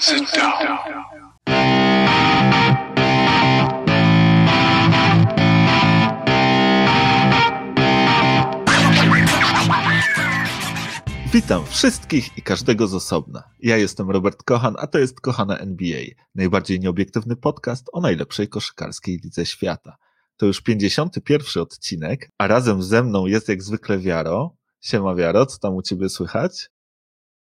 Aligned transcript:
Sit 0.00 0.22
down. 0.36 0.78
Witam 11.32 11.66
wszystkich 11.66 12.38
i 12.38 12.42
każdego 12.42 12.86
z 12.86 12.94
osobna. 12.94 13.42
Ja 13.60 13.76
jestem 13.76 14.10
Robert 14.10 14.42
Kochan, 14.42 14.74
a 14.78 14.86
to 14.86 14.98
jest 14.98 15.20
Kochana 15.20 15.58
NBA, 15.58 16.00
najbardziej 16.34 16.80
nieobiektywny 16.80 17.36
podcast 17.36 17.86
o 17.92 18.00
najlepszej 18.00 18.48
koszykarskiej 18.48 19.20
lidze 19.24 19.46
świata. 19.46 19.96
To 20.36 20.46
już 20.46 20.60
51 20.60 21.62
odcinek, 21.62 22.30
a 22.38 22.46
razem 22.46 22.82
ze 22.82 23.02
mną 23.02 23.26
jest 23.26 23.48
jak 23.48 23.62
zwykle 23.62 23.98
Wiaro. 23.98 24.56
Siema 24.80 25.14
Wiaro, 25.14 25.46
co 25.46 25.58
tam 25.58 25.74
u 25.74 25.82
Ciebie 25.82 26.08
słychać? 26.08 26.70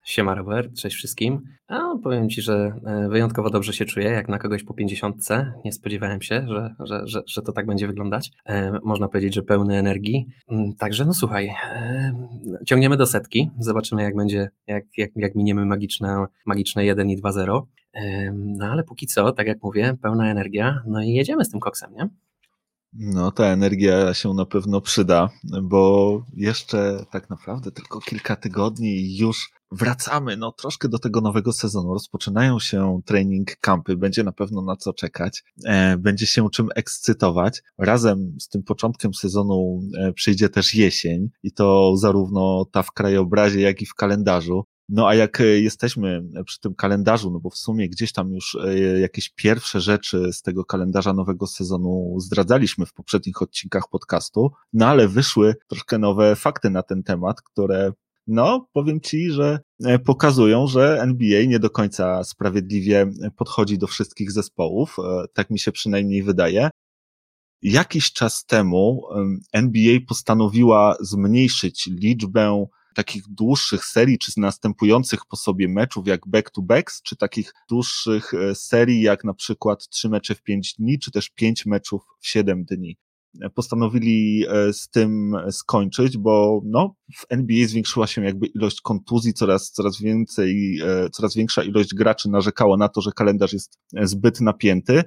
Siema 0.07 0.35
Robert, 0.35 0.75
cześć 0.75 0.97
wszystkim. 0.97 1.43
A, 1.69 1.81
powiem 2.03 2.29
Ci, 2.29 2.43
że 2.43 2.81
e, 2.87 3.09
wyjątkowo 3.09 3.51
dobrze 3.51 3.73
się 3.73 3.85
czuję, 3.85 4.11
jak 4.11 4.29
na 4.29 4.39
kogoś 4.39 4.65
po 4.65 4.75
50. 4.75 5.29
Nie 5.65 5.73
spodziewałem 5.73 6.23
się, 6.23 6.47
że, 6.49 6.75
że, 6.81 7.07
że, 7.07 7.23
że 7.27 7.43
to 7.43 7.53
tak 7.53 7.67
będzie 7.67 7.87
wyglądać. 7.87 8.31
E, 8.45 8.79
można 8.85 9.09
powiedzieć, 9.09 9.35
że 9.35 9.43
pełny 9.43 9.79
energii. 9.79 10.27
Mm, 10.49 10.75
także 10.75 11.05
no 11.05 11.15
słuchaj, 11.15 11.47
e, 11.47 12.15
ciągniemy 12.67 12.97
do 12.97 13.07
setki, 13.07 13.51
zobaczymy 13.59 14.03
jak 14.03 14.17
będzie, 14.17 14.51
jak, 14.67 14.85
jak, 14.97 15.11
jak 15.17 15.35
miniemy 15.35 15.67
magiczne, 15.67 16.27
magiczne 16.47 16.85
1 16.85 17.11
i 17.11 17.23
2-0. 17.23 17.63
E, 17.95 18.33
no 18.33 18.67
ale 18.67 18.85
póki 18.85 19.07
co, 19.07 19.33
tak 19.33 19.47
jak 19.47 19.63
mówię, 19.63 19.97
pełna 20.03 20.31
energia, 20.31 20.83
no 20.87 21.03
i 21.03 21.09
jedziemy 21.09 21.45
z 21.45 21.51
tym 21.51 21.61
koksem, 21.61 21.95
nie? 21.95 22.09
No, 22.93 23.33
ta 23.33 23.45
energia 23.45 24.15
się 24.15 24.35
na 24.35 24.45
pewno 24.45 24.81
przyda, 24.81 25.29
bo 25.63 26.23
jeszcze 26.37 27.05
tak 27.11 27.31
naprawdę 27.31 27.71
tylko 27.71 28.01
kilka 28.01 28.37
tygodni 28.37 28.89
i 28.89 29.19
już 29.19 29.56
wracamy 29.73 30.37
no 30.37 30.53
troszkę 30.53 30.89
do 30.89 30.99
tego 30.99 31.21
nowego 31.21 31.53
sezonu. 31.53 31.93
Rozpoczynają 31.93 32.59
się 32.59 33.01
training 33.05 33.57
campy, 33.57 33.97
będzie 33.97 34.25
na 34.25 34.33
pewno 34.33 34.63
na 34.63 34.77
co 34.77 34.93
czekać, 34.93 35.45
e, 35.65 35.97
będzie 35.97 36.27
się 36.27 36.51
czym 36.51 36.69
ekscytować. 36.75 37.63
Razem 37.79 38.37
z 38.41 38.49
tym 38.49 38.63
początkiem 38.63 39.15
sezonu 39.15 39.81
e, 39.99 40.13
przyjdzie 40.13 40.49
też 40.49 40.75
jesień 40.75 41.29
i 41.43 41.53
to 41.53 41.97
zarówno 41.97 42.65
ta 42.73 42.83
w 42.83 42.93
krajobrazie, 42.93 43.61
jak 43.61 43.83
i 43.83 43.87
w 43.87 43.95
kalendarzu. 43.95 44.65
No 44.89 45.09
a 45.09 45.15
jak 45.15 45.41
e, 45.41 45.45
jesteśmy 45.45 46.23
przy 46.45 46.61
tym 46.61 46.75
kalendarzu, 46.75 47.31
no 47.31 47.41
bo 47.41 47.51
w 47.51 47.57
sumie 47.57 47.89
gdzieś 47.89 48.13
tam 48.13 48.33
już 48.33 48.55
e, 48.65 49.01
jakieś 49.01 49.29
pierwsze 49.29 49.81
rzeczy 49.81 50.33
z 50.33 50.43
tego 50.43 50.65
kalendarza 50.65 51.13
nowego 51.13 51.47
sezonu 51.47 52.17
zdradzaliśmy 52.21 52.87
w 52.87 52.93
poprzednich 52.93 53.43
odcinkach 53.43 53.89
podcastu, 53.91 54.51
no 54.73 54.87
ale 54.87 55.09
wyszły 55.09 55.55
troszkę 55.69 55.99
nowe 55.99 56.37
fakty 56.37 56.71
na 56.71 56.83
ten 56.83 57.03
temat, 57.03 57.43
które 57.43 57.93
no, 58.27 58.69
powiem 58.73 59.01
ci, 59.01 59.31
że 59.31 59.61
e, 59.85 59.99
pokazują, 59.99 60.67
że 60.67 60.99
NBA 61.03 61.45
nie 61.47 61.59
do 61.59 61.71
końca 61.71 62.25
sprawiedliwie 62.25 63.11
podchodzi 63.37 63.79
do 63.79 63.87
wszystkich 63.87 64.33
zespołów. 64.33 64.97
Tak 65.35 65.51
mi 65.51 65.59
się 65.59 65.73
przynajmniej 65.73 66.23
wydaje. 66.23 66.71
Jakiś 67.63 68.13
czas 68.13 68.45
temu 68.45 69.03
NBA 69.53 69.99
postanowiła 70.09 70.97
zmniejszyć 71.01 71.87
liczbę 71.87 72.67
takich 72.97 73.23
dłuższych 73.29 73.85
serii, 73.85 74.19
czy 74.19 74.33
następujących 74.37 75.21
po 75.27 75.37
sobie 75.37 75.69
meczów 75.69 76.07
jak 76.07 76.21
back-to-backs, 76.27 77.03
czy 77.03 77.17
takich 77.17 77.53
dłuższych 77.69 78.35
e, 78.35 78.55
serii 78.55 79.03
jak 79.03 79.25
na 79.25 79.35
przykład 79.35 79.89
trzy 79.89 80.09
mecze 80.09 80.35
w 80.35 80.43
pięć 80.43 80.75
dni, 80.79 80.99
czy 80.99 81.11
też 81.11 81.31
pięć 81.31 81.67
meczów 81.67 82.03
w 82.21 82.29
siedem 82.29 82.65
dni. 82.65 82.97
Postanowili 83.55 84.45
e, 84.49 84.73
z 84.73 84.89
tym 84.89 85.33
skończyć, 85.51 86.19
bo 86.19 86.61
no, 86.65 86.95
w 87.17 87.27
NBA 87.29 87.67
zwiększyła 87.67 88.07
się 88.07 88.25
jakby 88.25 88.47
ilość 88.47 88.81
kontuzji, 88.81 89.35
coraz, 89.35 89.71
coraz 89.71 90.01
więcej, 90.01 90.79
e, 90.81 91.11
coraz 91.11 91.35
większa 91.35 91.63
ilość 91.63 91.95
graczy 91.95 92.31
narzekała 92.31 92.77
na 92.77 92.89
to, 92.89 93.01
że 93.01 93.13
kalendarz 93.13 93.53
jest 93.53 93.79
zbyt 94.03 94.41
napięty. 94.41 95.05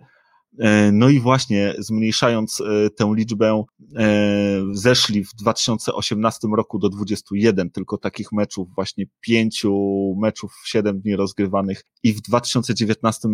E, 0.58 0.92
no 0.92 1.10
i 1.10 1.20
właśnie 1.20 1.74
zmniejszając 1.78 2.62
e, 2.62 2.90
tę 2.90 3.14
liczbę, 3.16 3.64
e, 3.96 4.64
zeszli 4.72 5.24
w 5.24 5.36
2018 5.36 6.48
roku 6.58 6.80
do 6.80 6.90
21 6.90 7.70
tylko 7.72 7.98
takich 7.98 8.32
meczów, 8.32 8.76
właśnie 8.76 9.06
pięciu 9.20 9.74
meczów 10.22 10.54
w 10.64 10.70
7 10.70 11.02
dni 11.02 11.16
rozgrywanych 11.16 11.84
i 12.04 12.14
w 12.14 12.22
2019 12.22 13.30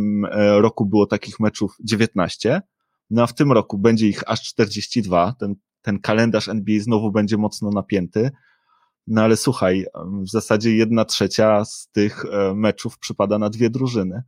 roku 0.61 0.85
było 0.85 1.05
takich 1.05 1.39
meczów 1.39 1.75
19. 1.83 2.61
No 3.09 3.23
a 3.23 3.27
w 3.27 3.35
tym 3.35 3.51
roku 3.51 3.77
będzie 3.77 4.07
ich 4.07 4.29
aż 4.29 4.41
42. 4.41 5.35
Ten, 5.39 5.55
ten 5.81 5.99
kalendarz 5.99 6.49
NBA 6.49 6.79
znowu 6.79 7.11
będzie 7.11 7.37
mocno 7.37 7.69
napięty. 7.69 8.31
No 9.07 9.21
ale 9.21 9.37
słuchaj, 9.37 9.85
w 10.23 10.29
zasadzie 10.29 10.75
jedna 10.75 11.05
trzecia 11.05 11.65
z 11.65 11.89
tych 11.91 12.23
meczów 12.55 12.97
przypada 12.97 13.39
na 13.39 13.49
dwie 13.49 13.69
drużyny. 13.69 14.23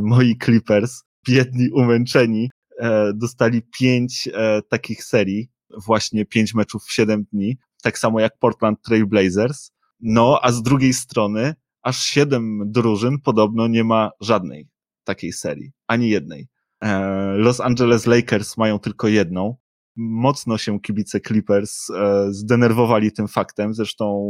Moi 0.00 0.38
Clippers 0.44 1.02
biedni, 1.28 1.70
umęczeni, 1.70 2.50
e, 2.78 3.12
dostali 3.14 3.62
pięć 3.62 4.28
e, 4.32 4.62
takich 4.68 5.04
serii, 5.04 5.50
właśnie 5.86 6.26
pięć 6.26 6.54
meczów 6.54 6.84
w 6.84 6.92
siedem 6.92 7.24
dni, 7.32 7.58
tak 7.82 7.98
samo 7.98 8.20
jak 8.20 8.38
Portland 8.38 8.82
Trail 8.82 9.06
Blazers. 9.06 9.70
No, 10.00 10.38
a 10.42 10.52
z 10.52 10.62
drugiej 10.62 10.92
strony 10.92 11.54
aż 11.82 12.02
siedem 12.02 12.62
drużyn 12.66 13.18
podobno 13.18 13.68
nie 13.68 13.84
ma 13.84 14.10
żadnej 14.20 14.68
takiej 15.04 15.32
serii, 15.32 15.72
ani 15.86 16.08
jednej. 16.08 16.48
E, 16.82 16.98
Los 17.36 17.60
Angeles 17.60 18.06
Lakers 18.06 18.56
mają 18.56 18.78
tylko 18.78 19.08
jedną. 19.08 19.56
Mocno 19.96 20.58
się 20.58 20.80
kibice 20.80 21.20
Clippers 21.20 21.86
zdenerwowali 22.30 23.12
tym 23.12 23.28
faktem. 23.28 23.74
Zresztą 23.74 24.26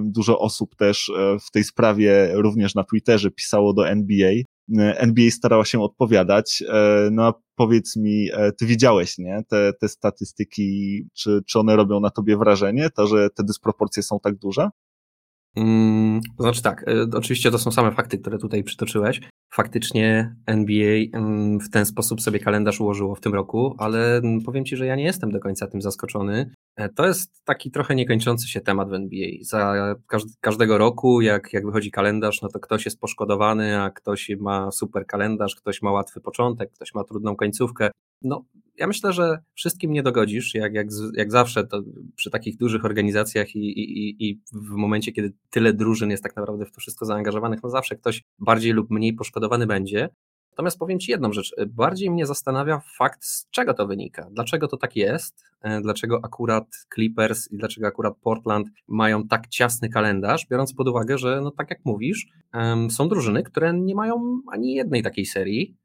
dużo 0.00 0.38
osób 0.38 0.76
też 0.76 1.12
w 1.46 1.50
tej 1.50 1.64
sprawie 1.64 2.30
również 2.34 2.74
na 2.74 2.84
Twitterze 2.84 3.30
pisało 3.30 3.74
do 3.74 3.88
NBA, 3.88 4.32
NBA 4.76 5.30
starała 5.30 5.64
się 5.64 5.82
odpowiadać. 5.82 6.62
E, 6.68 7.08
no 7.12 7.26
a 7.26 7.34
powiedz 7.54 7.96
mi, 7.96 8.28
e, 8.32 8.52
ty 8.52 8.66
widziałeś, 8.66 9.18
nie? 9.18 9.42
Te, 9.48 9.72
te 9.80 9.88
statystyki, 9.88 11.02
czy, 11.14 11.40
czy 11.46 11.58
one 11.58 11.76
robią 11.76 12.00
na 12.00 12.10
tobie 12.10 12.36
wrażenie, 12.36 12.90
to, 12.90 13.06
że 13.06 13.30
te 13.30 13.44
dysproporcje 13.44 14.02
są 14.02 14.20
tak 14.22 14.36
duże? 14.36 14.68
Mm, 15.58 16.20
to 16.36 16.42
znaczy 16.42 16.62
tak, 16.62 16.88
e, 16.88 17.06
oczywiście 17.16 17.50
to 17.50 17.58
są 17.58 17.70
same 17.70 17.92
fakty, 17.92 18.18
które 18.18 18.38
tutaj 18.38 18.64
przytoczyłeś. 18.64 19.20
Faktycznie 19.54 20.34
NBA 20.46 20.96
mm, 21.12 21.60
w 21.60 21.70
ten 21.70 21.86
sposób 21.86 22.20
sobie 22.20 22.38
kalendarz 22.38 22.80
ułożyło 22.80 23.14
w 23.14 23.20
tym 23.20 23.34
roku, 23.34 23.74
ale 23.78 24.16
mm, 24.16 24.40
powiem 24.40 24.64
Ci, 24.64 24.76
że 24.76 24.86
ja 24.86 24.96
nie 24.96 25.04
jestem 25.04 25.30
do 25.30 25.40
końca 25.40 25.66
tym 25.66 25.82
zaskoczony. 25.82 26.50
E, 26.76 26.88
to 26.88 27.06
jest 27.06 27.44
taki 27.44 27.70
trochę 27.70 27.94
niekończący 27.94 28.48
się 28.48 28.60
temat 28.60 28.90
w 28.90 28.92
NBA. 28.92 29.28
Za 29.40 29.94
każdego 30.40 30.78
roku, 30.78 31.20
jak, 31.20 31.52
jak 31.52 31.66
wychodzi 31.66 31.90
kalendarz, 31.90 32.42
no 32.42 32.48
to 32.48 32.60
ktoś 32.60 32.84
jest 32.84 33.00
poszkodowany, 33.00 33.80
a 33.80 33.90
ktoś 33.90 34.30
ma 34.40 34.70
super 34.70 35.06
kalendarz, 35.06 35.56
ktoś 35.56 35.82
ma 35.82 35.92
łatwy 35.92 36.20
początek, 36.20 36.72
ktoś 36.72 36.94
ma 36.94 37.04
trudną 37.04 37.36
końcówkę. 37.36 37.90
No, 38.22 38.44
ja 38.78 38.86
myślę, 38.86 39.12
że 39.12 39.38
wszystkim 39.54 39.92
nie 39.92 40.02
dogodzisz, 40.02 40.54
jak, 40.54 40.74
jak, 40.74 40.86
jak 41.14 41.32
zawsze 41.32 41.66
to 41.66 41.82
przy 42.16 42.30
takich 42.30 42.56
dużych 42.56 42.84
organizacjach 42.84 43.56
i, 43.56 43.80
i, 43.80 44.28
i 44.28 44.40
w 44.52 44.70
momencie, 44.70 45.12
kiedy 45.12 45.32
tyle 45.50 45.72
drużyn 45.72 46.10
jest 46.10 46.22
tak 46.22 46.36
naprawdę 46.36 46.66
w 46.66 46.72
to 46.72 46.80
wszystko 46.80 47.04
zaangażowanych, 47.04 47.62
no 47.62 47.70
zawsze 47.70 47.96
ktoś 47.96 48.24
bardziej 48.38 48.72
lub 48.72 48.90
mniej 48.90 49.12
poszkodowany 49.12 49.66
będzie. 49.66 50.08
Natomiast 50.50 50.78
powiem 50.78 50.98
Ci 50.98 51.10
jedną 51.10 51.32
rzecz. 51.32 51.54
Bardziej 51.68 52.10
mnie 52.10 52.26
zastanawia 52.26 52.82
fakt, 52.96 53.24
z 53.24 53.50
czego 53.50 53.74
to 53.74 53.86
wynika. 53.86 54.28
Dlaczego 54.30 54.68
to 54.68 54.76
tak 54.76 54.96
jest? 54.96 55.44
E, 55.60 55.80
dlaczego 55.80 56.20
akurat 56.24 56.66
Clippers 56.94 57.52
i 57.52 57.56
dlaczego 57.56 57.86
akurat 57.86 58.14
Portland 58.22 58.68
mają 58.88 59.28
tak 59.28 59.48
ciasny 59.48 59.88
kalendarz, 59.88 60.46
biorąc 60.50 60.74
pod 60.74 60.88
uwagę, 60.88 61.18
że, 61.18 61.40
no 61.42 61.50
tak 61.50 61.70
jak 61.70 61.84
mówisz, 61.84 62.26
są 62.90 63.08
drużyny, 63.08 63.42
które 63.42 63.74
nie 63.74 63.94
mają 63.94 64.40
ani 64.52 64.74
jednej 64.74 65.02
takiej 65.02 65.26
serii, 65.26 65.76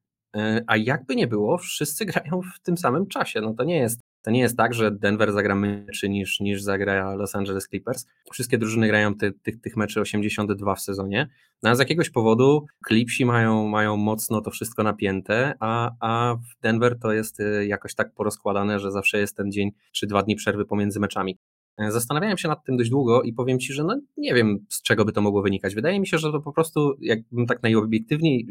a 0.67 0.77
jakby 0.77 1.15
nie 1.15 1.27
było, 1.27 1.57
wszyscy 1.57 2.05
grają 2.11 2.41
w 2.55 2.59
tym 2.59 2.77
samym 2.77 3.07
czasie. 3.07 3.41
No 3.41 3.53
to 3.53 3.63
nie 3.63 3.77
jest 3.77 3.99
to 4.23 4.31
nie 4.31 4.39
jest 4.39 4.57
tak, 4.57 4.73
że 4.73 4.91
Denver 4.91 5.33
zagra 5.33 5.55
meczy 5.55 6.09
niż, 6.09 6.39
niż 6.39 6.61
zagra 6.61 7.15
Los 7.15 7.35
Angeles 7.35 7.67
Clippers. 7.67 8.05
Wszystkie 8.33 8.57
drużyny 8.57 8.87
grają 8.87 9.15
ty, 9.15 9.31
tych, 9.31 9.61
tych 9.61 9.77
meczy 9.77 10.01
82 10.01 10.75
w 10.75 10.81
sezonie. 10.81 11.29
No 11.63 11.69
a 11.69 11.75
z 11.75 11.79
jakiegoś 11.79 12.09
powodu 12.09 12.65
Clipsi 12.87 13.25
mają, 13.25 13.67
mają 13.67 13.97
mocno 13.97 14.41
to 14.41 14.51
wszystko 14.51 14.83
napięte, 14.83 15.53
a, 15.59 15.91
a 15.99 16.35
w 16.35 16.61
Denver 16.61 16.99
to 16.99 17.13
jest 17.13 17.39
y, 17.39 17.65
jakoś 17.67 17.95
tak 17.95 18.13
porozkładane, 18.13 18.79
że 18.79 18.91
zawsze 18.91 19.19
jest 19.19 19.37
ten 19.37 19.51
dzień 19.51 19.71
czy 19.91 20.07
dwa 20.07 20.23
dni 20.23 20.35
przerwy 20.35 20.65
pomiędzy 20.65 20.99
meczami. 20.99 21.37
E, 21.77 21.91
zastanawiałem 21.91 22.37
się 22.37 22.47
nad 22.47 22.65
tym 22.65 22.77
dość 22.77 22.89
długo 22.89 23.21
i 23.21 23.33
powiem 23.33 23.59
Ci, 23.59 23.73
że 23.73 23.83
no 23.83 24.01
nie 24.17 24.33
wiem, 24.33 24.65
z 24.69 24.81
czego 24.81 25.05
by 25.05 25.11
to 25.11 25.21
mogło 25.21 25.41
wynikać. 25.41 25.75
Wydaje 25.75 25.99
mi 25.99 26.07
się, 26.07 26.17
że 26.17 26.31
to 26.31 26.39
po 26.39 26.53
prostu, 26.53 26.95
jakbym 26.99 27.45
tak 27.45 27.63
najobiektywniej 27.63 28.47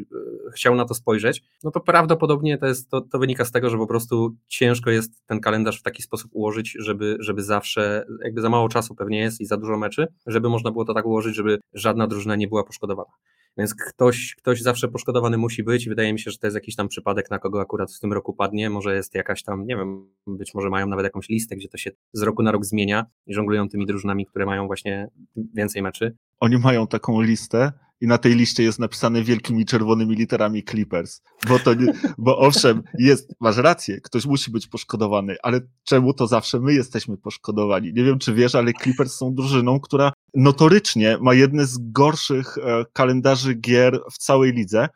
e, 0.47 0.51
chciał 0.51 0.75
na 0.75 0.85
to 0.85 0.93
spojrzeć, 0.93 1.43
no 1.63 1.71
to 1.71 1.79
prawdopodobnie 1.79 2.57
to, 2.57 2.65
jest, 2.65 2.89
to, 2.89 3.01
to 3.01 3.19
wynika 3.19 3.45
z 3.45 3.51
tego, 3.51 3.69
że 3.69 3.77
po 3.77 3.87
prostu 3.87 4.35
ciężko 4.47 4.89
jest 4.89 5.25
ten 5.27 5.39
kalendarz 5.39 5.79
w 5.79 5.83
taki 5.83 6.03
sposób 6.03 6.31
ułożyć, 6.33 6.75
żeby, 6.79 7.17
żeby 7.19 7.43
zawsze, 7.43 8.05
jakby 8.23 8.41
za 8.41 8.49
mało 8.49 8.69
czasu 8.69 8.95
pewnie 8.95 9.19
jest 9.19 9.41
i 9.41 9.45
za 9.45 9.57
dużo 9.57 9.77
meczy, 9.77 10.07
żeby 10.27 10.49
można 10.49 10.71
było 10.71 10.85
to 10.85 10.93
tak 10.93 11.05
ułożyć, 11.05 11.35
żeby 11.35 11.59
żadna 11.73 12.07
drużyna 12.07 12.35
nie 12.35 12.47
była 12.47 12.63
poszkodowana. 12.63 13.11
Więc 13.57 13.75
ktoś, 13.75 14.35
ktoś 14.35 14.61
zawsze 14.61 14.87
poszkodowany 14.87 15.37
musi 15.37 15.63
być. 15.63 15.89
Wydaje 15.89 16.13
mi 16.13 16.19
się, 16.19 16.31
że 16.31 16.37
to 16.37 16.47
jest 16.47 16.55
jakiś 16.55 16.75
tam 16.75 16.87
przypadek, 16.87 17.31
na 17.31 17.39
kogo 17.39 17.61
akurat 17.61 17.93
w 17.93 17.99
tym 17.99 18.13
roku 18.13 18.33
padnie. 18.33 18.69
Może 18.69 18.95
jest 18.95 19.15
jakaś 19.15 19.43
tam, 19.43 19.65
nie 19.65 19.75
wiem, 19.77 20.09
być 20.27 20.53
może 20.53 20.69
mają 20.69 20.87
nawet 20.87 21.03
jakąś 21.03 21.29
listę, 21.29 21.55
gdzie 21.55 21.69
to 21.69 21.77
się 21.77 21.91
z 22.13 22.21
roku 22.21 22.43
na 22.43 22.51
rok 22.51 22.65
zmienia 22.65 23.05
i 23.27 23.33
żonglują 23.33 23.69
tymi 23.69 23.85
drużynami, 23.85 24.25
które 24.25 24.45
mają 24.45 24.67
właśnie 24.67 25.07
więcej 25.35 25.81
meczy. 25.81 26.15
Oni 26.39 26.57
mają 26.57 26.87
taką 26.87 27.21
listę 27.21 27.71
i 28.03 28.07
na 28.07 28.17
tej 28.17 28.35
liście 28.35 28.63
jest 28.63 28.79
napisane 28.79 29.23
wielkimi 29.23 29.65
czerwonymi 29.65 30.15
literami 30.15 30.63
Clippers. 30.63 31.21
Bo 31.47 31.59
to 31.59 31.73
nie, 31.73 31.93
bo 32.17 32.37
owszem, 32.37 32.83
jest, 32.99 33.33
masz 33.39 33.57
rację, 33.57 34.01
ktoś 34.01 34.25
musi 34.25 34.51
być 34.51 34.67
poszkodowany, 34.67 35.35
ale 35.43 35.61
czemu 35.83 36.13
to 36.13 36.27
zawsze 36.27 36.59
my 36.59 36.73
jesteśmy 36.73 37.17
poszkodowani? 37.17 37.93
Nie 37.93 38.03
wiem, 38.03 38.19
czy 38.19 38.33
wiesz, 38.33 38.55
ale 38.55 38.73
Clippers 38.73 39.15
są 39.15 39.35
drużyną, 39.35 39.79
która 39.79 40.11
notorycznie 40.35 41.17
ma 41.21 41.33
jedne 41.33 41.65
z 41.65 41.77
gorszych 41.91 42.57
e, 42.57 42.85
kalendarzy 42.93 43.53
gier 43.53 43.99
w 44.11 44.17
całej 44.17 44.53
lidze. 44.53 44.87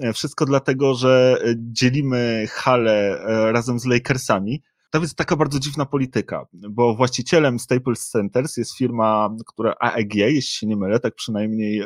E, 0.00 0.12
wszystko 0.12 0.46
dlatego, 0.46 0.94
że 0.94 1.38
e, 1.44 1.54
dzielimy 1.56 2.46
halę 2.50 3.20
razem 3.52 3.78
z 3.78 3.84
Lakersami 3.84 4.62
to 4.90 4.98
jest 4.98 5.16
taka 5.16 5.36
bardzo 5.36 5.58
dziwna 5.58 5.86
polityka, 5.86 6.46
bo 6.52 6.94
właścicielem 6.94 7.58
Staples 7.58 8.08
Centers 8.08 8.56
jest 8.56 8.76
firma, 8.76 9.36
która 9.46 9.74
AEG, 9.80 10.14
jeśli 10.14 10.42
się 10.42 10.66
nie 10.66 10.76
mylę, 10.76 11.00
tak 11.00 11.14
przynajmniej, 11.14 11.82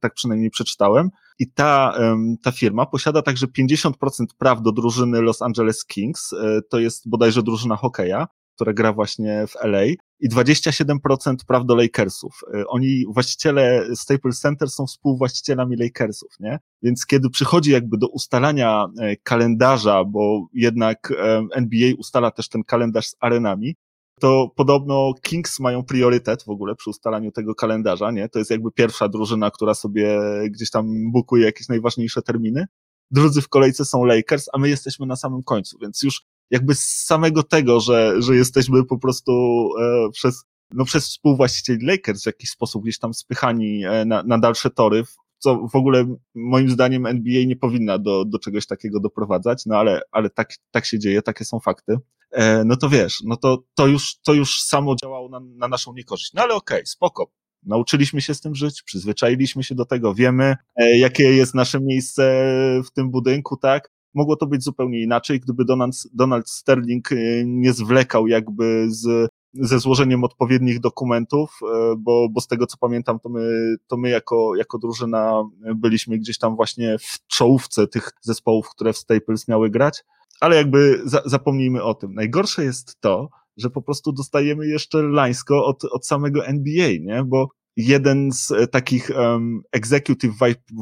tak 0.00 0.14
przynajmniej 0.14 0.50
przeczytałem. 0.50 1.10
I 1.38 1.50
ta, 1.50 1.98
ta 2.42 2.52
firma 2.52 2.86
posiada 2.86 3.22
także 3.22 3.46
50% 3.46 3.92
praw 4.38 4.62
do 4.62 4.72
drużyny 4.72 5.22
Los 5.22 5.42
Angeles 5.42 5.84
Kings, 5.84 6.32
e, 6.32 6.60
to 6.70 6.78
jest 6.78 7.08
bodajże 7.08 7.42
drużyna 7.42 7.76
hokeja, 7.76 8.26
która 8.54 8.72
gra 8.72 8.92
właśnie 8.92 9.46
w 9.46 9.56
LA 9.64 9.82
i 10.22 10.28
27% 10.28 11.36
praw 11.46 11.66
do 11.66 11.74
Lakersów. 11.74 12.40
E, 12.54 12.66
oni, 12.66 13.04
właściciele 13.08 13.86
Staples 13.94 14.40
Center 14.40 14.70
są 14.70 14.86
współwłaścicielami 14.86 15.76
Lakersów, 15.76 16.30
nie? 16.40 16.58
Więc 16.82 17.06
kiedy 17.06 17.30
przychodzi 17.30 17.70
jakby 17.70 17.98
do 17.98 18.08
ustalania 18.08 18.86
e, 19.00 19.16
kalendarza, 19.16 20.04
bo 20.04 20.46
jednak 20.54 21.10
e, 21.10 21.46
NBA 21.54 21.90
ustala 21.98 22.30
też 22.30 22.48
ten 22.48 22.64
kalendarz 22.64 23.06
z 23.06 23.16
arenami, 23.20 23.74
to 24.20 24.48
podobno 24.56 25.14
Kings 25.22 25.60
mają 25.60 25.84
priorytet 25.84 26.42
w 26.42 26.48
ogóle 26.48 26.74
przy 26.74 26.90
ustalaniu 26.90 27.32
tego 27.32 27.54
kalendarza, 27.54 28.10
nie? 28.10 28.28
To 28.28 28.38
jest 28.38 28.50
jakby 28.50 28.72
pierwsza 28.72 29.08
drużyna, 29.08 29.50
która 29.50 29.74
sobie 29.74 30.18
gdzieś 30.50 30.70
tam 30.70 31.12
bukuje 31.12 31.44
jakieś 31.44 31.68
najważniejsze 31.68 32.22
terminy. 32.22 32.66
Drudzy 33.10 33.42
w 33.42 33.48
kolejce 33.48 33.84
są 33.84 34.04
Lakers, 34.04 34.46
a 34.52 34.58
my 34.58 34.68
jesteśmy 34.68 35.06
na 35.06 35.16
samym 35.16 35.42
końcu, 35.42 35.78
więc 35.78 36.02
już 36.02 36.22
jakby 36.52 36.74
z 36.74 36.84
samego 36.84 37.42
tego, 37.42 37.80
że, 37.80 38.22
że 38.22 38.36
jesteśmy 38.36 38.84
po 38.84 38.98
prostu 38.98 39.32
e, 39.80 40.10
przez, 40.12 40.44
no 40.70 40.84
przez 40.84 41.08
współwłaścicieli 41.08 41.86
Lakers 41.86 42.22
w 42.22 42.26
jakiś 42.26 42.50
sposób 42.50 42.82
gdzieś 42.82 42.98
tam 42.98 43.14
spychani 43.14 43.84
e, 43.84 44.04
na, 44.04 44.22
na 44.22 44.38
dalsze 44.38 44.70
tory, 44.70 45.02
co 45.38 45.68
w 45.72 45.76
ogóle 45.76 46.16
moim 46.34 46.70
zdaniem 46.70 47.06
NBA 47.06 47.44
nie 47.46 47.56
powinna 47.56 47.98
do, 47.98 48.24
do 48.24 48.38
czegoś 48.38 48.66
takiego 48.66 49.00
doprowadzać, 49.00 49.66
no 49.66 49.76
ale, 49.76 50.00
ale 50.10 50.30
tak, 50.30 50.52
tak 50.70 50.86
się 50.86 50.98
dzieje, 50.98 51.22
takie 51.22 51.44
są 51.44 51.60
fakty. 51.60 51.96
E, 52.30 52.64
no 52.64 52.76
to 52.76 52.88
wiesz, 52.88 53.22
no 53.24 53.36
to, 53.36 53.62
to 53.74 53.86
już, 53.86 54.16
to 54.20 54.34
już 54.34 54.62
samo 54.62 54.96
działało 55.02 55.28
na, 55.28 55.40
na 55.40 55.68
naszą 55.68 55.92
niekorzyść. 55.92 56.32
No 56.34 56.42
ale 56.42 56.54
okej, 56.54 56.78
okay, 56.78 56.86
spoko. 56.86 57.30
Nauczyliśmy 57.62 58.22
się 58.22 58.34
z 58.34 58.40
tym 58.40 58.54
żyć, 58.54 58.82
przyzwyczailiśmy 58.82 59.64
się 59.64 59.74
do 59.74 59.84
tego, 59.84 60.14
wiemy, 60.14 60.56
e, 60.76 60.98
jakie 60.98 61.24
jest 61.24 61.54
nasze 61.54 61.80
miejsce 61.80 62.44
w 62.86 62.90
tym 62.90 63.10
budynku, 63.10 63.56
tak? 63.56 63.90
Mogło 64.14 64.36
to 64.36 64.46
być 64.46 64.62
zupełnie 64.62 65.02
inaczej, 65.02 65.40
gdyby 65.40 65.64
Donald, 65.64 65.94
Donald 66.14 66.50
Sterling 66.50 67.12
y, 67.12 67.44
nie 67.46 67.72
zwlekał 67.72 68.26
jakby 68.26 68.86
z, 68.88 69.30
ze 69.54 69.78
złożeniem 69.78 70.24
odpowiednich 70.24 70.80
dokumentów, 70.80 71.58
y, 71.62 71.96
bo, 71.98 72.28
bo 72.30 72.40
z 72.40 72.46
tego 72.46 72.66
co 72.66 72.76
pamiętam, 72.76 73.20
to 73.20 73.28
my, 73.28 73.76
to 73.86 73.96
my 73.96 74.08
jako, 74.08 74.56
jako 74.56 74.78
drużyna 74.78 75.42
byliśmy 75.74 76.18
gdzieś 76.18 76.38
tam 76.38 76.56
właśnie 76.56 76.96
w 76.98 77.26
czołówce 77.26 77.86
tych 77.86 78.10
zespołów, 78.20 78.68
które 78.68 78.92
w 78.92 78.98
Staples 78.98 79.48
miały 79.48 79.70
grać, 79.70 80.04
ale 80.40 80.56
jakby 80.56 81.00
za, 81.04 81.22
zapomnijmy 81.24 81.82
o 81.82 81.94
tym. 81.94 82.14
Najgorsze 82.14 82.64
jest 82.64 83.00
to, 83.00 83.28
że 83.56 83.70
po 83.70 83.82
prostu 83.82 84.12
dostajemy 84.12 84.66
jeszcze 84.66 85.02
lańsko 85.02 85.64
od, 85.64 85.84
od 85.84 86.06
samego 86.06 86.46
NBA, 86.46 86.88
nie? 87.00 87.24
Bo 87.24 87.48
jeden 87.76 88.32
z 88.32 88.50
e, 88.50 88.66
takich 88.66 89.10
um, 89.10 89.62
executive 89.72 90.34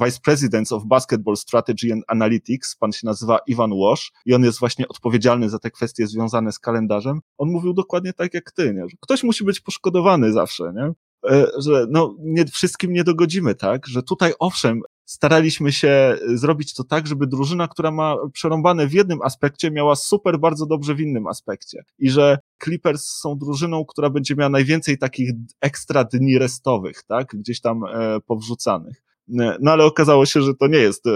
vice 0.04 0.20
presidents 0.24 0.72
of 0.72 0.86
basketball 0.86 1.36
strategy 1.36 1.92
and 1.92 2.04
analytics, 2.08 2.76
pan 2.76 2.92
się 2.92 3.06
nazywa 3.06 3.38
Ivan 3.46 3.70
Wash 3.84 4.12
i 4.26 4.34
on 4.34 4.44
jest 4.44 4.60
właśnie 4.60 4.88
odpowiedzialny 4.88 5.48
za 5.48 5.58
te 5.58 5.70
kwestie 5.70 6.06
związane 6.06 6.52
z 6.52 6.58
kalendarzem. 6.58 7.20
On 7.38 7.50
mówił 7.50 7.74
dokładnie 7.74 8.12
tak 8.12 8.34
jak 8.34 8.52
ty, 8.52 8.74
nie? 8.74 8.88
że 8.88 8.96
ktoś 9.00 9.22
musi 9.22 9.44
być 9.44 9.60
poszkodowany 9.60 10.32
zawsze, 10.32 10.72
nie? 10.76 10.92
E, 11.26 11.46
że 11.58 11.86
no, 11.90 12.14
nie, 12.18 12.44
wszystkim 12.44 12.92
nie 12.92 13.04
dogodzimy, 13.04 13.54
tak? 13.54 13.86
Że 13.86 14.02
tutaj 14.02 14.32
owszem, 14.38 14.80
staraliśmy 15.04 15.72
się 15.72 16.18
zrobić 16.34 16.74
to 16.74 16.84
tak, 16.84 17.06
żeby 17.06 17.26
drużyna, 17.26 17.68
która 17.68 17.90
ma 17.90 18.16
przerąbane 18.32 18.86
w 18.86 18.92
jednym 18.92 19.22
aspekcie, 19.22 19.70
miała 19.70 19.96
super 19.96 20.38
bardzo 20.38 20.66
dobrze 20.66 20.94
w 20.94 21.00
innym 21.00 21.26
aspekcie. 21.26 21.84
I 21.98 22.10
że 22.10 22.38
Clippers 22.64 23.04
są 23.04 23.38
drużyną, 23.38 23.84
która 23.84 24.10
będzie 24.10 24.34
miała 24.34 24.50
najwięcej 24.50 24.98
takich 24.98 25.30
ekstra 25.60 26.04
dni 26.04 26.38
restowych, 26.38 27.02
tak? 27.02 27.36
Gdzieś 27.36 27.60
tam 27.60 27.84
e, 27.84 28.20
powrzucanych. 28.20 29.09
E, 29.38 29.56
no 29.60 29.70
ale 29.70 29.84
okazało 29.84 30.26
się, 30.26 30.42
że 30.42 30.54
to 30.54 30.66
nie 30.66 30.78
jest 30.78 31.06
e, 31.06 31.10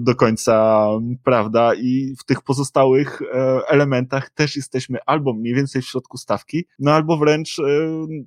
do 0.00 0.14
końca 0.14 0.86
prawda 1.24 1.74
i 1.74 2.14
w 2.18 2.24
tych 2.24 2.42
pozostałych 2.42 3.22
e, 3.22 3.60
elementach 3.68 4.30
też 4.30 4.56
jesteśmy 4.56 4.98
albo 5.06 5.32
mniej 5.32 5.54
więcej 5.54 5.82
w 5.82 5.86
środku 5.86 6.18
stawki, 6.18 6.66
no 6.78 6.92
albo 6.92 7.16
wręcz 7.16 7.60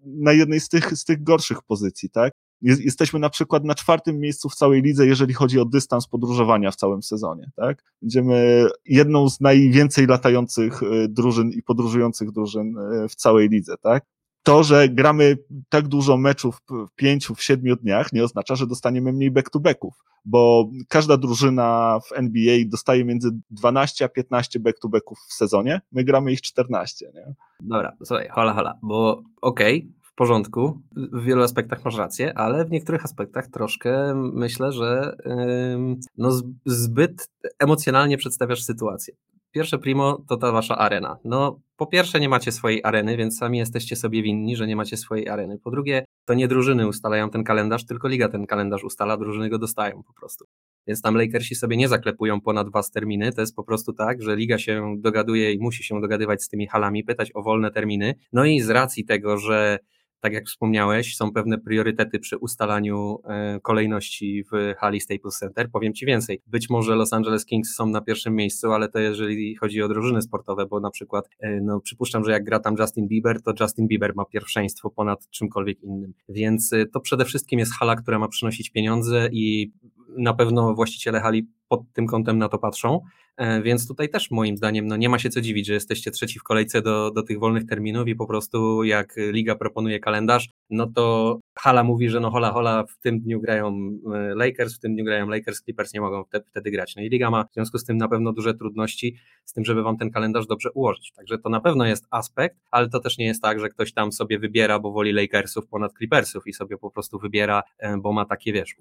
na 0.06 0.34
jednej 0.34 0.60
z 0.60 0.70
tych, 0.70 0.98
z 0.98 1.06
tych 1.06 1.24
gorszych 1.24 1.62
pozycji, 1.62 2.10
tak? 2.10 2.34
Jesteśmy 2.62 3.20
na 3.20 3.30
przykład 3.30 3.64
na 3.64 3.76
czwartym 3.76 4.20
miejscu 4.20 4.50
w 4.50 4.56
całej 4.56 4.82
lidze, 4.82 5.08
jeżeli 5.08 5.34
chodzi 5.34 5.60
o 5.60 5.66
dystans 5.66 6.08
podróżowania 6.08 6.72
w 6.72 6.76
całym 6.76 7.04
sezonie, 7.04 7.52
tak? 7.56 7.84
Będziemy 8.02 8.68
jedną 8.86 9.30
z 9.30 9.42
najwięcej 9.42 10.08
latających 10.08 10.82
drużyn 11.10 11.50
i 11.50 11.64
podróżujących 11.64 12.32
drużyn 12.32 12.76
w 13.10 13.16
całej 13.16 13.50
lidze, 13.50 13.76
tak? 13.82 14.06
To, 14.44 14.64
że 14.64 14.90
gramy 14.90 15.38
tak 15.70 15.88
dużo 15.88 16.18
meczów 16.18 16.62
w 16.70 16.96
pięciu, 16.96 17.36
w 17.36 17.44
siedmiu 17.44 17.76
dniach, 17.76 18.14
nie 18.14 18.24
oznacza, 18.24 18.56
że 18.56 18.68
dostaniemy 18.68 19.14
mniej 19.14 19.32
back-to-backów, 19.32 19.94
bo 20.26 20.70
każda 20.88 21.18
drużyna 21.18 22.00
w 22.10 22.18
NBA 22.18 22.58
dostaje 22.66 23.06
między 23.06 23.30
12 23.52 24.06
a 24.06 24.10
15 24.10 24.60
back-to-backów 24.60 25.20
w 25.30 25.34
sezonie, 25.34 25.82
my 25.92 26.04
gramy 26.04 26.32
ich 26.32 26.42
14, 26.42 27.12
nie? 27.16 27.34
Dobra, 27.60 27.96
słuchaj, 28.04 28.30
hola, 28.32 28.54
hola, 28.54 28.78
bo 28.82 29.24
okej, 29.42 29.78
okay, 29.80 30.00
w 30.02 30.14
porządku, 30.14 30.82
w 30.96 31.24
wielu 31.24 31.44
aspektach 31.44 31.86
masz 31.86 31.98
rację, 31.98 32.38
ale 32.38 32.66
w 32.66 32.72
niektórych 32.72 33.06
aspektach 33.06 33.48
troszkę 33.48 34.16
myślę, 34.16 34.72
że 34.72 35.18
yy, 35.26 35.96
no 36.18 36.32
zbyt 36.66 37.30
emocjonalnie 37.60 38.18
przedstawiasz 38.18 38.64
sytuację. 38.64 39.14
Pierwsze 39.52 39.78
primo 39.78 40.24
to 40.28 40.38
ta 40.38 40.52
wasza 40.52 40.78
arena. 40.78 41.18
No, 41.24 41.62
po 41.78 41.88
pierwsze 41.88 42.20
nie 42.20 42.30
macie 42.30 42.52
swojej 42.52 42.84
areny, 42.84 43.18
więc 43.18 43.38
sami 43.38 43.58
jesteście 43.58 43.96
sobie 43.96 44.24
winni, 44.24 44.56
że 44.56 44.68
nie 44.68 44.76
macie 44.76 44.98
swojej 44.98 45.30
areny. 45.30 45.60
Po 45.64 45.72
drugie, 45.72 46.06
to 46.26 46.34
nie 46.34 46.48
drużyny 46.48 46.88
ustalają 46.88 47.30
ten 47.30 47.44
kalendarz, 47.44 47.86
tylko 47.86 48.08
liga 48.08 48.30
ten 48.30 48.46
kalendarz 48.46 48.84
ustala, 48.84 49.18
drużyny 49.18 49.50
go 49.50 49.60
dostają 49.60 50.04
po 50.04 50.14
prostu. 50.14 50.46
Więc 50.88 51.02
tam 51.02 51.16
Lakersi 51.16 51.56
sobie 51.56 51.78
nie 51.78 51.88
zaklepują 51.88 52.42
ponad 52.42 52.72
was 52.72 52.92
terminy. 52.92 53.32
To 53.32 53.42
jest 53.42 53.56
po 53.56 53.64
prostu 53.64 53.94
tak, 53.94 54.22
że 54.22 54.36
liga 54.36 54.58
się 54.58 54.96
dogaduje 54.98 55.54
i 55.54 55.60
musi 55.60 55.84
się 55.84 56.02
dogadywać 56.02 56.44
z 56.44 56.50
tymi 56.50 56.68
halami, 56.68 57.04
pytać 57.04 57.32
o 57.34 57.44
wolne 57.44 57.72
terminy. 57.72 58.16
No 58.34 58.46
i 58.46 58.60
z 58.60 58.70
racji 58.70 59.06
tego, 59.06 59.38
że 59.38 59.80
tak 60.20 60.34
jak 60.34 60.46
wspomniałeś, 60.46 61.16
są 61.16 61.32
pewne 61.32 61.58
priorytety 61.58 62.20
przy 62.20 62.38
ustalaniu 62.38 63.20
e, 63.24 63.60
kolejności 63.60 64.44
w 64.44 64.76
hali 64.78 65.02
Staples 65.02 65.38
Center. 65.38 65.72
Powiem 65.72 65.94
Ci 65.94 66.06
więcej. 66.06 66.42
Być 66.48 66.70
może 66.70 66.96
Los 66.96 67.14
Angeles 67.14 67.46
Kings 67.46 67.76
są 67.76 67.86
na 67.86 68.02
pierwszym 68.02 68.36
miejscu, 68.36 68.72
ale 68.72 68.90
to 68.90 69.00
jeżeli 69.00 69.56
chodzi 69.56 69.82
o 69.82 69.88
drużyny 69.88 70.22
sportowe, 70.22 70.66
bo 70.66 70.80
na 70.80 70.92
przykład, 70.92 71.30
e, 71.40 71.62
no 71.62 71.80
przypuszczam, 71.80 72.26
że 72.26 72.32
jak 72.32 72.44
gra 72.44 72.60
tam 72.60 72.76
Justin 72.80 73.08
Bieber, 73.08 73.42
to 73.42 73.54
Justin 73.60 73.88
Bieber 73.88 74.16
ma 74.16 74.26
pierwszeństwo 74.26 74.90
ponad 74.90 75.30
czymkolwiek 75.30 75.84
innym. 75.84 76.14
Więc 76.30 76.74
e, 76.74 76.86
to 76.86 77.00
przede 77.00 77.26
wszystkim 77.26 77.60
jest 77.60 77.74
hala, 77.74 77.96
która 77.96 78.20
ma 78.20 78.28
przynosić 78.28 78.70
pieniądze 78.70 79.30
i 79.32 79.72
na 80.18 80.34
pewno 80.34 80.76
właściciele 80.76 81.20
hali 81.22 81.48
pod 81.70 81.82
tym 81.94 82.08
kątem 82.08 82.38
na 82.38 82.50
to 82.50 82.58
patrzą, 82.58 83.02
e, 83.38 83.62
więc 83.62 83.88
tutaj 83.88 84.10
też 84.10 84.32
moim 84.32 84.58
zdaniem 84.58 84.88
no 84.88 84.98
nie 84.98 85.10
ma 85.10 85.20
się 85.20 85.30
co 85.30 85.42
dziwić, 85.42 85.68
że 85.68 85.74
jesteście 85.74 86.12
trzeci 86.12 86.40
w 86.40 86.44
kolejce 86.44 86.82
do, 86.82 87.12
do 87.12 87.24
tych 87.24 87.40
wolnych 87.40 87.66
terminów 87.66 88.08
i 88.08 88.16
po 88.16 88.28
prostu 88.28 88.84
jak 88.84 89.14
liga 89.18 89.56
proponuje 89.56 90.00
kalendarz, 90.00 90.50
no 90.70 90.88
to 90.88 91.40
Hala 91.62 91.84
mówi, 91.84 92.10
że 92.10 92.20
no 92.20 92.32
hola 92.32 92.52
hola 92.52 92.84
w 92.84 92.98
tym 92.98 93.20
dniu 93.20 93.42
grają 93.42 93.68
e, 94.16 94.36
Lakers, 94.36 94.76
w 94.76 94.80
tym 94.80 94.94
dniu 94.94 95.06
grają 95.06 95.28
Lakers, 95.28 95.62
Clippers 95.62 95.94
nie 95.94 96.02
mogą 96.02 96.24
wtedy 96.48 96.72
grać. 96.72 96.96
No 96.96 97.02
i 97.02 97.10
liga 97.10 97.30
ma 97.30 97.44
w 97.44 97.54
związku 97.54 97.78
z 97.78 97.86
tym 97.86 97.98
na 97.98 98.08
pewno 98.08 98.34
duże 98.34 98.54
trudności 98.54 99.16
z 99.46 99.54
tym, 99.54 99.66
żeby 99.66 99.84
wam 99.84 99.98
ten 99.98 100.12
kalendarz 100.12 100.48
dobrze 100.48 100.72
ułożyć. 100.72 101.12
Także 101.12 101.38
to 101.38 101.50
na 101.50 101.60
pewno 101.60 101.86
jest 101.86 102.06
aspekt, 102.12 102.58
ale 102.72 102.90
to 102.90 103.00
też 103.00 103.18
nie 103.18 103.26
jest 103.26 103.42
tak, 103.42 103.60
że 103.60 103.70
ktoś 103.70 103.94
tam 103.94 104.12
sobie 104.12 104.40
wybiera, 104.40 104.80
bo 104.80 104.92
woli 104.92 105.12
Lakersów 105.12 105.68
ponad 105.68 105.94
Clippersów 105.98 106.48
i 106.48 106.54
sobie 106.54 106.78
po 106.78 106.92
prostu 106.92 107.20
wybiera, 107.20 107.64
e, 107.78 107.98
bo 107.98 108.14
ma 108.14 108.26
takie, 108.26 108.54
wiesz, 108.54 108.76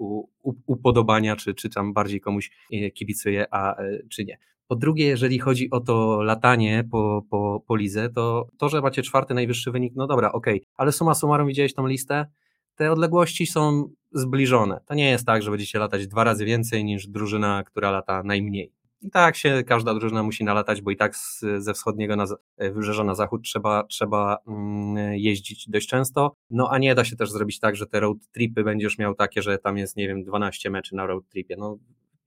upodobania, 0.66 1.36
czy, 1.36 1.54
czy 1.54 1.68
tam 1.68 1.92
bardziej 1.92 2.20
komuś 2.20 2.50
kibicuje, 2.94 3.46
a 3.50 3.76
e, 3.76 3.98
czy 4.10 4.24
nie. 4.24 4.38
Po 4.68 4.76
drugie, 4.76 5.06
jeżeli 5.06 5.38
chodzi 5.38 5.70
o 5.70 5.80
to 5.80 6.22
latanie 6.22 6.84
po, 6.90 7.22
po, 7.30 7.64
po 7.66 7.76
lidze, 7.76 8.08
to 8.08 8.48
to, 8.58 8.68
że 8.68 8.80
macie 8.80 9.02
czwarty 9.02 9.34
najwyższy 9.34 9.70
wynik, 9.70 9.92
no 9.96 10.06
dobra, 10.06 10.32
okej, 10.32 10.56
okay. 10.56 10.68
ale 10.76 10.92
suma 10.92 11.14
summarum 11.14 11.48
widziałeś 11.48 11.74
tą 11.74 11.86
listę, 11.86 12.26
te 12.74 12.92
odległości 12.92 13.46
są 13.46 13.90
zbliżone. 14.12 14.80
To 14.86 14.94
nie 14.94 15.10
jest 15.10 15.26
tak, 15.26 15.42
że 15.42 15.50
będziecie 15.50 15.78
latać 15.78 16.06
dwa 16.06 16.24
razy 16.24 16.44
więcej 16.44 16.84
niż 16.84 17.06
drużyna, 17.06 17.62
która 17.64 17.90
lata 17.90 18.22
najmniej. 18.22 18.72
i 19.00 19.10
tak 19.10 19.36
się 19.36 19.62
każda 19.66 19.94
drużyna 19.94 20.22
musi 20.22 20.44
nalatać, 20.44 20.82
bo 20.82 20.90
i 20.90 20.96
tak 20.96 21.16
z, 21.16 21.44
ze 21.58 21.74
wschodniego 21.74 22.16
na, 22.16 22.24
wybrzeża 22.58 23.04
na 23.04 23.14
zachód 23.14 23.42
trzeba, 23.44 23.84
trzeba 23.84 24.38
mm, 24.46 25.14
jeździć 25.14 25.68
dość 25.68 25.88
często, 25.88 26.34
no 26.50 26.68
a 26.70 26.78
nie 26.78 26.94
da 26.94 27.04
się 27.04 27.16
też 27.16 27.30
zrobić 27.30 27.60
tak, 27.60 27.76
że 27.76 27.86
te 27.86 28.00
road 28.00 28.18
tripy 28.32 28.64
będziesz 28.64 28.98
miał 28.98 29.14
takie, 29.14 29.42
że 29.42 29.58
tam 29.58 29.78
jest, 29.78 29.96
nie 29.96 30.08
wiem, 30.08 30.24
12 30.24 30.70
meczy 30.70 30.96
na 30.96 31.06
road 31.06 31.28
tripie, 31.28 31.56
no 31.58 31.78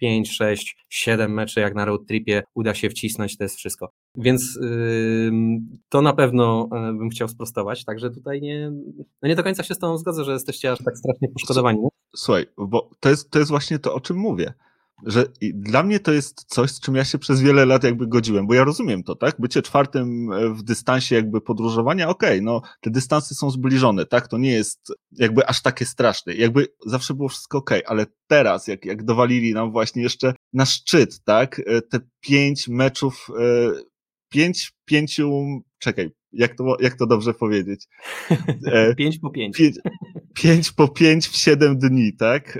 5, 0.01 0.31
6, 0.31 0.77
7 0.89 1.34
meczy 1.34 1.60
jak 1.60 1.75
na 1.75 1.86
road 1.86 2.01
tripie 2.08 2.43
uda 2.55 2.74
się 2.74 2.89
wcisnąć, 2.89 3.38
to 3.38 3.43
jest 3.43 3.55
wszystko. 3.55 3.91
Więc 4.15 4.60
yy, 4.62 5.31
to 5.89 6.01
na 6.01 6.13
pewno 6.13 6.70
yy, 6.72 6.93
bym 6.93 7.10
chciał 7.10 7.27
sprostować, 7.27 7.86
także 7.86 8.10
tutaj 8.10 8.41
nie, 8.41 8.72
no 9.22 9.29
nie 9.29 9.36
do 9.36 9.43
końca 9.43 9.63
się 9.63 9.75
z 9.75 9.79
tą 9.79 9.98
zgodzę, 9.98 10.24
że 10.24 10.31
jesteście 10.31 10.72
aż 10.72 10.79
tak 10.84 10.98
strasznie 10.98 11.29
poszkodowani. 11.29 11.79
Słuchaj, 12.15 12.46
bo 12.58 12.89
to 13.00 13.10
jest, 13.10 13.31
to 13.31 13.39
jest 13.39 13.51
właśnie 13.51 13.79
to, 13.79 13.93
o 13.93 14.00
czym 14.00 14.17
mówię 14.17 14.53
że 15.05 15.25
dla 15.53 15.84
mnie 15.84 16.00
to 16.00 16.12
jest 16.12 16.43
coś, 16.48 16.72
z 16.72 16.79
czym 16.79 16.96
ja 16.96 17.05
się 17.05 17.17
przez 17.17 17.41
wiele 17.41 17.65
lat 17.65 17.84
jakby 17.84 18.08
godziłem, 18.08 18.48
bo 18.48 18.53
ja 18.53 18.63
rozumiem 18.63 19.03
to, 19.03 19.15
tak? 19.15 19.36
Bycie 19.39 19.62
czwartym 19.62 20.31
e, 20.31 20.50
w 20.50 20.63
dystansie 20.63 21.15
jakby 21.15 21.41
podróżowania, 21.41 22.10
okej, 22.10 22.29
okay, 22.29 22.41
no 22.41 22.62
te 22.81 22.89
dystanse 22.89 23.36
są 23.36 23.50
zbliżone, 23.50 24.05
tak? 24.05 24.27
To 24.27 24.38
nie 24.38 24.51
jest 24.51 24.93
jakby 25.12 25.48
aż 25.48 25.62
takie 25.62 25.86
straszne. 25.86 26.36
Jakby 26.36 26.67
zawsze 26.86 27.13
było 27.13 27.29
wszystko 27.29 27.58
okej, 27.58 27.84
okay, 27.84 27.89
ale 27.89 28.05
teraz, 28.27 28.67
jak, 28.67 28.86
jak 28.86 29.03
dowalili 29.03 29.53
nam 29.53 29.72
właśnie 29.72 30.03
jeszcze 30.03 30.34
na 30.53 30.65
szczyt, 30.65 31.24
tak? 31.24 31.62
E, 31.65 31.81
te 31.81 32.00
pięć 32.22 32.67
meczów, 32.67 33.27
e, 33.39 33.72
pięć, 34.29 34.72
pięciu, 34.86 35.31
czekaj, 35.79 36.12
jak 36.34 36.56
to, 36.56 36.78
jak 36.80 36.98
to 36.98 37.08
dobrze 37.08 37.34
powiedzieć? 37.34 37.88
pięć 38.98 39.20
po 39.20 39.30
pięć. 39.30 39.58
pięć. 39.58 39.76
Pięć 40.34 40.72
po 40.72 40.88
pięć 40.88 41.28
w 41.28 41.36
siedem 41.36 41.78
dni, 41.78 42.16
tak? 42.20 42.60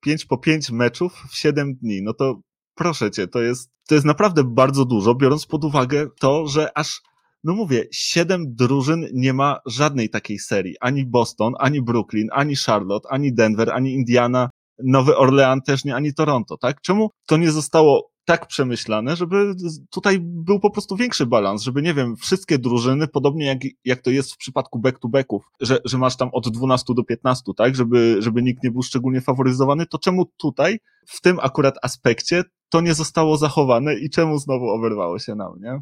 Pięć 0.00 0.24
po 0.24 0.38
pięć 0.38 0.70
meczów 0.70 1.12
w 1.30 1.36
siedem 1.36 1.74
dni. 1.74 2.02
No 2.02 2.14
to 2.14 2.40
proszę 2.74 3.10
cię, 3.10 3.28
to 3.28 3.42
jest, 3.42 3.70
to 3.88 3.94
jest 3.94 4.06
naprawdę 4.06 4.44
bardzo 4.44 4.84
dużo, 4.84 5.14
biorąc 5.14 5.46
pod 5.46 5.64
uwagę 5.64 6.06
to, 6.20 6.46
że 6.46 6.78
aż 6.78 7.00
no 7.44 7.54
mówię, 7.54 7.84
siedem 7.92 8.54
drużyn 8.54 9.06
nie 9.12 9.32
ma 9.32 9.58
żadnej 9.66 10.10
takiej 10.10 10.38
serii. 10.38 10.76
Ani 10.80 11.06
Boston, 11.06 11.52
ani 11.58 11.82
Brooklyn, 11.82 12.28
ani 12.32 12.56
Charlotte, 12.56 13.08
ani 13.10 13.34
Denver, 13.34 13.70
ani 13.70 13.92
Indiana, 13.92 14.50
Nowy 14.84 15.16
Orlean 15.16 15.62
też 15.62 15.84
nie, 15.84 15.94
ani 15.94 16.14
Toronto, 16.14 16.56
tak? 16.56 16.80
Czemu 16.80 17.10
to 17.26 17.36
nie 17.36 17.50
zostało 17.50 18.11
tak 18.24 18.46
przemyślane, 18.46 19.16
żeby 19.16 19.54
tutaj 19.90 20.18
był 20.20 20.60
po 20.60 20.70
prostu 20.70 20.96
większy 20.96 21.26
balans, 21.26 21.62
żeby, 21.62 21.82
nie 21.82 21.94
wiem, 21.94 22.16
wszystkie 22.16 22.58
drużyny, 22.58 23.08
podobnie 23.08 23.46
jak, 23.46 23.58
jak 23.84 24.00
to 24.02 24.10
jest 24.10 24.32
w 24.32 24.36
przypadku 24.36 24.78
back-to-backów, 24.78 25.42
że, 25.60 25.78
że 25.84 25.98
masz 25.98 26.16
tam 26.16 26.28
od 26.32 26.48
12 26.48 26.94
do 26.94 27.04
15, 27.04 27.52
tak, 27.56 27.74
żeby, 27.74 28.16
żeby 28.18 28.42
nikt 28.42 28.64
nie 28.64 28.70
był 28.70 28.82
szczególnie 28.82 29.20
faworyzowany, 29.20 29.86
to 29.86 29.98
czemu 29.98 30.26
tutaj, 30.36 30.80
w 31.06 31.20
tym 31.20 31.38
akurat 31.40 31.74
aspekcie, 31.82 32.42
to 32.68 32.80
nie 32.80 32.94
zostało 32.94 33.36
zachowane 33.36 33.94
i 33.94 34.10
czemu 34.10 34.38
znowu 34.38 34.68
oberwało 34.68 35.18
się 35.18 35.34
nam, 35.34 35.60
nie? 35.60 35.80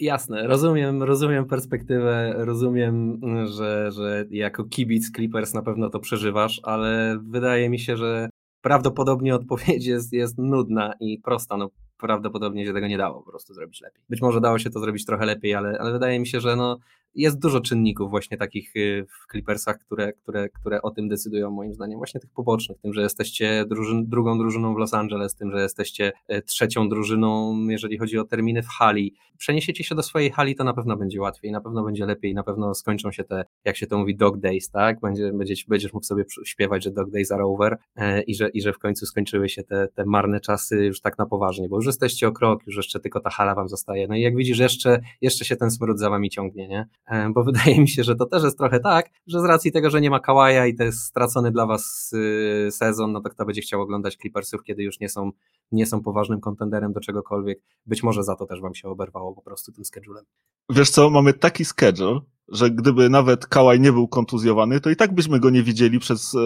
Jasne, 0.00 0.46
rozumiem, 0.46 1.02
rozumiem 1.02 1.46
perspektywę, 1.46 2.34
rozumiem, 2.36 3.20
że, 3.46 3.90
że 3.92 4.24
jako 4.30 4.64
kibic 4.64 5.10
Clippers 5.12 5.54
na 5.54 5.62
pewno 5.62 5.90
to 5.90 6.00
przeżywasz, 6.00 6.60
ale 6.62 7.18
wydaje 7.22 7.70
mi 7.70 7.78
się, 7.78 7.96
że 7.96 8.28
prawdopodobnie 8.62 9.34
odpowiedź 9.34 9.86
jest, 9.86 10.12
jest 10.12 10.38
nudna 10.38 10.94
i 11.00 11.18
prosta. 11.18 11.56
No, 11.56 11.70
prawdopodobnie 11.98 12.66
się 12.66 12.72
tego 12.72 12.86
nie 12.86 12.98
dało 12.98 13.22
po 13.22 13.30
prostu 13.30 13.54
zrobić 13.54 13.80
lepiej. 13.80 14.02
Być 14.08 14.22
może 14.22 14.40
dało 14.40 14.58
się 14.58 14.70
to 14.70 14.80
zrobić 14.80 15.04
trochę 15.04 15.26
lepiej, 15.26 15.54
ale, 15.54 15.78
ale 15.80 15.92
wydaje 15.92 16.20
mi 16.20 16.26
się, 16.26 16.40
że 16.40 16.56
no, 16.56 16.78
jest 17.14 17.38
dużo 17.38 17.60
czynników 17.60 18.10
właśnie 18.10 18.36
takich 18.36 18.76
y, 18.76 19.06
w 19.08 19.32
Clippersach, 19.32 19.78
które, 19.78 20.12
które, 20.12 20.48
które 20.48 20.82
o 20.82 20.90
tym 20.90 21.08
decydują 21.08 21.50
moim 21.50 21.74
zdaniem, 21.74 21.98
właśnie 21.98 22.20
tych 22.20 22.30
pobocznych, 22.30 22.78
tym, 22.78 22.94
że 22.94 23.02
jesteście 23.02 23.64
drużyn, 23.68 24.06
drugą 24.08 24.38
drużyną 24.38 24.74
w 24.74 24.78
Los 24.78 24.94
Angeles, 24.94 25.34
tym, 25.34 25.50
że 25.50 25.62
jesteście 25.62 26.12
e, 26.28 26.42
trzecią 26.42 26.88
drużyną, 26.88 27.58
jeżeli 27.68 27.98
chodzi 27.98 28.18
o 28.18 28.24
terminy 28.24 28.62
w 28.62 28.68
hali. 28.68 29.14
Przeniesiecie 29.38 29.84
się 29.84 29.94
do 29.94 30.02
swojej 30.02 30.30
hali, 30.30 30.54
to 30.54 30.64
na 30.64 30.74
pewno 30.74 30.96
będzie 30.96 31.20
łatwiej, 31.20 31.52
na 31.52 31.60
pewno 31.60 31.84
będzie 31.84 32.06
lepiej, 32.06 32.34
na 32.34 32.42
pewno 32.42 32.74
skończą 32.74 33.12
się 33.12 33.24
te, 33.24 33.44
jak 33.64 33.76
się 33.76 33.86
to 33.86 33.98
mówi, 33.98 34.16
dog 34.16 34.38
days, 34.38 34.70
tak? 34.70 35.00
Będzie, 35.00 35.32
będziesz, 35.32 35.64
będziesz 35.64 35.92
mógł 35.92 36.06
sobie 36.06 36.24
śpiewać, 36.44 36.84
że 36.84 36.90
dog 36.90 37.10
days 37.10 37.32
are 37.32 37.44
over 37.44 37.78
e, 37.96 38.22
i, 38.22 38.34
że, 38.34 38.48
i 38.48 38.62
że 38.62 38.72
w 38.72 38.78
końcu 38.78 39.06
skończyły 39.06 39.48
się 39.48 39.62
te, 39.62 39.88
te 39.94 40.04
marne 40.04 40.40
czasy 40.40 40.84
już 40.84 41.00
tak 41.00 41.18
na 41.18 41.26
poważnie, 41.26 41.68
bo 41.68 41.76
już 41.76 41.86
jesteście 41.86 42.28
o 42.28 42.32
krok, 42.32 42.66
już 42.66 42.76
jeszcze 42.76 43.00
tylko 43.00 43.20
ta 43.20 43.30
hala 43.30 43.54
wam 43.54 43.68
zostaje. 43.68 44.08
No 44.08 44.16
i 44.16 44.20
jak 44.20 44.36
widzisz, 44.36 44.58
jeszcze, 44.58 45.00
jeszcze 45.20 45.44
się 45.44 45.56
ten 45.56 45.70
smród 45.70 45.98
za 45.98 46.10
wami 46.10 46.30
ciągnie, 46.30 46.68
nie? 46.68 46.86
E, 47.06 47.30
bo 47.30 47.44
wydaje 47.52 47.80
mi 47.80 47.88
się, 47.88 48.04
że 48.04 48.16
to 48.16 48.26
też 48.26 48.42
jest 48.42 48.58
trochę 48.58 48.80
tak, 48.80 49.10
że 49.26 49.40
z 49.40 49.44
racji 49.44 49.72
tego, 49.72 49.90
że 49.90 50.00
nie 50.00 50.10
ma 50.10 50.20
Kałaja 50.20 50.66
i 50.66 50.74
to 50.74 50.84
jest 50.84 51.02
stracony 51.04 51.50
dla 51.50 51.66
was 51.66 52.12
y, 52.12 52.68
sezon, 52.70 53.12
no 53.12 53.20
to 53.20 53.30
kto 53.30 53.44
będzie 53.44 53.60
chciał 53.62 53.80
oglądać 53.80 54.16
Clippersów, 54.16 54.62
kiedy 54.62 54.82
już 54.82 55.00
nie 55.00 55.08
są, 55.08 55.30
nie 55.72 55.86
są 55.86 56.02
poważnym 56.02 56.40
kontenderem 56.40 56.92
do 56.92 57.00
czegokolwiek. 57.00 57.58
Być 57.86 58.02
może 58.02 58.24
za 58.24 58.36
to 58.36 58.46
też 58.46 58.60
wam 58.60 58.74
się 58.74 58.88
oberwało 58.88 59.34
po 59.34 59.42
prostu 59.42 59.72
tym 59.72 59.84
schedulem. 59.84 60.24
Wiesz 60.70 60.90
co, 60.90 61.10
mamy 61.10 61.32
taki 61.32 61.64
schedule, 61.64 62.20
że 62.50 62.70
gdyby 62.70 63.10
nawet 63.10 63.46
Kałaj 63.46 63.80
nie 63.80 63.92
był 63.92 64.08
kontuzjowany, 64.08 64.80
to 64.80 64.90
i 64.90 64.96
tak 64.96 65.14
byśmy 65.14 65.40
go 65.40 65.50
nie 65.50 65.62
widzieli 65.62 65.98
przez 65.98 66.34
e, 66.34 66.38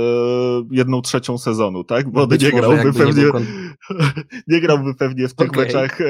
jedną 0.70 1.02
trzecią 1.02 1.38
sezonu, 1.38 1.84
tak? 1.84 2.10
Bo 2.10 2.26
no 2.26 2.36
nie 2.36 2.50
grałby 2.50 2.92
pewnie, 2.92 3.22
nie, 3.22 3.30
nie, 4.48 4.60
grałby 4.60 4.94
pewnie 4.94 5.28
w 5.28 5.34
tych 5.34 5.50
okay. 5.50 5.64
meczach 5.64 6.00
e, 6.00 6.04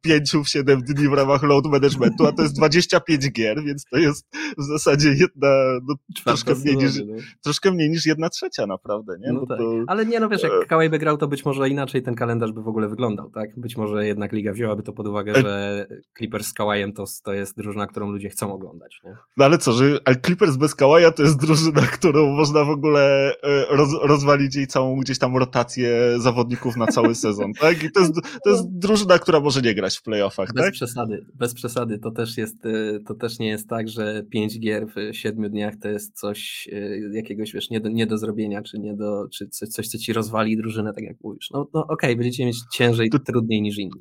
pięciu 0.00 0.44
w 0.44 0.48
siedem 0.48 0.82
dni 0.82 1.08
w 1.08 1.12
ramach 1.12 1.42
load 1.42 1.66
managementu, 1.66 2.26
a 2.26 2.32
to 2.32 2.42
jest 2.42 2.56
25 2.56 3.32
gier, 3.32 3.64
więc 3.64 3.84
to 3.84 3.96
jest 3.96 4.26
w 4.58 4.62
zasadzie 4.62 5.08
jedna, 5.08 5.48
no, 5.88 5.94
troszkę, 6.24 6.54
mniej 6.54 6.76
niż, 6.76 6.96
no. 6.96 7.14
troszkę 7.44 7.72
mniej 7.72 7.90
niż 7.90 8.06
jedna 8.06 8.28
trzecia 8.28 8.66
naprawdę, 8.66 9.16
nie? 9.20 9.32
No, 9.32 9.40
no 9.40 9.46
tak. 9.46 9.58
to, 9.58 9.84
Ale 9.86 10.06
nie, 10.06 10.20
no 10.20 10.28
wiesz, 10.28 10.42
jak 10.42 10.52
e, 10.52 10.66
Kałaj 10.66 10.90
by 10.90 10.98
grał, 10.98 11.16
to 11.16 11.28
być 11.28 11.44
może 11.44 11.68
inaczej 11.68 12.02
ten 12.02 12.14
kalendarz 12.14 12.52
by 12.56 12.62
w 12.62 12.68
ogóle 12.68 12.88
wyglądał, 12.88 13.30
tak? 13.30 13.60
Być 13.60 13.76
może 13.76 14.06
jednak 14.06 14.32
Liga 14.32 14.52
wzięłaby 14.52 14.82
to 14.82 14.92
pod 14.92 15.06
uwagę, 15.06 15.34
że 15.34 15.86
Clippers 16.18 16.46
z 16.46 16.52
Kałajem 16.52 16.92
to, 16.92 17.04
to 17.24 17.32
jest 17.32 17.56
drużyna, 17.56 17.86
którą 17.86 18.10
ludzie 18.10 18.28
chcą 18.28 18.52
oglądać, 18.52 19.00
nie? 19.04 19.16
No 19.36 19.44
ale 19.44 19.58
co, 19.58 19.72
że 19.72 19.98
Clippers 20.24 20.56
bez 20.56 20.74
Kałaja 20.74 21.10
to 21.10 21.22
jest 21.22 21.40
drużyna, 21.40 21.80
którą 21.80 22.26
można 22.26 22.64
w 22.64 22.70
ogóle 22.70 23.32
e, 23.42 23.76
roz, 23.76 23.88
rozwalić 24.02 24.56
jej 24.56 24.66
całą 24.66 25.00
gdzieś 25.00 25.18
tam 25.18 25.36
rotację 25.36 26.14
zawodników 26.18 26.76
na 26.76 26.86
cały 26.86 27.14
sezon, 27.24 27.52
tak? 27.60 27.82
I 27.82 27.92
to 27.92 28.00
jest, 28.00 28.14
to 28.44 28.50
jest 28.50 28.78
drużyna, 28.78 29.18
która 29.18 29.40
może 29.40 29.62
nie 29.62 29.74
grać 29.74 29.98
w 29.98 30.02
playoffach, 30.02 30.52
bez 30.54 30.64
tak? 30.64 30.72
przesady, 30.72 31.26
bez 31.34 31.54
przesady. 31.54 31.98
To 31.98 32.10
też 32.10 32.36
jest, 32.36 32.66
e, 32.66 33.00
to 33.06 33.14
też 33.14 33.38
nie 33.38 33.48
jest 33.48 33.68
tak, 33.68 33.88
że 33.88 34.22
pięć 34.30 34.60
gier 34.60 34.86
w 34.86 35.16
siedmiu 35.16 35.48
dniach 35.48 35.74
to 35.82 35.88
jest 35.88 36.18
coś 36.18 36.68
e, 36.72 36.98
jakiegoś, 37.12 37.52
wiesz, 37.52 37.70
nie 37.70 37.80
do, 37.80 37.88
nie 37.88 38.06
do 38.06 38.18
zrobienia, 38.18 38.62
czy 38.62 38.78
nie 38.78 38.94
do, 38.94 39.28
czy 39.28 39.48
coś, 39.48 39.68
coś 39.68 39.88
co 39.88 39.98
ci 39.98 40.12
rozwali 40.12 40.56
drużynę, 40.56 40.92
tak 40.92 41.04
jak 41.04 41.16
mówisz. 41.20 41.50
No, 41.50 41.66
no 41.74 41.80
okej, 41.80 41.94
okay, 41.94 42.16
będziecie 42.16 42.45
mieć 42.46 42.56
ciężej, 42.72 43.10
to... 43.10 43.18
trudniej 43.18 43.62
niż 43.62 43.78
inni. 43.78 44.00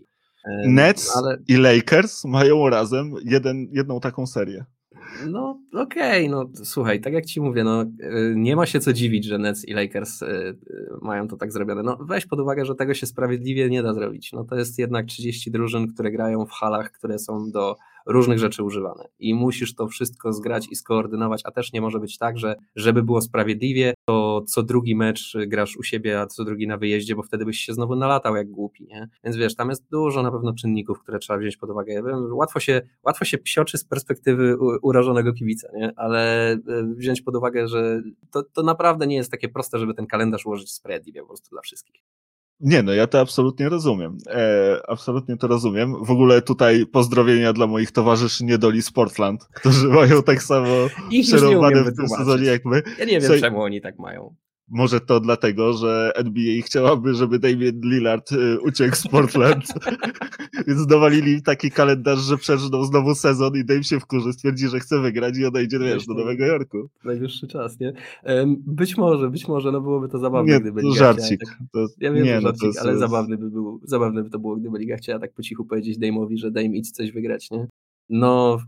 Nets 0.67 1.17
ale... 1.17 1.37
i 1.47 1.57
Lakers 1.57 2.25
mają 2.25 2.69
razem 2.69 3.13
jeden, 3.23 3.67
jedną 3.71 3.99
taką 3.99 4.27
serię. 4.27 4.65
No 5.27 5.59
okej, 5.73 6.27
okay, 6.27 6.29
no 6.29 6.65
słuchaj, 6.65 7.01
tak 7.01 7.13
jak 7.13 7.25
ci 7.25 7.41
mówię, 7.41 7.63
no 7.63 7.81
y, 7.81 8.33
nie 8.35 8.55
ma 8.55 8.65
się 8.65 8.79
co 8.79 8.93
dziwić, 8.93 9.25
że 9.25 9.37
Nets 9.37 9.67
i 9.67 9.73
Lakers 9.73 10.21
y, 10.21 10.57
mają 11.01 11.27
to 11.27 11.37
tak 11.37 11.51
zrobione. 11.51 11.83
No 11.83 11.97
weź 12.01 12.25
pod 12.25 12.39
uwagę, 12.39 12.65
że 12.65 12.75
tego 12.75 12.93
się 12.93 13.05
sprawiedliwie 13.05 13.69
nie 13.69 13.83
da 13.83 13.93
zrobić. 13.93 14.33
No 14.33 14.43
to 14.43 14.55
jest 14.55 14.79
jednak 14.79 15.05
30 15.05 15.51
drużyn, 15.51 15.93
które 15.93 16.11
grają 16.11 16.45
w 16.45 16.51
halach, 16.51 16.91
które 16.91 17.19
są 17.19 17.51
do 17.51 17.75
różnych 18.05 18.39
rzeczy 18.39 18.63
używane 18.63 19.07
i 19.19 19.33
musisz 19.33 19.75
to 19.75 19.87
wszystko 19.87 20.33
zgrać 20.33 20.67
i 20.71 20.75
skoordynować, 20.75 21.41
a 21.45 21.51
też 21.51 21.73
nie 21.73 21.81
może 21.81 21.99
być 21.99 22.17
tak, 22.17 22.37
że 22.37 22.55
żeby 22.75 23.03
było 23.03 23.21
sprawiedliwie, 23.21 23.93
to 24.05 24.41
co 24.47 24.63
drugi 24.63 24.95
mecz 24.95 25.37
grasz 25.47 25.77
u 25.77 25.83
siebie, 25.83 26.21
a 26.21 26.27
co 26.27 26.45
drugi 26.45 26.67
na 26.67 26.77
wyjeździe, 26.77 27.15
bo 27.15 27.23
wtedy 27.23 27.45
byś 27.45 27.59
się 27.59 27.73
znowu 27.73 27.95
nalatał 27.95 28.35
jak 28.35 28.49
głupi, 28.49 28.85
nie? 28.85 29.07
Więc 29.23 29.37
wiesz, 29.37 29.55
tam 29.55 29.69
jest 29.69 29.89
dużo 29.89 30.23
na 30.23 30.31
pewno 30.31 30.53
czynników, 30.53 30.99
które 30.99 31.19
trzeba 31.19 31.39
wziąć 31.39 31.57
pod 31.57 31.69
uwagę. 31.69 31.93
Ja 31.93 32.03
wiem, 32.03 32.33
łatwo 32.33 32.59
się, 32.59 32.81
łatwo 33.03 33.25
się 33.25 33.37
psioczy 33.37 33.77
z 33.77 33.85
perspektywy 33.85 34.57
urażonego 34.81 35.33
kibica, 35.33 35.67
nie? 35.73 35.93
Ale 35.95 36.51
e, 36.51 36.59
wziąć 36.97 37.21
pod 37.21 37.35
uwagę, 37.35 37.67
że 37.67 38.01
to, 38.31 38.43
to 38.43 38.63
naprawdę 38.63 39.07
nie 39.07 39.15
jest 39.15 39.31
takie 39.31 39.49
proste, 39.49 39.79
żeby 39.79 39.93
ten 39.93 40.07
kalendarz 40.07 40.45
ułożyć 40.45 40.71
sprawiedliwie 40.71 41.21
po 41.21 41.27
prostu 41.27 41.49
dla 41.49 41.61
wszystkich. 41.61 42.03
Nie, 42.59 42.83
no 42.83 42.93
ja 42.93 43.07
to 43.07 43.19
absolutnie 43.19 43.69
rozumiem. 43.69 44.17
E, 44.27 44.79
absolutnie 44.87 45.37
to 45.37 45.47
rozumiem. 45.47 46.05
W 46.05 46.11
ogóle 46.11 46.41
tutaj 46.41 46.85
pozdrowienia 46.85 47.53
dla 47.53 47.67
moich 47.67 47.91
towarzyszy 47.91 48.45
niedoli 48.45 48.81
z 48.81 48.91
Portland, 48.91 49.47
którzy 49.53 49.87
mają 49.87 50.23
tak 50.23 50.43
samo 50.43 50.67
przerobane 51.23 51.83
w 51.83 51.95
tym 51.95 52.09
sezonie 52.09 52.45
jak 52.45 52.65
my. 52.65 52.81
Ja 52.99 53.05
nie 53.05 53.11
wiem, 53.11 53.21
Słuchaj, 53.21 53.41
czemu 53.41 53.61
oni 53.61 53.81
tak 53.81 53.99
mają. 53.99 54.35
Może 54.69 54.99
to 54.99 55.19
dlatego, 55.19 55.73
że 55.73 56.11
NBA 56.15 56.61
chciałaby, 56.63 57.13
żeby 57.13 57.39
Damian 57.39 57.81
Lillard 57.83 58.31
y, 58.31 58.59
uciekł 58.61 58.95
z 58.95 59.07
Portland, 59.07 59.65
więc 60.67 60.87
dowalili 60.87 61.41
taki 61.41 61.71
kalendarz, 61.71 62.19
że 62.19 62.37
przeżyną 62.37 62.83
znowu 62.83 63.15
sezon 63.15 63.55
i 63.55 63.65
Dame 63.65 63.83
się 63.83 63.99
wkurzy, 63.99 64.33
stwierdzi, 64.33 64.67
że 64.67 64.79
chce 64.79 65.01
wygrać 65.01 65.37
i 65.37 65.45
odejdzie 65.45 65.79
wiesz, 65.79 66.05
do 66.05 66.13
Nowego 66.13 66.45
Jorku. 66.45 66.89
Najwyższy 67.03 67.47
czas, 67.47 67.79
nie? 67.79 67.93
Być 68.57 68.97
może, 68.97 69.29
być 69.29 69.47
może, 69.47 69.71
no 69.71 69.81
byłoby 69.81 70.09
to 70.09 70.19
zabawne, 70.19 70.53
nie, 70.53 70.59
gdyby 70.59 70.81
to 70.81 70.87
Liga 70.87 70.99
żarcik. 70.99 71.39
Tak, 71.45 71.57
to, 71.73 71.87
ja 71.99 72.11
wiem, 72.11 72.23
nie, 72.23 72.35
no 72.35 72.41
żarcik, 72.41 72.61
to 72.61 72.67
jest, 72.67 72.79
ale 72.79 72.97
zabawny 72.97 73.37
by, 73.37 73.49
był, 73.49 73.79
zabawny 73.83 74.23
by 74.23 74.29
to 74.29 74.39
było, 74.39 74.55
gdyby 74.55 74.79
Liga 74.79 74.97
chciała 74.97 75.19
tak 75.19 75.33
po 75.33 75.41
cichu 75.43 75.65
powiedzieć 75.65 75.99
Dame'owi, 75.99 76.37
że 76.37 76.51
Dame 76.51 76.67
idź 76.67 76.91
coś 76.91 77.11
wygrać, 77.11 77.51
nie? 77.51 77.67
No 78.09 78.59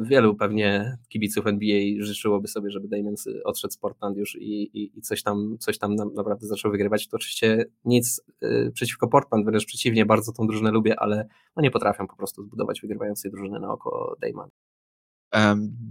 wielu 0.00 0.36
pewnie 0.36 0.98
kibiców 1.08 1.46
NBA 1.46 1.80
życzyłoby 1.98 2.48
sobie, 2.48 2.70
żeby 2.70 2.88
Damon 2.88 3.14
odszedł 3.44 3.72
z 3.72 3.78
Portland 3.78 4.16
już 4.16 4.36
i, 4.36 4.62
i, 4.62 4.98
i 4.98 5.02
coś 5.02 5.22
tam, 5.22 5.56
coś 5.60 5.78
tam 5.78 5.94
naprawdę 5.94 6.46
zaczął 6.46 6.70
wygrywać. 6.70 7.08
To 7.08 7.16
oczywiście 7.16 7.64
nic 7.84 8.22
y, 8.42 8.70
przeciwko 8.74 9.08
Portland, 9.08 9.46
wręcz 9.46 9.66
przeciwnie, 9.66 10.06
bardzo 10.06 10.32
tą 10.32 10.46
drużynę 10.46 10.70
lubię, 10.70 11.00
ale 11.00 11.28
no 11.56 11.62
nie 11.62 11.70
potrafią 11.70 12.06
po 12.06 12.16
prostu 12.16 12.42
zbudować 12.42 12.80
wygrywającej 12.80 13.30
drużyny 13.30 13.60
na 13.60 13.72
oko 13.72 14.16
Damon. 14.20 14.50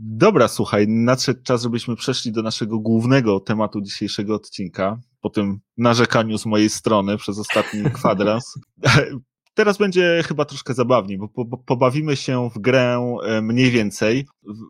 Dobra, 0.01 0.47
słuchaj, 0.47 0.87
nadszedł 0.87 1.43
czas, 1.43 1.63
żebyśmy 1.63 1.95
przeszli 1.95 2.31
do 2.31 2.41
naszego 2.41 2.79
głównego 2.79 3.39
tematu 3.39 3.81
dzisiejszego 3.81 4.35
odcinka. 4.35 4.99
Po 5.21 5.29
tym 5.29 5.59
narzekaniu 5.77 6.37
z 6.37 6.45
mojej 6.45 6.69
strony 6.69 7.17
przez 7.17 7.39
ostatni 7.39 7.83
kwadrans. 7.99 8.59
Teraz 9.53 9.77
będzie 9.77 10.23
chyba 10.27 10.45
troszkę 10.45 10.73
zabawniej, 10.73 11.17
bo 11.17 11.27
po, 11.27 11.57
pobawimy 11.57 12.15
się 12.15 12.49
w 12.55 12.59
grę 12.59 13.17
e, 13.23 13.41
mniej 13.41 13.71
więcej. 13.71 14.27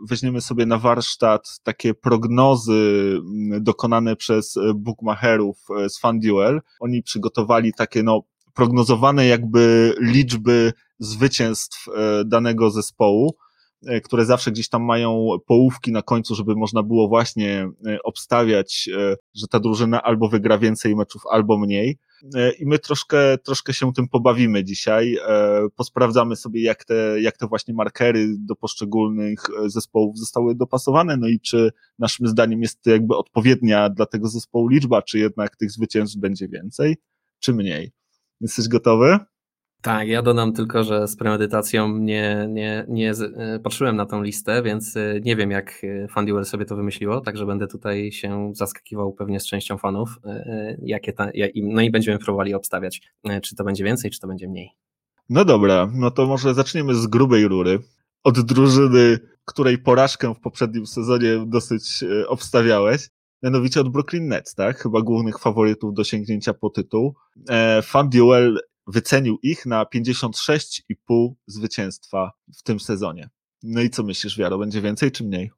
Weźmiemy 0.10 0.42
sobie 0.42 0.66
na 0.66 0.78
warsztat 0.78 1.60
takie 1.64 1.94
prognozy 1.94 3.20
dokonane 3.62 4.16
przez 4.16 4.58
e, 4.58 4.74
bookmacherów 4.76 5.58
e, 5.80 5.90
z 5.90 6.00
FanDuel. 6.00 6.62
Oni 6.80 7.04
przygotowali 7.04 7.74
takie 7.74 8.04
no, 8.04 8.24
prognozowane 8.54 9.26
jakby 9.26 9.94
liczby 10.02 10.74
zwycięstw 11.00 11.86
danego 12.26 12.72
zespołu 12.72 13.36
które 14.04 14.26
zawsze 14.26 14.52
gdzieś 14.52 14.70
tam 14.70 14.84
mają 14.84 15.28
połówki 15.46 15.92
na 15.92 16.02
końcu, 16.02 16.36
żeby 16.36 16.56
można 16.56 16.84
było 16.84 17.08
właśnie 17.08 17.70
obstawiać, 18.04 18.90
że 19.36 19.48
ta 19.48 19.60
drużyna 19.60 20.04
albo 20.04 20.30
wygra 20.30 20.58
więcej 20.58 20.96
meczów, 20.96 21.22
albo 21.32 21.58
mniej. 21.58 21.98
I 22.60 22.66
my 22.66 22.80
troszkę, 22.80 23.38
troszkę 23.38 23.74
się 23.74 23.94
tym 23.94 24.08
pobawimy 24.08 24.64
dzisiaj. 24.64 25.18
Posprawdzamy 25.76 26.36
sobie, 26.36 26.62
jak 26.62 26.86
te, 26.86 27.22
jak 27.22 27.38
te 27.38 27.48
właśnie 27.48 27.74
markery 27.74 28.28
do 28.40 28.56
poszczególnych 28.56 29.40
zespołów 29.66 30.18
zostały 30.18 30.56
dopasowane, 30.56 31.18
no 31.18 31.28
i 31.28 31.40
czy 31.40 31.72
naszym 32.00 32.28
zdaniem 32.28 32.62
jest 32.62 32.82
to 32.82 32.90
jakby 32.90 33.18
odpowiednia 33.18 33.90
dla 33.90 34.06
tego 34.06 34.28
zespołu 34.28 34.68
liczba, 34.68 35.02
czy 35.02 35.20
jednak 35.20 35.56
tych 35.56 35.72
zwycięstw 35.72 36.18
będzie 36.18 36.48
więcej, 36.48 36.98
czy 37.40 37.54
mniej. 37.54 37.92
Jesteś 38.42 38.68
gotowy? 38.68 39.20
Tak, 39.82 40.08
ja 40.08 40.22
dodam 40.22 40.54
tylko, 40.54 40.84
że 40.84 41.08
z 41.08 41.16
premedytacją 41.16 41.98
nie, 41.98 42.48
nie, 42.50 42.86
nie 42.88 43.12
e, 43.12 43.60
patrzyłem 43.60 43.96
na 43.96 44.06
tą 44.06 44.22
listę, 44.22 44.64
więc 44.64 44.98
e, 44.98 45.20
nie 45.24 45.36
wiem, 45.36 45.52
jak 45.52 45.82
e, 45.84 46.08
FanDuel 46.08 46.46
sobie 46.46 46.66
to 46.66 46.76
wymyśliło, 46.76 47.22
także 47.22 47.46
będę 47.46 47.68
tutaj 47.68 48.12
się 48.12 48.52
zaskakiwał 48.56 49.14
pewnie 49.14 49.40
z 49.40 49.48
częścią 49.48 49.78
fanów, 49.78 50.10
jakie 50.82 51.14
ta, 51.14 51.30
no 51.56 51.82
i 51.82 51.92
będziemy 51.92 52.20
próbowali 52.20 52.54
obstawiać, 52.54 53.02
czy 53.44 53.56
to 53.56 53.64
będzie 53.64 53.84
więcej, 53.84 54.12
czy 54.12 54.20
to 54.20 54.28
będzie 54.28 54.48
mniej. 54.48 54.70
No 55.30 55.46
dobra, 55.46 55.92
no 55.94 56.12
to 56.12 56.28
może 56.28 56.54
zaczniemy 56.54 56.96
z 56.96 57.08
grubej 57.08 57.48
rury. 57.48 57.80
Od 58.24 58.40
drużyny, 58.40 59.20
której 59.46 59.78
porażkę 59.78 60.34
w 60.34 60.40
poprzednim 60.40 60.88
sezonie 60.88 61.44
dosyć 61.48 62.04
obstawiałeś, 62.28 63.10
mianowicie 63.44 63.82
od 63.82 63.90
Brooklyn 63.90 64.28
Nets, 64.28 64.56
tak? 64.56 64.78
Chyba 64.78 65.02
głównych 65.02 65.40
faworytów 65.40 65.94
do 65.94 66.04
sięgnięcia 66.04 66.54
po 66.54 66.70
tytuł. 66.70 67.16
FanDuel 67.84 68.60
wycenił 68.90 69.38
ich 69.44 69.66
na 69.66 69.84
56,5 69.84 71.30
zwycięstwa 71.48 72.32
w 72.58 72.64
tym 72.64 72.80
sezonie. 72.80 73.30
No 73.64 73.82
i 73.82 73.90
co 73.90 74.04
myślisz, 74.04 74.38
Wiaro, 74.38 74.58
będzie 74.58 74.82
więcej 74.82 75.12
czy 75.12 75.24
mniej? 75.24 75.52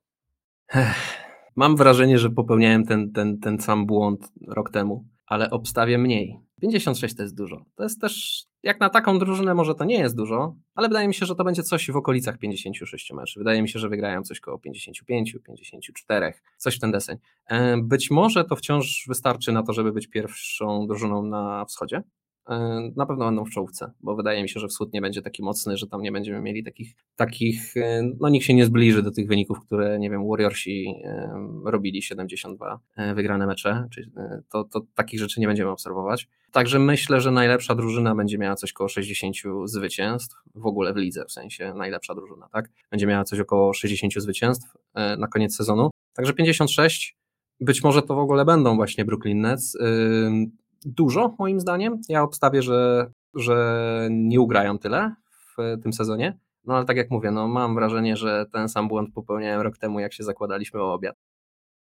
Mam 1.56 1.76
wrażenie, 1.76 2.20
że 2.20 2.30
popełniałem 2.30 2.86
ten, 2.86 3.12
ten, 3.12 3.40
ten 3.40 3.60
sam 3.60 3.86
błąd 3.86 4.32
rok 4.48 4.72
temu, 4.72 5.06
ale 5.26 5.50
obstawię 5.50 5.98
mniej. 5.98 6.40
56 6.62 7.16
to 7.16 7.24
jest 7.24 7.36
dużo. 7.36 7.66
To 7.76 7.84
jest 7.84 8.02
też, 8.02 8.44
jak 8.64 8.80
na 8.80 8.90
taką 8.90 9.20
drużynę 9.20 9.54
może 9.54 9.76
to 9.76 9.86
nie 9.86 10.00
jest 10.00 10.16
dużo, 10.16 10.56
ale 10.76 10.88
wydaje 10.88 11.08
mi 11.08 11.14
się, 11.14 11.26
że 11.26 11.36
to 11.36 11.44
będzie 11.44 11.64
coś 11.64 11.92
w 11.92 11.96
okolicach 11.96 12.38
56 12.38 13.12
meczów. 13.14 13.38
Wydaje 13.38 13.62
mi 13.62 13.70
się, 13.70 13.80
że 13.80 13.90
wygrają 13.90 14.24
coś 14.24 14.40
koło 14.40 14.60
55, 14.60 15.36
54, 15.46 16.34
coś 16.58 16.76
w 16.76 16.80
ten 16.80 16.92
deseń. 16.92 17.18
E, 17.46 17.78
być 17.78 18.12
może 18.12 18.46
to 18.46 18.56
wciąż 18.56 19.06
wystarczy 19.08 19.52
na 19.52 19.64
to, 19.64 19.74
żeby 19.74 19.92
być 19.92 20.08
pierwszą 20.08 20.88
drużyną 20.88 21.24
na 21.24 21.66
wschodzie, 21.66 22.04
na 22.95 23.05
pewno 23.05 23.25
będą 23.25 23.45
w 23.45 23.50
czołówce, 23.50 23.91
bo 24.01 24.15
wydaje 24.15 24.43
mi 24.43 24.50
się, 24.50 24.60
że 24.60 24.67
wschód 24.67 24.93
nie 24.93 25.01
będzie 25.01 25.21
taki 25.21 25.43
mocny, 25.43 25.77
że 25.77 25.88
tam 25.88 26.01
nie 26.01 26.12
będziemy 26.12 26.41
mieli 26.41 26.63
takich, 26.63 26.95
takich 27.15 27.77
e, 27.77 28.03
no 28.19 28.29
nikt 28.29 28.45
się 28.45 28.53
nie 28.53 28.65
zbliży 28.65 29.03
do 29.03 29.12
tych 29.12 29.27
wyników, 29.27 29.60
które, 29.60 30.00
nie 30.00 30.10
wiem, 30.10 30.29
Warriorsi 30.29 30.86
e, 31.03 31.33
robili 31.65 32.01
72 32.01 32.79
wygrane 33.15 33.48
mecze, 33.48 33.88
czyli 33.91 34.12
to, 34.51 34.63
to 34.63 34.81
takich 34.95 35.19
rzeczy 35.19 35.39
nie 35.39 35.48
będziemy 35.48 35.69
obserwować. 35.69 36.27
Także 36.51 36.79
myślę, 36.79 37.21
że 37.21 37.31
najlepsza 37.31 37.75
drużyna 37.75 38.15
będzie 38.15 38.38
miała 38.38 38.55
coś 38.55 38.71
około 38.71 38.89
60 38.89 39.36
zwycięstw, 39.65 40.36
w 40.55 40.65
ogóle 40.65 40.93
w 40.93 40.98
lidze, 40.98 41.25
w 41.25 41.32
sensie 41.32 41.73
najlepsza 41.73 42.15
drużyna, 42.15 42.49
tak? 42.54 42.69
Będzie 42.91 43.08
miała 43.08 43.23
coś 43.23 43.39
około 43.39 43.73
60 43.73 44.13
zwycięstw 44.13 44.77
na 45.17 45.27
koniec 45.27 45.56
sezonu. 45.56 45.89
Także 46.13 46.34
56 46.34 47.17
być 47.60 47.84
może 47.84 48.01
to 48.01 48.15
w 48.15 48.19
ogóle 48.19 48.45
będą 48.45 48.75
właśnie 48.75 49.06
Brooklyn 49.06 49.41
Nets 49.41 49.77
dużo, 50.86 51.36
moim 51.39 51.60
zdaniem. 51.60 52.02
Ja 52.10 52.24
obstawię, 52.24 52.62
że, 52.62 53.12
że 53.36 54.08
nie 54.12 54.41
ugrają 54.41 54.80
tyle 54.80 55.15
w 55.58 55.82
tym 55.84 55.94
sezonie. 55.94 56.39
No 56.65 56.76
ale 56.76 56.86
tak 56.86 56.98
jak 56.98 57.12
mówię, 57.12 57.32
no 57.32 57.48
mam 57.48 57.76
wrażenie, 57.76 58.17
że 58.17 58.46
ten 58.54 58.70
sam 58.70 58.88
błąd 58.88 59.13
popełniałem 59.13 59.62
rok 59.62 59.78
temu, 59.78 60.00
jak 60.00 60.13
się 60.13 60.24
zakładaliśmy 60.24 60.82
o 60.82 60.94
obiad. 60.94 61.15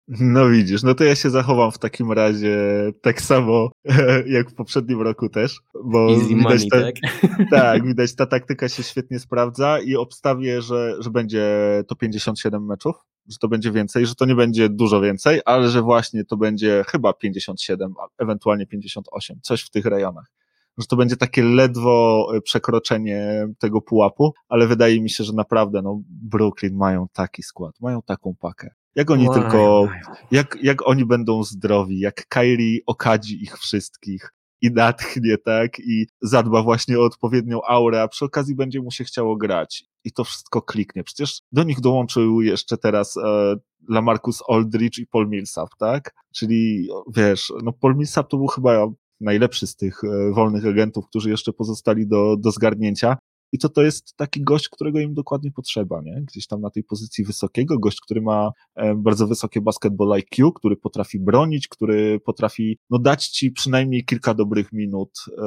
No 0.08 0.50
widzisz, 0.50 0.84
no 0.84 0.94
to 0.96 1.04
ja 1.04 1.16
się 1.16 1.30
zachowam 1.30 1.72
w 1.72 1.78
takim 1.78 2.12
razie 2.12 2.58
tak 3.02 3.22
samo 3.22 3.72
jak 4.38 4.50
w 4.50 4.56
poprzednim 4.56 5.02
roku 5.02 5.30
też, 5.30 5.60
bo 5.84 6.10
Easy 6.10 6.28
widać 6.28 6.44
money, 6.44 6.70
te, 6.70 6.82
tak? 6.82 6.96
tak, 7.52 7.86
widać 7.86 8.16
ta 8.16 8.26
taktyka 8.26 8.70
się 8.70 8.84
świetnie 8.84 9.20
sprawdza 9.20 9.80
i 9.80 9.96
obstawię, 9.96 10.62
że, 10.62 10.96
że 11.00 11.10
będzie 11.10 11.48
to 11.88 11.96
57 11.96 12.66
meczów, 12.66 12.96
że 13.28 13.38
to 13.38 13.48
będzie 13.48 13.72
więcej, 13.72 14.06
że 14.06 14.16
to 14.16 14.26
nie 14.26 14.36
będzie 14.36 14.70
dużo 14.70 15.02
więcej, 15.02 15.42
ale 15.46 15.70
że 15.70 15.82
właśnie 15.82 16.26
to 16.26 16.38
będzie 16.38 16.84
chyba 16.88 17.14
57, 17.14 17.94
ewentualnie 18.18 18.68
58, 18.68 19.40
coś 19.42 19.62
w 19.62 19.70
tych 19.70 19.86
rejonach. 19.86 20.32
Że 20.78 20.88
to 20.88 20.96
będzie 20.96 21.18
takie 21.18 21.44
ledwo 21.44 22.28
przekroczenie 22.44 23.48
tego 23.60 23.82
pułapu, 23.82 24.34
ale 24.50 24.68
wydaje 24.68 25.02
mi 25.02 25.10
się, 25.10 25.24
że 25.24 25.34
naprawdę 25.34 25.82
no, 25.82 26.02
Brooklyn 26.08 26.76
mają 26.76 27.08
taki 27.14 27.44
skład, 27.44 27.76
mają 27.82 28.02
taką 28.02 28.36
pakę. 28.40 28.70
Jak 28.96 29.12
oni 29.12 29.28
tylko, 29.34 29.88
jak, 30.32 30.58
jak 30.62 30.88
oni 30.88 31.06
będą 31.06 31.44
zdrowi, 31.44 32.00
jak 32.00 32.28
Kairi 32.28 32.82
okadzi 32.86 33.44
ich 33.44 33.58
wszystkich 33.58 34.34
i 34.62 34.72
natchnie, 34.72 35.38
tak, 35.38 35.80
i 35.80 36.08
zadba 36.22 36.64
właśnie 36.64 37.00
o 37.00 37.04
odpowiednią 37.04 37.62
aurę, 37.68 38.02
a 38.02 38.08
przy 38.08 38.26
okazji 38.26 38.56
będzie 38.56 38.82
mu 38.82 38.92
się 38.92 39.04
chciało 39.04 39.38
grać 39.38 39.86
i 40.04 40.12
to 40.12 40.24
wszystko 40.24 40.62
kliknie. 40.62 41.04
Przecież 41.04 41.40
do 41.52 41.64
nich 41.64 41.80
dołączył 41.80 42.42
jeszcze 42.42 42.78
teraz 42.78 43.18
e, 43.18 43.56
Lamarcus 43.90 44.44
Aldridge 44.50 45.00
i 45.00 45.08
Paul 45.08 45.30
Millsap, 45.30 45.70
tak? 45.80 46.14
Czyli 46.36 46.90
wiesz, 47.16 47.54
no 47.64 47.74
Paul 47.74 47.96
Millsap 47.96 48.30
to 48.30 48.38
był 48.38 48.48
chyba 48.48 48.88
najlepszy 49.20 49.68
z 49.68 49.76
tych 49.76 50.04
e, 50.04 50.32
wolnych 50.32 50.66
agentów, 50.66 51.08
którzy 51.08 51.30
jeszcze 51.30 51.54
pozostali 51.54 52.08
do, 52.08 52.38
do 52.38 52.52
zgarnięcia. 52.52 53.18
I 53.52 53.60
to 53.60 53.70
to 53.70 53.82
jest 53.82 54.16
taki 54.16 54.44
gość, 54.44 54.70
którego 54.70 55.00
im 55.00 55.14
dokładnie 55.14 55.52
potrzeba, 55.52 56.02
nie? 56.02 56.22
Gdzieś 56.22 56.48
tam 56.48 56.62
na 56.62 56.70
tej 56.70 56.84
pozycji 56.84 57.24
wysokiego, 57.24 57.80
gość, 57.80 58.02
który 58.02 58.22
ma 58.22 58.52
e, 58.76 58.96
bardzo 58.96 59.28
wysokie 59.28 59.62
basketball 59.62 60.14
IQ, 60.14 60.52
który 60.52 60.78
potrafi 60.78 61.20
bronić, 61.20 61.68
który 61.68 62.20
potrafi 62.20 62.80
no, 62.90 63.00
dać 63.00 63.28
ci 63.28 63.52
przynajmniej 63.52 64.06
kilka 64.06 64.34
dobrych 64.34 64.74
minut 64.74 65.10
e, 65.38 65.42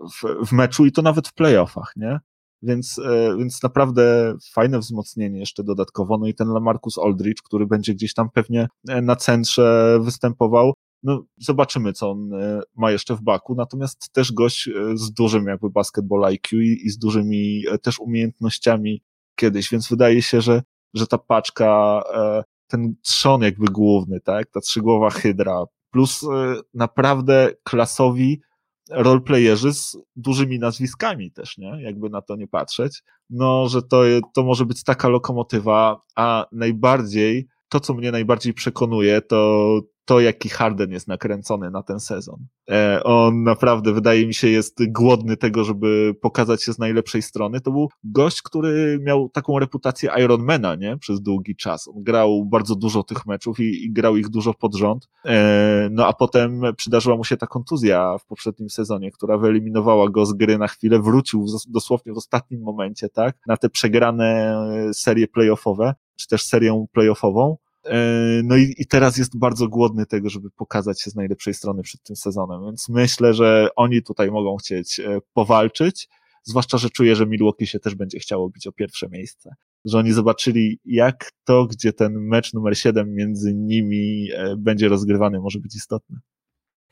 w, 0.00 0.46
w 0.46 0.52
meczu 0.52 0.86
i 0.86 0.92
to 0.92 1.02
nawet 1.02 1.28
w 1.28 1.34
playoffach, 1.34 1.92
nie? 1.96 2.18
Więc, 2.62 2.98
e, 2.98 3.36
więc 3.38 3.62
naprawdę 3.62 4.34
fajne 4.52 4.78
wzmocnienie 4.78 5.38
jeszcze 5.38 5.64
dodatkowo. 5.64 6.18
No 6.18 6.26
i 6.26 6.34
ten 6.34 6.48
Lamarcus 6.48 6.98
Aldridge, 6.98 7.42
który 7.42 7.66
będzie 7.66 7.94
gdzieś 7.94 8.14
tam 8.14 8.28
pewnie 8.30 8.68
na 9.02 9.16
centrze 9.16 9.98
występował, 10.02 10.72
no, 11.06 11.24
zobaczymy, 11.38 11.92
co 11.92 12.10
on 12.10 12.34
e, 12.34 12.60
ma 12.76 12.90
jeszcze 12.90 13.14
w 13.14 13.22
baku. 13.22 13.54
Natomiast 13.54 14.12
też 14.12 14.32
gość 14.32 14.68
e, 14.68 14.72
z 14.96 15.12
dużym 15.12 15.46
jakby 15.46 15.70
basketball 15.70 16.24
IQ 16.24 16.60
i, 16.60 16.86
i 16.86 16.90
z 16.90 16.98
dużymi 16.98 17.62
e, 17.70 17.78
też 17.78 18.00
umiejętnościami 18.00 19.02
kiedyś, 19.36 19.70
więc 19.70 19.88
wydaje 19.88 20.22
się, 20.22 20.40
że, 20.40 20.62
że 20.94 21.06
ta 21.06 21.18
paczka, 21.18 22.02
ten 22.66 22.94
trzon 23.02 23.42
jakby 23.42 23.66
główny, 23.66 24.20
tak, 24.20 24.50
ta 24.50 24.60
trzygłowa 24.60 25.10
hydra, 25.10 25.64
plus 25.90 26.26
naprawdę 26.74 27.50
klasowi 27.62 28.40
roleplayerzy 28.90 29.72
z 29.72 29.98
dużymi 30.16 30.58
nazwiskami 30.58 31.32
też, 31.32 31.58
nie? 31.58 31.82
Jakby 31.82 32.10
na 32.10 32.22
to 32.22 32.36
nie 32.36 32.48
patrzeć. 32.48 33.02
No, 33.30 33.68
że 33.68 33.82
to, 33.82 34.02
to 34.34 34.42
może 34.42 34.66
być 34.66 34.84
taka 34.84 35.08
lokomotywa, 35.08 36.00
a 36.16 36.46
najbardziej, 36.52 37.48
to 37.68 37.80
co 37.80 37.94
mnie 37.94 38.12
najbardziej 38.12 38.54
przekonuje, 38.54 39.22
to 39.22 39.80
to, 40.06 40.20
jaki 40.20 40.48
Harden 40.48 40.90
jest 40.90 41.08
nakręcony 41.08 41.70
na 41.70 41.82
ten 41.82 42.00
sezon. 42.00 42.46
E, 42.70 43.00
on 43.04 43.42
naprawdę, 43.42 43.92
wydaje 43.92 44.26
mi 44.26 44.34
się, 44.34 44.48
jest 44.48 44.78
głodny 44.88 45.36
tego, 45.36 45.64
żeby 45.64 46.14
pokazać 46.20 46.62
się 46.64 46.72
z 46.72 46.78
najlepszej 46.78 47.22
strony. 47.22 47.60
To 47.60 47.70
był 47.70 47.88
gość, 48.04 48.42
który 48.42 48.98
miał 49.02 49.28
taką 49.28 49.58
reputację 49.58 50.10
Ironmana, 50.24 50.74
nie? 50.74 50.96
Przez 50.98 51.20
długi 51.20 51.56
czas. 51.56 51.88
On 51.88 52.02
grał 52.02 52.44
bardzo 52.44 52.74
dużo 52.74 53.02
tych 53.02 53.26
meczów 53.26 53.60
i, 53.60 53.84
i 53.84 53.92
grał 53.92 54.16
ich 54.16 54.28
dużo 54.28 54.54
pod 54.54 54.74
rząd. 54.74 55.08
E, 55.24 55.88
no 55.90 56.06
a 56.06 56.12
potem 56.12 56.62
przydarzyła 56.76 57.16
mu 57.16 57.24
się 57.24 57.36
ta 57.36 57.46
kontuzja 57.46 58.18
w 58.18 58.26
poprzednim 58.26 58.70
sezonie, 58.70 59.10
która 59.10 59.38
wyeliminowała 59.38 60.10
go 60.10 60.26
z 60.26 60.32
gry 60.32 60.58
na 60.58 60.68
chwilę. 60.68 60.98
Wrócił 60.98 61.46
dosłownie 61.68 62.12
w 62.12 62.16
ostatnim 62.16 62.62
momencie, 62.62 63.08
tak? 63.08 63.36
Na 63.46 63.56
te 63.56 63.68
przegrane 63.68 64.60
serie 64.92 65.28
playoffowe, 65.28 65.94
czy 66.16 66.28
też 66.28 66.44
serię 66.44 66.86
playoffową. 66.92 67.56
E, 67.84 68.00
no 68.44 68.56
i, 68.56 68.74
i 68.78 68.86
teraz 68.86 69.16
jest 69.18 69.38
bardzo 69.38 69.68
głodny 69.68 70.06
tego, 70.06 70.30
żeby 70.30 70.50
pokazać 70.50 71.02
się 71.02 71.10
z 71.10 71.14
najlepszej 71.14 71.54
strony 71.54 71.82
przed 71.82 72.02
tym 72.02 72.16
sezonem, 72.16 72.64
więc 72.64 72.88
myślę, 72.88 73.34
że 73.34 73.68
oni 73.76 74.02
tutaj 74.02 74.30
mogą 74.30 74.56
chcieć 74.56 75.00
e, 75.00 75.18
powalczyć, 75.32 76.08
zwłaszcza, 76.42 76.78
że 76.78 76.90
czuję, 76.90 77.16
że 77.16 77.26
Milwaukee 77.26 77.66
się 77.66 77.78
też 77.78 77.94
będzie 77.94 78.18
chciało 78.18 78.50
bić 78.50 78.66
o 78.66 78.72
pierwsze 78.72 79.08
miejsce. 79.08 79.54
Że 79.84 79.98
oni 79.98 80.12
zobaczyli, 80.12 80.80
jak 80.84 81.30
to, 81.44 81.66
gdzie 81.66 81.92
ten 81.92 82.12
mecz 82.12 82.54
numer 82.54 82.78
7 82.78 83.14
między 83.14 83.54
nimi 83.54 84.28
e, 84.32 84.56
będzie 84.56 84.88
rozgrywany, 84.88 85.40
może 85.40 85.58
być 85.58 85.76
istotny. 85.76 86.18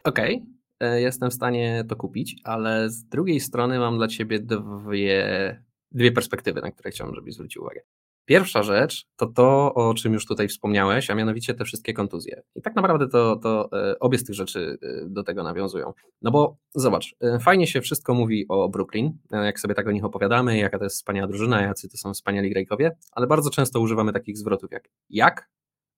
Okej, 0.05 0.43
okay. 0.81 1.01
jestem 1.01 1.31
w 1.31 1.35
stanie 1.35 1.85
to 1.89 1.97
kupić, 1.97 2.37
ale 2.45 2.91
z 2.91 3.05
drugiej 3.05 3.41
strony 3.41 3.79
mam 3.79 3.97
dla 3.97 4.09
ciebie 4.09 4.41
dwie, 4.41 5.63
dwie 5.93 6.13
perspektywy, 6.13 6.61
na 6.61 6.71
które 6.71 6.91
chciałbym, 6.91 7.17
żebyś 7.17 7.35
zwrócił 7.35 7.63
uwagę. 7.63 7.81
Pierwsza 8.25 8.63
rzecz 8.63 9.07
to 9.17 9.27
to, 9.27 9.75
o 9.75 9.95
czym 9.95 10.13
już 10.13 10.27
tutaj 10.27 10.49
wspomniałeś, 10.49 11.11
a 11.11 11.15
mianowicie 11.15 11.55
te 11.55 11.65
wszystkie 11.65 11.93
kontuzje. 11.93 12.43
I 12.55 12.63
tak 12.63 12.77
naprawdę 12.77 13.09
to, 13.09 13.37
to 13.37 13.69
e, 13.73 13.99
obie 13.99 14.19
z 14.19 14.25
tych 14.25 14.35
rzeczy 14.35 14.79
e, 14.83 15.09
do 15.09 15.23
tego 15.23 15.43
nawiązują. 15.43 15.93
No 16.23 16.31
bo 16.31 16.57
zobacz, 16.75 17.15
e, 17.21 17.39
fajnie 17.39 17.67
się 17.67 17.81
wszystko 17.81 18.15
mówi 18.15 18.47
o 18.49 18.69
Brooklyn, 18.69 19.19
jak 19.31 19.61
sobie 19.61 19.75
tak 19.75 19.89
o 19.89 19.91
nich 19.91 20.05
opowiadamy, 20.05 20.59
jaka 20.59 20.79
to 20.79 20.85
jest 20.85 20.97
wspaniała 20.97 21.29
drużyna, 21.29 21.63
jacy 21.63 21.89
to 21.89 21.97
są 21.97 22.13
wspaniali 22.15 22.51
grajkowie, 22.51 22.97
ale 23.13 23.27
bardzo 23.27 23.51
często 23.51 23.81
używamy 23.81 24.13
takich 24.13 24.39
zwrotów 24.39 24.71
jak 24.73 24.89
jak, 25.11 25.51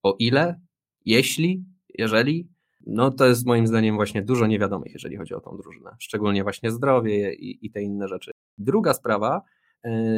o 0.03 0.15
ile, 0.19 0.59
jeśli, 1.05 1.65
jeżeli. 1.89 2.49
No 2.85 3.11
to 3.11 3.25
jest 3.25 3.45
moim 3.45 3.67
zdaniem 3.67 3.95
właśnie 3.95 4.21
dużo 4.21 4.47
niewiadomych, 4.47 4.93
jeżeli 4.93 5.17
chodzi 5.17 5.33
o 5.33 5.41
tą 5.41 5.57
drużynę, 5.57 5.95
szczególnie 5.99 6.43
właśnie 6.43 6.71
zdrowie 6.71 7.33
i, 7.33 7.65
i 7.65 7.71
te 7.71 7.81
inne 7.81 8.07
rzeczy. 8.07 8.31
Druga 8.57 8.93
sprawa, 8.93 9.41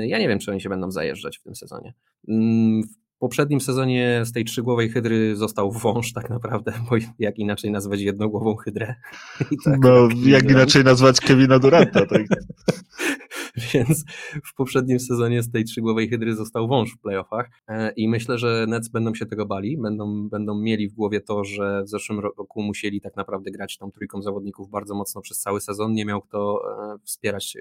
ja 0.07 0.19
nie 0.19 0.27
wiem, 0.27 0.39
czy 0.39 0.51
oni 0.51 0.61
się 0.61 0.69
będą 0.69 0.91
zajeżdżać 0.91 1.37
w 1.37 1.43
tym 1.43 1.55
sezonie. 1.55 1.93
Mm, 2.27 2.83
w 2.83 3.19
poprzednim 3.19 3.61
sezonie 3.61 4.21
z 4.25 4.31
tej 4.31 4.45
trzygłowej 4.45 4.89
hydry 4.89 5.35
został 5.35 5.71
wąż 5.71 6.13
tak 6.13 6.29
naprawdę, 6.29 6.73
bo 6.89 6.95
jak 7.19 7.37
inaczej 7.37 7.71
nazwać 7.71 8.01
jednogłową 8.01 8.55
hydrę. 8.55 8.95
Tak, 9.65 9.79
no, 9.79 10.09
jak 10.25 10.51
inaczej 10.51 10.83
nazwać 10.83 11.19
Kevina 11.19 11.59
Duranta. 11.59 12.05
Tak. 12.05 12.21
Więc 13.73 14.05
w 14.43 14.53
poprzednim 14.53 14.99
sezonie 14.99 15.43
z 15.43 15.51
tej 15.51 15.63
trzygłowej 15.63 16.09
hydry 16.09 16.35
został 16.35 16.67
wąż 16.67 16.93
w 16.93 16.99
playoffach 16.99 17.49
e, 17.67 17.91
i 17.91 18.07
myślę, 18.07 18.37
że 18.37 18.65
Nets 18.67 18.89
będą 18.89 19.15
się 19.15 19.25
tego 19.25 19.45
bali, 19.45 19.77
będą, 19.77 20.29
będą 20.29 20.55
mieli 20.55 20.89
w 20.89 20.93
głowie 20.93 21.21
to, 21.21 21.43
że 21.43 21.83
w 21.83 21.89
zeszłym 21.89 22.19
roku 22.19 22.63
musieli 22.63 23.01
tak 23.01 23.15
naprawdę 23.15 23.51
grać 23.51 23.77
tą 23.77 23.91
trójką 23.91 24.21
zawodników 24.21 24.69
bardzo 24.69 24.95
mocno 24.95 25.21
przez 25.21 25.39
cały 25.39 25.61
sezon, 25.61 25.93
nie 25.93 26.05
miał 26.05 26.21
kto 26.21 26.61
e, 26.93 26.97
wspierać 27.03 27.57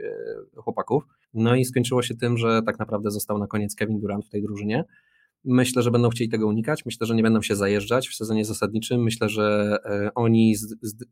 chłopaków. 0.56 1.04
No 1.34 1.54
i 1.54 1.64
skończyło 1.64 2.02
się 2.02 2.14
tym, 2.14 2.38
że 2.38 2.62
tak 2.66 2.78
naprawdę 2.78 3.11
został 3.11 3.38
na 3.38 3.46
koniec 3.46 3.74
Kevin 3.74 4.00
Durant 4.00 4.26
w 4.26 4.30
tej 4.30 4.42
drużynie. 4.42 4.84
Myślę, 5.44 5.83
że 5.83 5.90
będą 5.90 6.09
chcieli 6.09 6.31
tego 6.31 6.46
unikać. 6.46 6.85
Myślę, 6.85 7.07
że 7.07 7.14
nie 7.14 7.22
będą 7.22 7.42
się 7.42 7.57
zajeżdżać 7.57 8.09
w 8.09 8.14
sezonie 8.14 8.44
zasadniczym. 8.44 9.03
Myślę, 9.03 9.29
że 9.29 9.77
e, 9.85 10.11
oni, 10.14 10.55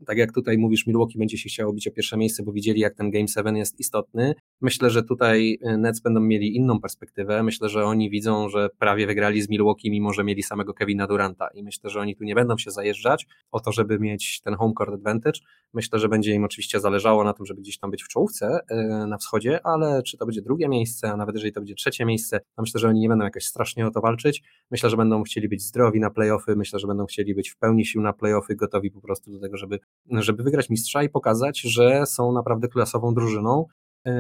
tak 0.07 0.19
jak 0.19 0.33
tutaj 0.33 0.59
mówisz, 0.59 0.87
Milwaukee 0.87 1.19
będzie 1.19 1.39
się 1.39 1.49
chciało 1.49 1.73
bić 1.73 1.89
o 1.89 1.93
pierwsze 1.93 2.17
miejsce, 2.17 2.43
bo 2.43 2.53
widzieli, 2.53 2.81
jak 2.81 2.95
ten 2.95 3.11
Game 3.11 3.29
7 3.29 3.57
jest 3.57 3.81
istotny. 3.81 4.35
Myślę, 4.61 4.91
że 4.91 5.03
tutaj 5.03 5.59
e, 5.63 5.77
Nets 5.77 6.01
będą 6.01 6.21
mieli 6.21 6.57
inną 6.57 6.81
perspektywę. 6.81 7.43
Myślę, 7.43 7.69
że 7.69 7.85
oni 7.85 8.11
widzą, 8.11 8.49
że 8.49 8.69
prawie 8.79 9.07
wygrali 9.07 9.43
z 9.43 9.49
Milwaukee, 9.49 9.91
mimo 9.91 10.13
że 10.13 10.25
mieli 10.25 10.43
samego 10.43 10.75
Kevina 10.75 11.07
Duranta. 11.07 11.49
I 11.55 11.63
myślę, 11.63 11.91
że 11.91 12.01
oni 12.01 12.17
tu 12.17 12.25
nie 12.25 12.35
będą 12.35 12.59
się 12.59 12.71
zajeżdżać 12.71 13.27
o 13.51 13.61
to, 13.61 13.73
żeby 13.73 13.99
mieć 13.99 14.41
ten 14.41 14.55
home 14.55 14.75
court 14.79 14.95
advantage. 14.95 15.41
Myślę, 15.75 15.99
że 15.99 16.09
będzie 16.09 16.35
im 16.35 16.45
oczywiście 16.45 16.81
zależało 16.81 17.25
na 17.25 17.33
tym, 17.33 17.47
żeby 17.47 17.61
gdzieś 17.61 17.79
tam 17.79 17.91
być 17.91 18.03
w 18.03 18.09
czołówce 18.09 18.59
e, 18.69 19.07
na 19.07 19.19
wschodzie, 19.19 19.61
ale 19.67 20.03
czy 20.03 20.17
to 20.17 20.27
będzie 20.27 20.43
drugie 20.43 20.69
miejsce, 20.69 21.13
a 21.13 21.17
nawet 21.17 21.35
jeżeli 21.35 21.53
to 21.53 21.61
będzie 21.61 21.75
trzecie 21.75 22.05
miejsce, 22.05 22.41
to 22.41 22.63
myślę, 22.63 22.81
że 22.81 22.89
oni 22.89 23.01
nie 23.01 23.09
będą 23.09 23.25
jakoś 23.25 23.45
strasznie 23.45 23.87
o 23.87 23.91
to 23.91 24.01
walczyć 24.01 24.16
walczyć. 24.17 24.43
Myślę, 24.71 24.91
że 24.91 24.97
będą 24.97 25.23
chcieli 25.23 25.49
być 25.49 25.63
zdrowi 25.63 26.01
na 26.01 26.11
playoffy, 26.11 26.57
myślę, 26.57 26.79
że 26.79 26.87
będą 26.87 27.07
chcieli 27.07 27.35
być 27.35 27.51
w 27.51 27.57
pełni 27.57 27.85
sił 27.85 28.03
na 28.03 28.13
playoffy, 28.13 28.57
gotowi 28.57 28.91
po 28.91 29.01
prostu 29.01 29.33
do 29.33 29.41
tego, 29.41 29.57
żeby, 29.57 29.79
żeby 30.11 30.43
wygrać 30.43 30.71
mistrza 30.71 31.03
i 31.03 31.09
pokazać, 31.09 31.61
że 31.61 32.07
są 32.07 32.33
naprawdę 32.33 32.69
klasową 32.69 33.15
drużyną, 33.15 33.67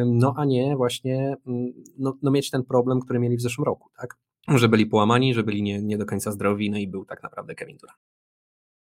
no 0.06 0.35
a 0.37 0.44
nie 0.44 0.76
właśnie 0.76 1.37
mm, 1.46 1.72
no, 1.98 2.18
no 2.22 2.30
mieć 2.30 2.50
ten 2.50 2.64
problem, 2.64 3.00
który 3.00 3.18
mieli 3.18 3.37
w 3.37 3.42
zeszłym 3.42 3.64
roku, 3.64 3.88
tak? 3.96 4.16
Że 4.48 4.68
byli 4.68 4.87
połamani, 4.87 5.35
że 5.35 5.42
byli 5.42 5.62
nie, 5.62 5.82
nie 5.82 5.98
do 5.98 6.06
końca 6.06 6.32
zdrowi, 6.32 6.70
no 6.70 6.78
i 6.78 6.88
był 6.88 7.04
tak 7.04 7.22
naprawdę 7.22 7.54
Kevin 7.54 7.76
Durant. 7.76 7.98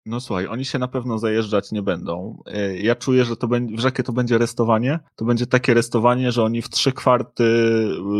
No 0.07 0.21
słuchaj, 0.21 0.47
oni 0.47 0.64
się 0.64 0.79
na 0.79 0.88
pewno 0.88 1.19
zajeżdżać 1.19 1.73
nie 1.73 1.83
będą. 1.83 2.42
E, 2.47 2.77
ja 2.79 2.95
czuję, 2.95 3.25
że 3.25 3.37
to 3.37 3.49
będzie, 3.49 3.79
że 3.79 3.88
jakie 3.88 4.03
to 4.03 4.12
będzie 4.12 4.38
restowanie, 4.38 4.99
to 5.16 5.25
będzie 5.25 5.47
takie 5.47 5.75
restowanie, 5.75 6.33
że 6.33 6.42
oni 6.42 6.62
w 6.62 6.69
trzy 6.69 6.92
kwarty 6.92 7.45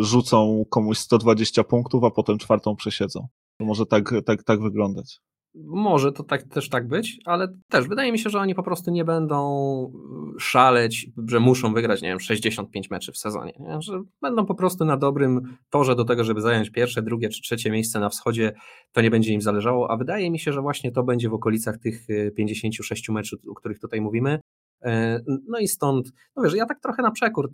rzucą 0.01 0.65
komuś 0.71 0.99
120 0.99 1.65
punktów, 1.65 2.05
a 2.05 2.11
potem 2.11 2.39
czwartą 2.39 2.77
przesiedzą. 2.77 3.29
To 3.59 3.65
może 3.65 3.87
tak, 3.87 4.15
tak, 4.27 4.43
tak 4.43 4.63
wyglądać. 4.63 5.21
Może 5.65 6.13
to 6.13 6.23
tak, 6.23 6.43
też 6.43 6.69
tak 6.69 6.89
być, 6.89 7.21
ale 7.25 7.49
też 7.69 7.89
wydaje 7.89 8.13
mi 8.13 8.19
się, 8.19 8.31
że 8.31 8.39
oni 8.39 8.55
po 8.55 8.63
prostu 8.63 8.91
nie 8.91 9.05
będą 9.05 9.93
szaleć, 10.39 11.07
że 11.29 11.41
muszą 11.41 11.75
wygrać, 11.75 12.03
nie 12.03 12.09
wiem, 12.09 12.21
65 12.21 12.91
meczy 12.91 13.13
w 13.13 13.19
sezonie. 13.19 13.53
Nie? 13.61 13.83
Że 13.83 14.03
będą 14.23 14.47
po 14.47 14.55
prostu 14.55 14.85
na 14.85 14.97
dobrym 14.97 15.57
torze 15.71 15.97
do 15.97 16.05
tego, 16.05 16.25
żeby 16.25 16.41
zająć 16.41 16.71
pierwsze, 16.71 17.03
drugie 17.03 17.29
czy 17.29 17.43
trzecie 17.43 17.71
miejsce 17.71 18.01
na 18.01 18.09
wschodzie. 18.09 18.53
To 18.93 19.01
nie 19.01 19.11
będzie 19.11 19.33
im 19.33 19.41
zależało, 19.41 19.91
a 19.91 19.97
wydaje 19.97 20.31
mi 20.31 20.39
się, 20.39 20.53
że 20.53 20.61
właśnie 20.61 20.93
to 20.93 21.03
będzie 21.03 21.29
w 21.29 21.35
okolicach 21.35 21.79
tych 21.79 22.07
56 22.37 23.09
meczów, 23.09 23.41
o 23.51 23.55
których 23.55 23.79
tutaj 23.79 24.01
mówimy. 24.01 24.41
E, 24.83 25.21
no 25.49 25.59
i 25.59 25.69
stąd, 25.69 26.13
no 26.37 26.43
wiesz, 26.43 26.55
ja 26.55 26.67
tak 26.67 26.81
trochę 26.81 27.03
na 27.03 27.11
przekór 27.11 27.53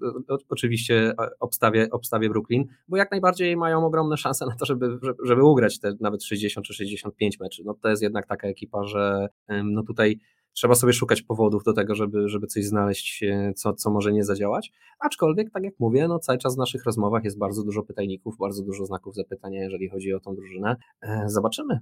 oczywiście 0.49 1.15
obstawię, 1.41 1.89
obstawię 1.91 2.29
Brooklyn, 2.29 2.65
bo 2.89 2.97
jak 2.97 3.11
najbardziej 3.11 3.57
mają 3.57 3.87
ogromne 3.87 4.17
szanse 4.17 4.47
na 4.47 4.57
to, 4.57 4.67
żeby, 4.67 4.99
żeby 5.25 5.45
ugrać 5.45 5.81
te 5.81 5.93
nawet 6.01 6.25
60 6.25 6.67
czy 6.67 6.75
65 6.75 7.41
meczy. 7.41 7.63
No 7.65 7.75
to 7.75 7.89
jest 7.89 8.03
jednak 8.03 8.27
taka 8.27 8.49
ekipa, 8.49 8.85
że 8.85 9.29
no 9.65 9.83
tutaj 9.83 10.19
trzeba 10.53 10.75
sobie 10.75 10.93
szukać 10.93 11.23
powodów 11.23 11.65
do 11.65 11.73
tego, 11.73 11.95
żeby, 11.95 12.29
żeby 12.29 12.47
coś 12.47 12.65
znaleźć, 12.65 13.23
e, 13.23 13.53
co, 13.57 13.73
co 13.73 13.91
może 13.91 14.13
nie 14.13 14.25
zadziałać. 14.25 14.73
Aczkolwiek, 14.99 15.51
tak 15.51 15.63
jak 15.63 15.75
mówię, 15.79 16.09
no 16.09 16.19
cały 16.19 16.39
czas 16.39 16.55
w 16.55 16.59
naszych 16.59 16.85
rozmowach 16.85 17.25
jest 17.25 17.39
bardzo 17.39 17.65
dużo 17.65 17.83
pytajników, 17.83 18.37
bardzo 18.39 18.63
dużo 18.63 18.87
znaków 18.87 19.15
zapytania, 19.15 19.63
jeżeli 19.63 19.89
chodzi 19.89 20.15
o 20.15 20.21
tą 20.21 20.35
drużynę. 20.35 20.77
E, 21.03 21.25
zobaczymy. 21.27 21.81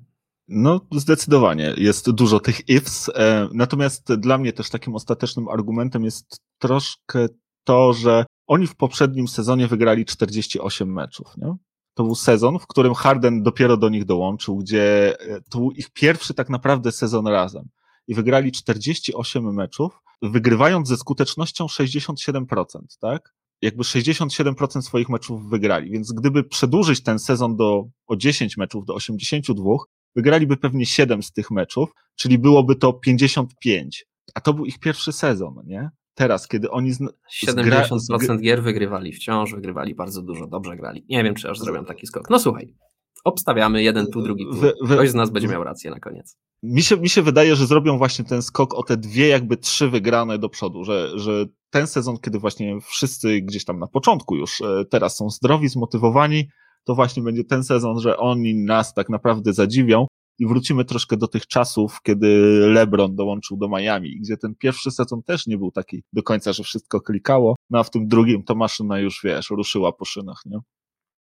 No, 0.53 0.81
zdecydowanie. 0.93 1.75
Jest 1.77 2.11
dużo 2.11 2.41
tych 2.41 2.69
ifs. 2.69 3.09
E, 3.15 3.49
natomiast 3.53 4.15
dla 4.15 4.39
mnie 4.39 4.53
też 4.53 4.71
takim 4.71 4.95
ostatecznym 4.95 5.49
argumentem 5.49 6.05
jest 6.05 6.41
troszkę 6.59 7.27
to, 7.65 7.93
że 7.93 8.25
oni 8.47 8.67
w 8.67 8.77
poprzednim 8.77 9.29
sezonie 9.29 9.67
wygrali 9.67 10.05
48 10.05 10.93
meczów. 10.93 11.37
Nie? 11.37 11.55
To 11.95 12.05
był 12.05 12.15
sezon, 12.15 12.59
w 12.59 12.67
którym 12.67 12.95
Harden 12.95 13.43
dopiero 13.43 13.77
do 13.77 13.89
nich 13.89 14.05
dołączył, 14.05 14.57
gdzie 14.57 15.17
e, 15.21 15.41
to 15.51 15.59
był 15.59 15.71
ich 15.71 15.91
pierwszy 15.91 16.35
tak 16.35 16.49
naprawdę 16.49 16.93
sezon 16.93 17.27
razem. 17.27 17.69
I 18.07 18.15
wygrali 18.15 18.53
48 18.53 19.55
meczów, 19.55 20.03
wygrywając 20.23 20.89
ze 20.89 20.97
skutecznością 20.97 21.67
67%, 21.67 22.65
tak? 23.01 23.35
Jakby 23.63 23.83
67% 23.83 24.83
swoich 24.83 25.09
meczów 25.09 25.51
wygrali. 25.51 25.91
Więc 25.91 26.13
gdyby 26.13 26.45
przedłużyć 26.45 27.03
ten 27.03 27.19
sezon 27.19 27.57
do, 27.57 27.85
o 28.07 28.17
10 28.17 28.57
meczów 28.57 28.85
do 28.85 28.95
82, 28.95 29.65
wygraliby 30.17 30.57
pewnie 30.57 30.87
7 30.87 31.23
z 31.23 31.33
tych 31.33 31.51
meczów, 31.51 31.91
czyli 32.17 32.39
byłoby 32.39 32.77
to 32.77 32.93
55. 32.93 34.07
A 34.35 34.41
to 34.41 34.55
był 34.55 34.67
ich 34.67 34.79
pierwszy 34.79 35.13
sezon, 35.13 35.55
nie? 35.67 35.91
Teraz, 36.15 36.49
kiedy 36.49 36.71
oni. 36.71 36.93
Zna... 36.93 37.09
70% 37.47 38.41
gier 38.41 38.63
wygrywali, 38.63 39.13
wciąż 39.13 39.55
wygrywali 39.55 39.95
bardzo 39.95 40.23
dużo, 40.23 40.47
dobrze 40.47 40.77
grali. 40.77 41.05
Nie 41.09 41.25
wiem, 41.25 41.35
czy 41.35 41.51
aż 41.51 41.59
zrobią 41.59 41.85
taki 41.85 42.07
skok. 42.07 42.31
No 42.31 42.39
słuchaj, 42.39 42.75
obstawiamy 43.25 43.83
jeden 43.83 44.07
tu, 44.07 44.23
drugi 44.23 44.45
tu. 44.45 44.87
Ktoś 44.87 45.11
z 45.11 45.15
nas 45.15 45.31
będzie 45.31 45.49
miał 45.49 45.65
rację 45.65 45.91
na 45.91 46.01
koniec. 46.01 46.37
Mi 46.63 46.83
się, 46.83 46.97
mi 46.97 47.09
się 47.09 47.23
wydaje, 47.23 47.57
że 47.57 47.67
zrobią 47.67 47.99
właśnie 47.99 48.25
ten 48.25 48.43
skok 48.43 48.75
o 48.75 48.83
te 48.83 48.97
dwie, 48.97 49.29
jakby 49.29 49.57
trzy 49.57 49.89
wygrane 49.89 50.39
do 50.39 50.49
przodu, 50.49 50.85
że, 50.85 51.19
że 51.19 51.47
ten 51.71 51.87
sezon, 51.87 52.19
kiedy 52.19 52.39
właśnie 52.39 52.81
wszyscy 52.81 53.41
gdzieś 53.41 53.65
tam 53.65 53.79
na 53.79 53.87
początku 53.87 54.37
już 54.37 54.61
e, 54.61 54.85
teraz 54.91 55.17
są 55.17 55.31
zdrowi, 55.31 55.69
zmotywowani, 55.69 56.49
to 56.85 56.95
właśnie 56.95 57.23
będzie 57.23 57.45
ten 57.45 57.65
sezon, 57.65 58.01
że 58.01 58.17
oni 58.17 58.55
nas 58.55 58.95
tak 58.95 59.09
naprawdę 59.09 59.53
zadziwią 59.53 60.07
i 60.39 60.47
wrócimy 60.47 60.85
troszkę 60.85 61.17
do 61.17 61.29
tych 61.29 61.47
czasów, 61.47 61.99
kiedy 62.03 62.27
LeBron 62.73 63.17
dołączył 63.17 63.57
do 63.57 63.69
Miami, 63.69 64.21
gdzie 64.21 64.37
ten 64.37 64.55
pierwszy 64.55 64.91
sezon 64.91 65.23
też 65.23 65.47
nie 65.47 65.59
był 65.59 65.71
taki 65.71 66.03
do 66.13 66.23
końca, 66.23 66.53
że 66.53 66.63
wszystko 66.63 67.01
klikało, 67.01 67.57
no 67.71 67.79
a 67.79 67.83
w 67.83 67.91
tym 67.91 68.07
drugim 68.07 68.43
to 68.43 68.55
maszyna 68.55 68.99
już, 68.99 69.21
wiesz, 69.25 69.51
ruszyła 69.51 69.93
po 69.93 70.05
szynach, 70.05 70.43
nie? 70.47 70.59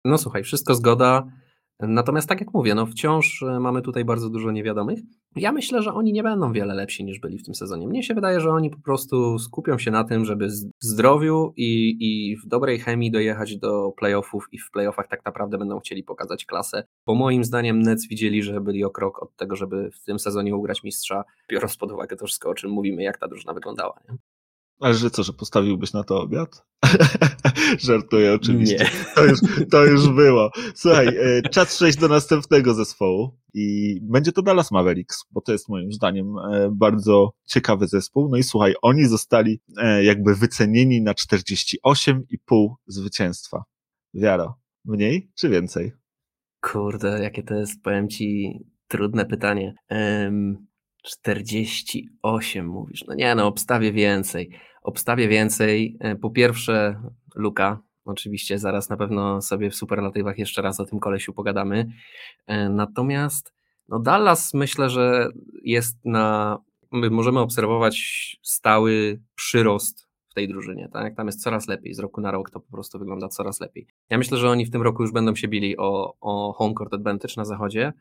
No 0.04 0.18
słuchaj, 0.18 0.44
wszystko 0.44 0.74
zgoda. 0.74 1.26
Natomiast 1.80 2.28
tak 2.28 2.40
jak 2.40 2.54
mówię, 2.54 2.74
no 2.74 2.86
wciąż 2.86 3.42
e, 3.42 3.60
mamy 3.60 3.82
tutaj 3.82 4.04
bardzo 4.04 4.30
dużo 4.30 4.50
niewiadomych. 4.50 4.98
Ja 5.36 5.52
myślę, 5.52 5.82
że 5.82 5.92
oni 5.92 6.12
nie 6.12 6.22
będą 6.22 6.52
wiele 6.52 6.74
lepsi 6.74 7.04
niż 7.04 7.20
byli 7.20 7.38
w 7.38 7.44
tym 7.44 7.54
sezonie. 7.54 7.88
Mnie 7.88 8.02
się 8.02 8.14
wydaje, 8.14 8.40
że 8.40 8.50
oni 8.50 8.70
po 8.70 8.78
prostu 8.78 9.38
skupią 9.38 9.78
się 9.78 9.90
na 9.90 10.04
tym, 10.04 10.24
żeby 10.24 10.48
w 10.48 10.84
zdrowiu 10.84 11.52
i, 11.56 11.96
i 12.00 12.36
w 12.36 12.46
dobrej 12.46 12.78
chemii 12.78 13.10
dojechać 13.10 13.56
do 13.56 13.92
playoffów 13.96 14.46
i 14.52 14.58
w 14.58 14.70
playoffach 14.70 15.08
tak 15.08 15.24
naprawdę 15.24 15.58
będą 15.58 15.80
chcieli 15.80 16.02
pokazać 16.04 16.44
klasę. 16.44 16.84
Bo 17.06 17.14
moim 17.14 17.44
zdaniem 17.44 17.82
Nets 17.82 18.08
widzieli, 18.08 18.42
że 18.42 18.60
byli 18.60 18.84
o 18.84 18.90
krok 18.90 19.22
od 19.22 19.36
tego, 19.36 19.56
żeby 19.56 19.90
w 19.90 20.04
tym 20.04 20.18
sezonie 20.18 20.56
ugrać 20.56 20.82
mistrza, 20.82 21.24
biorąc 21.50 21.76
pod 21.76 21.92
uwagę 21.92 22.16
to 22.16 22.26
wszystko, 22.26 22.50
o 22.50 22.54
czym 22.54 22.70
mówimy, 22.70 23.02
jak 23.02 23.18
ta 23.18 23.28
drużyna 23.28 23.54
wyglądała. 23.54 24.00
Nie? 24.08 24.16
Ale 24.80 24.94
że 24.94 25.10
co, 25.10 25.22
że 25.22 25.32
postawiłbyś 25.32 25.92
na 25.92 26.04
to 26.04 26.20
obiad? 26.20 26.64
Żartuję 27.78 28.34
oczywiście. 28.34 28.76
Nie. 28.78 29.14
To 29.14 29.24
już, 29.24 29.38
to 29.70 29.84
już 29.84 30.08
było. 30.08 30.50
Słuchaj, 30.74 31.06
e, 31.08 31.42
czas 31.42 31.74
przejść 31.74 31.98
do 31.98 32.08
następnego 32.08 32.74
zespołu 32.74 33.38
i 33.54 33.98
będzie 34.02 34.32
to 34.32 34.42
Dallas 34.42 34.70
Mavericks, 34.70 35.24
bo 35.30 35.40
to 35.40 35.52
jest 35.52 35.68
moim 35.68 35.92
zdaniem 35.92 36.38
e, 36.38 36.70
bardzo 36.72 37.32
ciekawy 37.46 37.86
zespół. 37.86 38.28
No 38.28 38.36
i 38.36 38.42
słuchaj, 38.42 38.74
oni 38.82 39.04
zostali 39.04 39.60
e, 39.76 40.04
jakby 40.04 40.34
wycenieni 40.34 41.02
na 41.02 41.12
48,5 41.12 42.68
zwycięstwa. 42.86 43.64
Wiaro, 44.14 44.58
mniej 44.84 45.30
czy 45.34 45.48
więcej? 45.48 45.92
Kurde, 46.60 47.22
jakie 47.22 47.42
to 47.42 47.54
jest, 47.54 47.82
powiem 47.82 48.08
ci, 48.08 48.58
trudne 48.88 49.26
pytanie. 49.26 49.74
Um, 49.90 50.67
48 51.08 52.66
mówisz. 52.66 53.04
No 53.08 53.14
nie, 53.14 53.34
no 53.34 53.46
obstawię 53.46 53.92
więcej. 53.92 54.50
Obstawię 54.82 55.28
więcej. 55.28 55.96
E, 56.00 56.16
po 56.16 56.30
pierwsze, 56.30 57.02
Luka. 57.34 57.78
Oczywiście 58.04 58.58
zaraz 58.58 58.88
na 58.88 58.96
pewno 58.96 59.42
sobie 59.42 59.70
w 59.70 59.74
superlatywach 59.74 60.38
jeszcze 60.38 60.62
raz 60.62 60.80
o 60.80 60.84
tym 60.84 61.00
kolesiu 61.00 61.32
pogadamy. 61.32 61.86
E, 62.46 62.68
natomiast 62.68 63.52
no 63.88 63.98
Dallas 63.98 64.54
myślę, 64.54 64.90
że 64.90 65.28
jest 65.62 65.98
na. 66.04 66.58
My 66.92 67.10
możemy 67.10 67.40
obserwować 67.40 67.98
stały 68.42 69.20
przyrost 69.34 70.06
w 70.30 70.34
tej 70.34 70.48
drużynie. 70.48 70.88
Tak? 70.92 71.16
Tam 71.16 71.26
jest 71.26 71.42
coraz 71.42 71.68
lepiej. 71.68 71.94
Z 71.94 71.98
roku 71.98 72.20
na 72.20 72.30
rok 72.30 72.50
to 72.50 72.60
po 72.60 72.70
prostu 72.70 72.98
wygląda 72.98 73.28
coraz 73.28 73.60
lepiej. 73.60 73.86
Ja 74.10 74.18
myślę, 74.18 74.38
że 74.38 74.50
oni 74.50 74.66
w 74.66 74.70
tym 74.70 74.82
roku 74.82 75.02
już 75.02 75.12
będą 75.12 75.34
się 75.34 75.48
bili 75.48 75.76
o, 75.76 76.16
o 76.20 76.52
home 76.52 76.74
court 76.74 76.94
advantage 76.94 77.34
na 77.36 77.44
zachodzie 77.44 77.92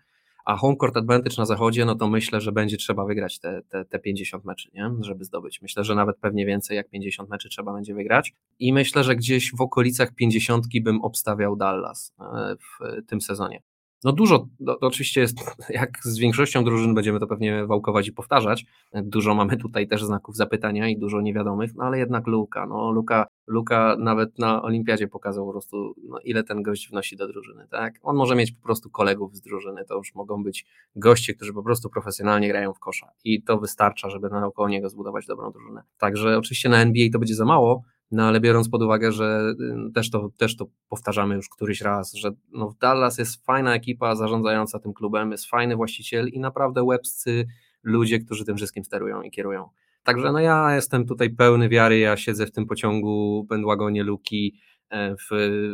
a 0.48 0.56
home 0.56 0.76
court 0.76 0.98
advantage 0.98 1.36
na 1.38 1.46
zachodzie, 1.46 1.86
no 1.86 1.96
to 1.96 2.10
myślę, 2.10 2.42
że 2.42 2.52
będzie 2.52 2.78
trzeba 2.78 3.06
wygrać 3.06 3.40
te, 3.40 3.62
te, 3.70 3.86
te 3.86 4.00
50 4.00 4.46
meczy, 4.46 4.70
nie? 4.74 4.92
żeby 5.02 5.24
zdobyć. 5.24 5.62
Myślę, 5.62 5.84
że 5.84 5.96
nawet 5.96 6.18
pewnie 6.18 6.46
więcej 6.46 6.78
jak 6.78 6.90
50 6.90 7.30
meczy 7.30 7.50
trzeba 7.50 7.74
będzie 7.74 7.94
wygrać 7.94 8.34
i 8.60 8.74
myślę, 8.74 9.04
że 9.04 9.16
gdzieś 9.16 9.52
w 9.56 9.62
okolicach 9.62 10.16
50 10.16 10.66
bym 10.84 11.02
obstawiał 11.02 11.56
Dallas 11.56 12.14
e, 12.20 12.56
w 12.56 13.06
tym 13.08 13.22
sezonie. 13.22 13.62
No 14.04 14.12
dużo, 14.12 14.48
to, 14.66 14.78
oczywiście 14.82 15.22
jest, 15.22 15.38
jak 15.70 15.98
z 16.04 16.18
większością 16.18 16.64
drużyn 16.64 16.96
będziemy 16.96 17.20
to 17.20 17.28
pewnie 17.28 17.66
wałkować 17.66 18.08
i 18.08 18.12
powtarzać, 18.12 18.66
dużo 18.94 19.36
mamy 19.36 19.58
tutaj 19.58 19.88
też 19.88 20.04
znaków 20.04 20.36
zapytania 20.36 20.88
i 20.88 20.98
dużo 20.98 21.22
niewiadomych, 21.22 21.76
no 21.76 21.84
ale 21.84 22.00
jednak 22.00 22.28
Luka, 22.28 22.68
no 22.68 22.92
Luka, 22.92 23.28
Luka 23.48 23.96
nawet 24.00 24.40
na 24.40 24.62
olimpiadzie 24.62 25.08
pokazał 25.08 25.46
po 25.46 25.52
prostu, 25.52 25.94
no, 26.10 26.20
ile 26.24 26.44
ten 26.44 26.64
gość 26.64 26.90
wnosi 26.90 27.18
do 27.18 27.28
drużyny, 27.28 27.68
tak? 27.72 27.94
On 28.02 28.16
może 28.16 28.36
mieć 28.36 28.52
po 28.52 28.64
prostu 28.64 28.90
kolegów 28.90 29.36
z 29.36 29.42
drużyny, 29.42 29.86
to 29.86 29.96
już 29.96 30.16
mogą 30.16 30.44
być 30.44 30.66
goście, 30.96 31.34
którzy 31.34 31.54
po 31.54 31.64
prostu 31.64 31.90
profesjonalnie 31.90 32.50
grają 32.50 32.74
w 32.74 32.80
kosza 32.80 33.12
i 33.24 33.44
to 33.44 33.58
wystarcza, 33.58 34.10
żeby 34.10 34.30
naokoło 34.30 34.70
niego 34.70 34.90
zbudować 34.90 35.26
dobrą 35.26 35.52
drużynę. 35.52 35.82
Także 35.98 36.38
oczywiście 36.38 36.70
na 36.70 36.82
NBA 36.82 37.08
to 37.14 37.20
będzie 37.20 37.36
za 37.36 37.46
mało, 37.46 37.84
no 38.12 38.24
ale 38.24 38.40
biorąc 38.40 38.70
pod 38.70 38.84
uwagę, 38.84 39.12
że 39.12 39.54
też 39.94 40.12
to, 40.12 40.30
też 40.38 40.58
to 40.58 40.66
powtarzamy 40.90 41.36
już 41.36 41.50
któryś 41.50 41.82
raz, 41.82 42.14
że 42.14 42.32
no 42.52 42.76
Dallas 42.80 43.18
jest 43.18 43.46
fajna 43.46 43.76
ekipa 43.76 44.16
zarządzająca 44.16 44.80
tym 44.80 44.94
klubem, 44.94 45.32
jest 45.32 45.46
fajny 45.46 45.76
właściciel 45.76 46.28
i 46.28 46.40
naprawdę 46.40 46.84
łebscy 46.84 47.48
ludzie, 47.84 48.20
którzy 48.20 48.46
tym 48.46 48.58
wszystkim 48.58 48.84
sterują 48.84 49.22
i 49.22 49.32
kierują. 49.32 49.70
Także 50.04 50.32
no 50.32 50.40
ja 50.40 50.76
jestem 50.76 51.06
tutaj 51.06 51.30
pełny 51.30 51.70
wiary, 51.70 52.00
ja 52.00 52.18
siedzę 52.18 52.46
w 52.46 52.52
tym 52.52 52.66
pociągu, 52.66 53.46
bandwagonie 53.50 54.04
Luki 54.04 54.60
e, 54.90 55.16
w, 55.16 55.28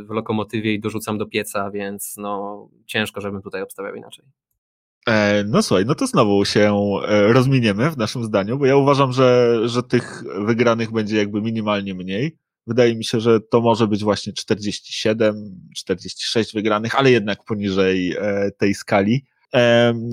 w 0.08 0.10
lokomotywie 0.10 0.74
i 0.74 0.80
dorzucam 0.80 1.18
do 1.18 1.26
pieca, 1.26 1.72
więc 1.72 2.16
no 2.18 2.70
ciężko, 2.86 3.22
żebym 3.22 3.42
tutaj 3.42 3.62
obstawiał 3.62 3.96
inaczej. 3.96 4.26
E, 5.08 5.44
no 5.48 5.64
słuchaj, 5.64 5.86
no 5.86 5.96
to 5.96 6.08
znowu 6.08 6.46
się 6.46 6.76
e, 7.08 7.34
rozminiemy 7.34 7.92
w 7.92 7.98
naszym 7.98 8.24
zdaniu, 8.24 8.58
bo 8.58 8.66
ja 8.66 8.76
uważam, 8.76 9.12
że, 9.12 9.60
że 9.66 9.84
tych 9.84 10.24
wygranych 10.46 10.92
będzie 10.92 11.18
jakby 11.18 11.42
minimalnie 11.42 11.94
mniej. 11.94 12.38
Wydaje 12.68 12.96
mi 12.96 13.06
się, 13.06 13.20
że 13.20 13.40
to 13.40 13.62
może 13.62 13.88
być 13.88 14.04
właśnie 14.04 14.34
47, 14.34 15.36
46 15.76 16.54
wygranych, 16.54 16.96
ale 16.96 17.12
jednak 17.12 17.44
poniżej 17.44 18.16
e, 18.20 18.52
tej 18.58 18.74
skali. 18.74 19.26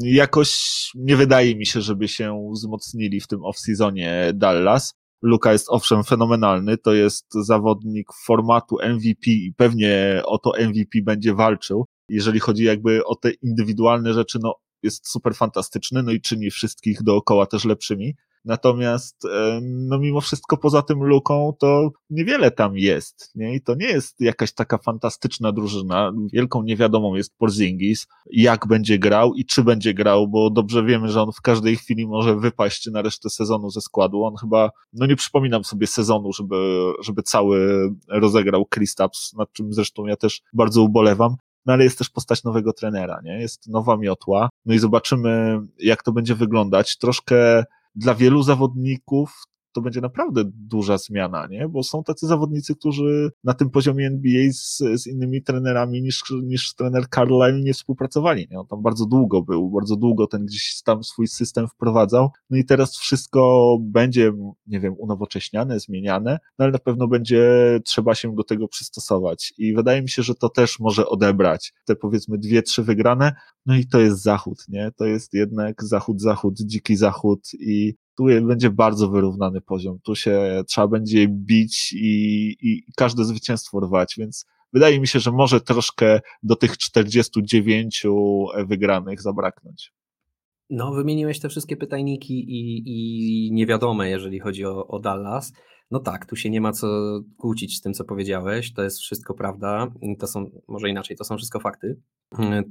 Jakoś 0.03 0.91
nie 0.95 1.17
wydaje 1.17 1.57
mi 1.57 1.67
się, 1.67 1.81
żeby 1.81 2.09
się 2.09 2.51
wzmocnili 2.53 3.21
w 3.21 3.27
tym 3.27 3.41
off-seasonie 3.41 4.33
Dallas. 4.35 4.95
Luka 5.23 5.53
jest 5.53 5.67
owszem 5.69 6.05
fenomenalny, 6.05 6.79
to 6.79 6.95
jest 6.95 7.27
zawodnik 7.35 8.09
formatu 8.25 8.77
MVP 8.85 9.31
i 9.31 9.55
pewnie 9.57 10.23
o 10.25 10.39
to 10.39 10.53
MVP 10.69 11.03
będzie 11.03 11.35
walczył. 11.35 11.87
Jeżeli 12.09 12.41
chodzi 12.41 12.65
jakby 12.65 13.05
o 13.05 13.15
te 13.15 13.31
indywidualne 13.31 14.15
rzeczy, 14.15 14.39
no 14.43 14.55
jest 14.83 15.09
super 15.09 15.35
fantastyczny, 15.35 16.03
no 16.03 16.13
i 16.13 16.21
czyni 16.21 16.51
wszystkich 16.51 17.03
dookoła 17.03 17.47
też 17.47 17.65
lepszymi. 17.65 18.15
Natomiast, 18.45 19.27
no 19.63 19.99
mimo 19.99 20.21
wszystko 20.21 20.57
poza 20.57 20.83
tym 20.83 21.05
luką, 21.05 21.53
to 21.59 21.91
niewiele 22.11 22.51
tam 22.51 22.77
jest, 22.77 23.31
nie? 23.35 23.55
I 23.55 23.61
to 23.61 23.75
nie 23.75 23.87
jest 23.87 24.21
jakaś 24.21 24.53
taka 24.53 24.79
fantastyczna 24.79 25.53
drużyna. 25.53 26.13
Wielką 26.33 26.63
niewiadomą 26.63 27.15
jest 27.15 27.37
Porzingis, 27.39 28.07
jak 28.31 28.67
będzie 28.67 28.99
grał 28.99 29.35
i 29.35 29.45
czy 29.45 29.65
będzie 29.65 29.95
grał, 29.95 30.29
bo 30.29 30.51
dobrze 30.51 30.85
wiemy, 30.85 31.09
że 31.09 31.23
on 31.23 31.33
w 31.33 31.41
każdej 31.41 31.77
chwili 31.77 32.07
może 32.07 32.37
wypaść 32.37 32.87
na 32.87 33.03
resztę 33.03 33.31
sezonu 33.31 33.71
ze 33.71 33.81
składu. 33.81 34.25
On 34.25 34.35
chyba, 34.37 34.71
no 34.93 35.07
nie 35.07 35.17
przypominam 35.17 35.65
sobie 35.65 35.87
sezonu, 35.87 36.33
żeby, 36.33 36.93
żeby 37.03 37.23
cały 37.23 37.89
rozegrał 38.09 38.67
Kristaps, 38.67 39.33
nad 39.33 39.53
czym 39.53 39.73
zresztą 39.73 40.07
ja 40.07 40.17
też 40.17 40.43
bardzo 40.53 40.83
ubolewam 40.83 41.37
no 41.67 41.73
ale 41.73 41.85
jest 41.85 41.99
też 41.99 42.11
postać 42.11 42.45
nowego 42.45 42.73
trenera, 42.73 43.21
nie? 43.25 43.41
Jest 43.41 43.69
nowa 43.69 43.97
miotła, 43.97 44.49
no 44.67 44.75
i 44.75 44.79
zobaczymy, 44.79 45.61
jak 45.79 46.03
to 46.03 46.13
będzie 46.13 46.35
wyglądać. 46.35 46.99
Troszkę 46.99 47.65
dla 47.95 48.15
wielu 48.15 48.43
zawodników 48.43 49.45
to 49.73 49.81
będzie 49.81 50.01
naprawdę 50.01 50.43
duża 50.47 50.99
zmiana, 50.99 51.47
nie? 51.47 51.69
Bo 51.69 51.83
są 51.83 52.05
tacy 52.05 52.27
zawodnicy, 52.27 52.75
którzy 52.75 53.31
na 53.45 53.55
tym 53.55 53.71
poziomie 53.71 54.07
NBA 54.07 54.53
z, 54.53 54.79
z 54.95 55.07
innymi 55.07 55.43
trenerami 55.43 56.03
niż, 56.03 56.23
niż 56.43 56.75
trener 56.75 57.09
Carlisle 57.09 57.61
nie 57.61 57.75
współpracowali, 57.75 58.49
nie? 58.51 58.61
On 58.61 58.67
tam 58.67 58.83
bardzo 58.83 59.07
długo 59.07 59.43
był, 59.43 59.71
bardzo 59.71 59.97
długo 59.97 60.27
ten 60.27 60.47
gdzieś 60.47 60.83
tam 60.85 61.05
swój 61.05 61.29
system 61.29 61.69
wprowadzał, 61.69 62.31
no 62.51 62.59
i 62.59 62.65
teraz 62.65 62.97
wszystko 62.97 63.77
będzie, 63.81 64.33
nie 64.67 64.81
wiem, 64.81 64.95
unowocześniane, 64.99 65.81
zmieniane, 65.81 66.39
no 66.59 66.65
ale 66.65 66.73
na 66.73 66.79
pewno 66.79 67.09
będzie 67.09 67.41
trzeba 67.85 68.15
się 68.15 68.35
do 68.35 68.45
tego 68.45 68.69
przystosować 68.69 69.55
i 69.59 69.75
wydaje 69.75 70.03
mi 70.03 70.09
się, 70.09 70.23
że 70.23 70.35
to 70.35 70.49
też 70.49 70.81
może 70.81 71.07
odebrać 71.07 71.73
te 71.85 71.97
powiedzmy 71.97 72.39
dwie, 72.39 72.63
trzy 72.63 72.83
wygrane, 72.83 73.33
no 73.67 73.77
i 73.77 73.87
to 73.87 74.01
jest 74.01 74.23
zachód, 74.23 74.65
nie? 74.69 74.91
To 74.97 75.05
jest 75.05 75.35
jednak 75.35 75.85
zachód, 75.85 76.21
zachód, 76.21 76.55
dziki 76.61 76.97
zachód 76.97 77.41
i 77.61 77.95
tu 78.17 78.25
będzie 78.25 78.71
bardzo 78.71 79.09
wyrównany 79.09 79.61
poziom. 79.61 79.99
Tu 80.03 80.15
się 80.15 80.63
trzeba 80.69 80.89
będzie 80.89 81.29
bić 81.29 81.93
i, 81.93 82.57
i 82.63 82.85
każde 82.97 83.25
zwycięstwo 83.25 83.81
rwać, 83.81 84.15
więc 84.19 84.47
wydaje 84.73 85.01
mi 85.01 85.09
się, 85.09 85.21
że 85.21 85.33
może 85.33 85.61
troszkę 85.61 86.21
do 86.43 86.57
tych 86.57 86.79
49 86.79 88.07
wygranych 88.67 89.23
zabraknąć. 89.23 89.93
No, 90.71 90.93
wymieniłeś 90.93 91.41
te 91.41 91.49
wszystkie 91.49 91.77
pytajniki 91.77 92.35
i, 92.35 92.83
i 92.87 93.53
niewiadome, 93.53 94.11
jeżeli 94.11 94.41
chodzi 94.41 94.65
o, 94.65 94.87
o 94.87 95.01
Dallas. 95.01 95.53
No 95.91 96.01
tak, 96.01 96.27
tu 96.27 96.37
się 96.37 96.51
nie 96.51 96.61
ma 96.61 96.73
co 96.73 97.21
kłócić 97.37 97.77
z 97.77 97.81
tym, 97.81 97.95
co 97.95 98.05
powiedziałeś. 98.05 98.73
To 98.73 98.83
jest 98.83 98.99
wszystko 98.99 99.35
prawda. 99.35 99.87
To 100.19 100.27
są, 100.27 100.51
może 100.69 100.89
inaczej, 100.89 101.17
to 101.17 101.25
są 101.25 101.37
wszystko 101.37 101.61
fakty. 101.61 102.01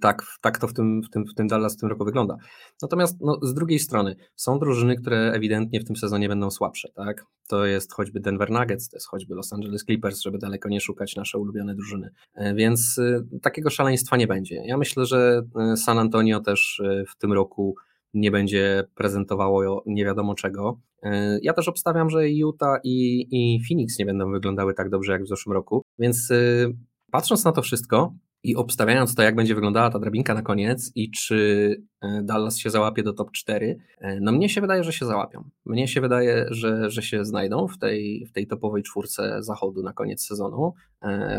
Tak, 0.01 0.23
tak 0.41 0.57
to 0.57 0.67
w 0.67 0.73
tym, 0.73 1.01
w, 1.03 1.09
tym, 1.09 1.25
w 1.25 1.33
tym 1.33 1.47
Dallas 1.47 1.77
w 1.77 1.79
tym 1.79 1.89
roku 1.89 2.05
wygląda. 2.05 2.37
Natomiast 2.81 3.17
no, 3.21 3.39
z 3.41 3.53
drugiej 3.53 3.79
strony 3.79 4.15
są 4.35 4.59
drużyny, 4.59 4.95
które 4.95 5.31
ewidentnie 5.31 5.79
w 5.79 5.85
tym 5.85 5.95
sezonie 5.95 6.29
będą 6.29 6.51
słabsze. 6.51 6.89
Tak? 6.95 7.25
To 7.47 7.65
jest 7.65 7.93
choćby 7.93 8.19
Denver 8.19 8.51
Nuggets, 8.51 8.89
to 8.89 8.97
jest 8.97 9.07
choćby 9.07 9.35
Los 9.35 9.53
Angeles 9.53 9.83
Clippers, 9.83 10.21
żeby 10.21 10.37
daleko 10.37 10.69
nie 10.69 10.81
szukać 10.81 11.15
nasze 11.15 11.37
ulubione 11.37 11.75
drużyny. 11.75 12.09
E, 12.35 12.55
więc 12.55 12.97
y, 12.97 13.39
takiego 13.41 13.69
szaleństwa 13.69 14.17
nie 14.17 14.27
będzie. 14.27 14.55
Ja 14.55 14.77
myślę, 14.77 15.05
że 15.05 15.41
y, 15.73 15.77
San 15.77 15.99
Antonio 15.99 16.39
też 16.39 16.81
w 17.09 17.17
tym 17.17 17.33
roku 17.33 17.75
nie 18.13 18.31
będzie 18.31 18.83
prezentowało 18.95 19.83
nie 19.85 20.05
wiadomo 20.05 20.35
czego. 20.35 20.79
E, 21.03 21.39
ja 21.41 21.53
też 21.53 21.67
obstawiam, 21.67 22.09
że 22.09 22.29
Utah 22.29 22.79
i, 22.83 23.27
i 23.31 23.59
Phoenix 23.67 23.99
nie 23.99 24.05
będą 24.05 24.31
wyglądały 24.31 24.73
tak 24.73 24.89
dobrze 24.89 25.11
jak 25.11 25.23
w 25.23 25.27
zeszłym 25.27 25.53
roku, 25.53 25.81
więc 25.99 26.31
y, 26.31 26.75
patrząc 27.11 27.45
na 27.45 27.51
to 27.51 27.61
wszystko 27.61 28.13
i 28.43 28.55
obstawiając 28.55 29.15
to, 29.15 29.21
jak 29.21 29.35
będzie 29.35 29.55
wyglądała 29.55 29.89
ta 29.89 29.99
drabinka 29.99 30.33
na 30.33 30.41
koniec 30.41 30.91
i 30.95 31.11
czy 31.11 31.75
e, 32.01 32.21
Dallas 32.23 32.57
się 32.57 32.69
załapie 32.69 33.03
do 33.03 33.13
top 33.13 33.31
4, 33.31 33.79
e, 33.97 34.19
no 34.21 34.31
mnie 34.31 34.49
się 34.49 34.61
wydaje, 34.61 34.83
że 34.83 34.93
się 34.93 35.05
załapią. 35.05 35.49
Mnie 35.65 35.87
się 35.87 36.01
wydaje, 36.01 36.45
że, 36.49 36.89
że 36.89 37.01
się 37.01 37.25
znajdą 37.25 37.67
w 37.67 37.77
tej, 37.77 38.25
w 38.25 38.31
tej 38.31 38.47
topowej 38.47 38.83
czwórce 38.83 39.43
zachodu 39.43 39.83
na 39.83 39.93
koniec 39.93 40.27
sezonu, 40.27 40.73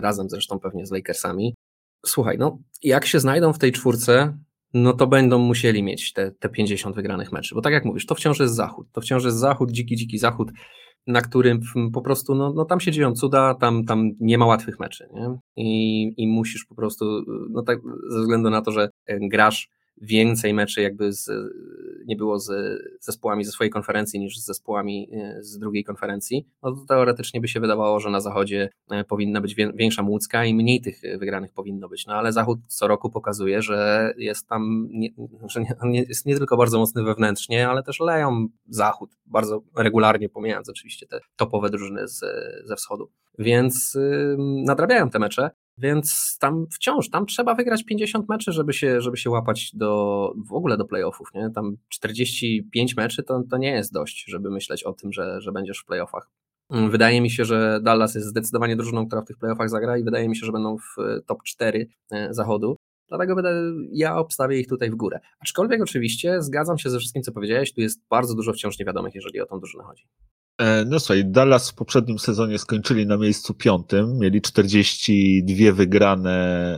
razem 0.01 0.31
zresztą 0.31 0.59
pewnie 0.59 0.87
z 0.87 0.91
Lakersami. 0.91 1.55
Słuchaj, 2.07 2.39
no 2.39 2.59
jak 2.83 3.07
się 3.07 3.21
znajdą 3.21 3.53
w 3.53 3.59
tej 3.59 3.73
czwórce, 3.73 4.39
no 4.75 4.93
to 4.93 5.07
będą 5.07 5.39
musieli 5.39 5.83
mieć 5.83 6.13
te, 6.13 6.33
te 6.33 6.49
50 6.49 6.97
wygranych 6.97 7.33
meczy. 7.33 7.55
Bo 7.55 7.61
tak 7.61 7.73
jak 7.73 7.85
mówisz, 7.85 8.07
to 8.07 8.15
wciąż 8.15 8.41
jest 8.41 8.55
zachód. 8.55 8.87
To 8.93 9.01
wciąż 9.01 9.25
jest 9.25 9.37
zachód, 9.37 9.71
dziki, 9.71 9.97
dziki 9.97 10.19
zachód, 10.19 10.53
na 11.07 11.21
którym 11.21 11.61
po 11.93 12.03
prostu, 12.03 12.35
no, 12.35 12.53
no 12.53 12.65
tam 12.65 12.81
się 12.81 12.93
dzieją 12.93 13.13
cuda, 13.13 13.55
tam, 13.55 13.85
tam 13.85 14.11
nie 14.21 14.39
ma 14.39 14.47
łatwych 14.47 14.79
meczy. 14.79 15.09
Nie? 15.15 15.39
I, 15.57 16.15
I 16.17 16.29
musisz 16.29 16.65
po 16.65 16.75
prostu, 16.75 17.05
no 17.51 17.63
tak 17.63 17.79
ze 18.11 18.21
względu 18.21 18.51
na 18.51 18.63
to, 18.63 18.73
że 18.73 18.89
grasz 19.09 19.69
więcej 20.01 20.55
meczy 20.55 20.83
jakby 20.83 21.13
z, 21.13 21.31
nie 22.07 22.17
było 22.17 22.39
z 22.39 22.53
zespołami 23.01 23.45
ze 23.45 23.53
swojej 23.53 23.71
konferencji 23.71 24.21
niż 24.21 24.39
z 24.39 24.45
zespołami 24.45 25.09
e, 25.13 25.43
z 25.43 25.59
drugiej 25.59 25.85
konferencji, 25.85 26.47
no 26.63 26.73
to 26.73 26.85
teoretycznie 26.89 27.41
by 27.41 27.49
się 27.49 27.61
wydawało, 27.61 28.01
że 28.01 28.11
na 28.11 28.21
zachodzie 28.21 28.69
e, 28.91 29.05
powinna 29.05 29.41
być 29.41 29.55
większa 29.55 30.03
młódzka 30.03 30.45
i 30.45 30.55
mniej 30.55 30.81
tych 30.81 31.01
wygranych 31.19 31.53
powinno 31.53 31.89
być. 31.89 32.07
No 32.07 32.15
ale 32.15 32.33
zachód 32.33 32.59
co 32.67 32.89
roku 32.89 33.11
pokazuje, 33.11 33.63
że 33.63 34.13
jest 34.17 34.49
tam, 34.49 34.89
nie, 34.91 35.09
że 35.49 35.61
nie, 35.85 36.03
jest 36.03 36.27
nie 36.27 36.37
tylko 36.37 36.57
bardzo 36.57 36.79
mocny 36.79 37.03
wewnętrznie, 37.03 37.69
ale 37.69 37.83
też 37.83 38.01
leją 38.01 38.49
zachód 38.69 39.11
bardzo 39.27 39.63
regularnie, 39.77 40.29
pomijając 40.29 40.69
oczywiście 40.69 41.07
te 41.07 41.21
topowe 41.37 41.71
drużyny 41.71 42.09
z, 42.09 42.21
ze 42.65 42.77
wschodu. 42.77 43.11
Więc 43.39 43.95
yy, 43.95 44.37
nadrabiają 44.65 45.11
te 45.11 45.19
mecze. 45.19 45.51
Więc 45.81 46.37
tam 46.41 46.67
wciąż, 46.71 47.11
tam 47.11 47.27
trzeba 47.27 47.55
wygrać 47.55 47.85
50 47.85 48.29
meczy, 48.29 48.53
żeby 48.53 48.73
się, 48.73 49.01
żeby 49.01 49.17
się 49.17 49.31
łapać 49.31 49.71
do, 49.75 50.33
w 50.49 50.53
ogóle 50.53 50.77
do 50.77 50.85
playoffów, 50.85 51.29
nie? 51.35 51.51
Tam 51.55 51.77
45 51.89 52.97
meczy 52.97 53.23
to, 53.23 53.43
to 53.51 53.59
nie 53.59 53.71
jest 53.71 53.93
dość, 53.93 54.25
żeby 54.29 54.51
myśleć 54.51 54.85
o 54.85 54.93
tym, 54.93 55.13
że, 55.13 55.41
że 55.41 55.53
będziesz 55.53 55.79
w 55.79 55.85
playoffach. 55.85 56.31
Mm, 56.71 56.91
wydaje 56.91 57.21
mi 57.21 57.31
się, 57.31 57.45
że 57.45 57.81
Dallas 57.83 58.15
jest 58.15 58.27
zdecydowanie 58.27 58.77
drużyną, 58.77 59.07
która 59.07 59.23
w 59.23 59.25
tych 59.25 59.39
playoffach 59.39 59.71
zagra 59.71 59.99
i 59.99 60.05
wydaje 60.05 60.29
mi 60.29 60.37
się, 60.37 60.47
że 60.47 60.53
będą 60.53 60.77
w 60.79 60.99
e, 60.99 61.21
top 61.27 61.43
4 61.43 61.87
e, 62.11 62.35
zachodu. 62.35 62.77
Dlatego 63.09 63.35
będę, 63.35 63.51
ja 63.93 64.17
obstawię 64.17 64.61
ich 64.61 64.69
tutaj 64.69 64.91
w 64.91 64.95
górę. 64.95 65.21
Aczkolwiek 65.41 65.83
oczywiście 65.83 66.43
zgadzam 66.43 66.79
się 66.79 66.91
ze 66.91 66.99
wszystkim, 66.99 67.23
co 67.23 67.33
powiedziałeś, 67.33 67.75
tu 67.75 67.81
jest 67.81 68.01
bardzo 68.11 68.35
dużo 68.35 68.53
wciąż 68.53 68.79
niewiadomych, 68.79 69.15
jeżeli 69.15 69.41
o 69.41 69.47
tą 69.47 69.59
drużynę 69.59 69.85
chodzi. 69.85 70.05
E, 70.61 70.85
no 70.85 71.01
słuchaj, 71.01 71.25
Dallas 71.27 71.71
w 71.71 71.75
poprzednim 71.75 72.19
sezonie 72.19 72.59
skończyli 72.59 73.07
na 73.07 73.17
miejscu 73.17 73.55
piątym, 73.55 74.19
mieli 74.19 74.43
42 74.43 75.73
wygrane 75.73 76.77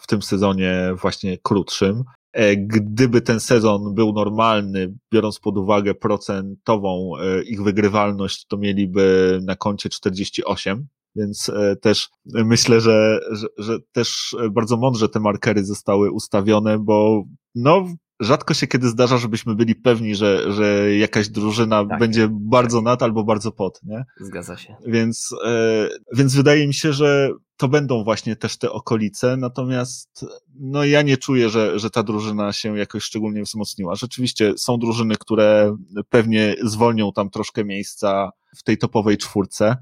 w 0.00 0.06
tym 0.06 0.22
sezonie 0.22 0.94
właśnie 1.02 1.38
krótszym. 1.38 2.04
E, 2.32 2.56
gdyby 2.56 3.20
ten 3.20 3.40
sezon 3.40 3.94
był 3.94 4.12
normalny, 4.12 4.94
biorąc 5.12 5.38
pod 5.38 5.58
uwagę 5.58 5.94
procentową 5.94 7.12
e, 7.16 7.42
ich 7.42 7.62
wygrywalność, 7.62 8.46
to 8.46 8.56
mieliby 8.56 9.38
na 9.42 9.56
koncie 9.56 9.88
48, 9.88 10.86
więc 11.16 11.50
też 11.80 12.08
myślę, 12.24 12.80
że, 12.80 13.20
że, 13.32 13.46
że 13.58 13.78
też 13.92 14.36
bardzo 14.50 14.76
mądrze 14.76 15.08
te 15.08 15.20
markery 15.20 15.64
zostały 15.64 16.10
ustawione, 16.10 16.78
bo 16.78 17.24
no, 17.54 17.86
rzadko 18.20 18.54
się 18.54 18.66
kiedy 18.66 18.88
zdarza, 18.88 19.18
żebyśmy 19.18 19.54
byli 19.54 19.74
pewni, 19.74 20.14
że, 20.14 20.52
że 20.52 20.96
jakaś 20.96 21.28
drużyna 21.28 21.86
tak, 21.86 21.98
będzie 21.98 22.28
bardzo 22.30 22.78
tak. 22.78 22.84
nad 22.84 23.02
albo 23.02 23.24
bardzo 23.24 23.52
pod, 23.52 23.80
nie? 23.82 24.04
Zgadza 24.20 24.56
się. 24.56 24.76
Więc, 24.86 25.34
e, 25.44 25.88
więc 26.12 26.34
wydaje 26.34 26.66
mi 26.66 26.74
się, 26.74 26.92
że 26.92 27.30
to 27.56 27.68
będą 27.68 28.04
właśnie 28.04 28.36
też 28.36 28.58
te 28.58 28.72
okolice, 28.72 29.36
natomiast 29.36 30.26
no 30.60 30.84
ja 30.84 31.02
nie 31.02 31.16
czuję, 31.16 31.48
że, 31.50 31.78
że 31.78 31.90
ta 31.90 32.02
drużyna 32.02 32.52
się 32.52 32.78
jakoś 32.78 33.02
szczególnie 33.02 33.42
wzmocniła. 33.42 33.94
Rzeczywiście 33.94 34.52
są 34.58 34.78
drużyny, 34.78 35.16
które 35.16 35.76
pewnie 36.08 36.54
zwolnią 36.62 37.12
tam 37.12 37.30
troszkę 37.30 37.64
miejsca 37.64 38.30
w 38.56 38.62
tej 38.62 38.78
topowej 38.78 39.16
czwórce, 39.16 39.76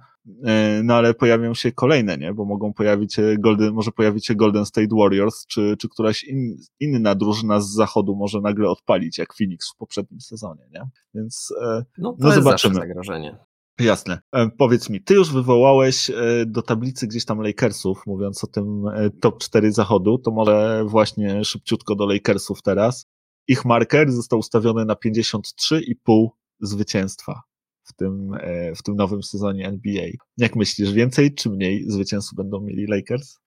no 0.85 0.94
ale 0.94 1.14
pojawią 1.14 1.54
się 1.54 1.72
kolejne, 1.72 2.18
nie? 2.18 2.35
Bo 2.35 2.44
mogą 2.44 2.72
pojawić 2.72 3.14
się 3.14 3.37
Golden, 3.38 3.74
może 3.74 3.92
pojawić 3.92 4.26
się 4.26 4.35
Golden 4.35 4.66
State 4.66 4.96
Warriors, 4.96 5.46
czy, 5.46 5.76
czy 5.78 5.88
któraś 5.88 6.24
in, 6.24 6.56
inna 6.80 7.14
drużyna 7.14 7.61
z 7.61 7.70
zachodu 7.70 8.16
może 8.16 8.40
nagle 8.40 8.68
odpalić, 8.68 9.18
jak 9.18 9.35
Phoenix 9.35 9.72
w 9.74 9.76
poprzednim 9.76 10.20
sezonie, 10.20 10.62
nie? 10.72 10.80
Więc 11.14 11.54
e, 11.62 11.85
no, 11.98 12.12
to 12.12 12.16
no 12.20 12.28
jest 12.28 12.44
zobaczymy. 12.44 12.74
zagrożenie. 12.74 13.38
Jasne. 13.80 14.18
E, 14.32 14.50
powiedz 14.58 14.90
mi, 14.90 15.02
ty 15.02 15.14
już 15.14 15.32
wywołałeś 15.32 16.11
do 16.46 16.62
tablicy 16.62 17.06
gdzieś 17.06 17.24
tam 17.24 17.40
Lakersów, 17.40 18.02
mówiąc 18.06 18.44
o 18.44 18.46
tym 18.46 18.85
top 19.20 19.38
4 19.38 19.72
zachodu, 19.72 20.18
to 20.18 20.30
może 20.30 20.85
właśnie 20.87 21.44
szybciutko 21.44 21.94
do 21.94 22.06
Lakersów 22.06 22.62
teraz. 22.62 23.06
Ich 23.48 23.64
marker 23.64 24.12
został 24.12 24.38
ustawiony 24.38 24.85
na 24.85 24.94
53,5 24.94 26.28
zwycięstwa 26.61 27.42
w 27.84 27.92
tym, 27.92 28.34
e, 28.40 28.74
w 28.74 28.82
tym 28.82 28.96
nowym 28.96 29.22
sezonie 29.22 29.66
NBA. 29.66 30.06
Jak 30.36 30.56
myślisz, 30.56 30.92
więcej 30.92 31.34
czy 31.34 31.50
mniej 31.50 31.84
zwycięzców 31.90 32.36
będą 32.36 32.60
mieli 32.60 32.86
Lakers? 32.86 33.38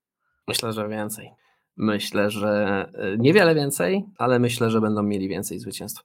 Myślę, 0.48 0.74
że 0.74 0.90
więcej. 0.90 1.30
Myślę, 1.78 2.32
że 2.32 2.86
e, 2.94 3.18
niewiele 3.18 3.56
więcej, 3.56 4.06
ale 4.18 4.40
myślę, 4.40 4.72
że 4.72 4.82
będą 4.82 5.04
mieli 5.04 5.28
więcej 5.28 5.60
zwycięstw. 5.60 6.04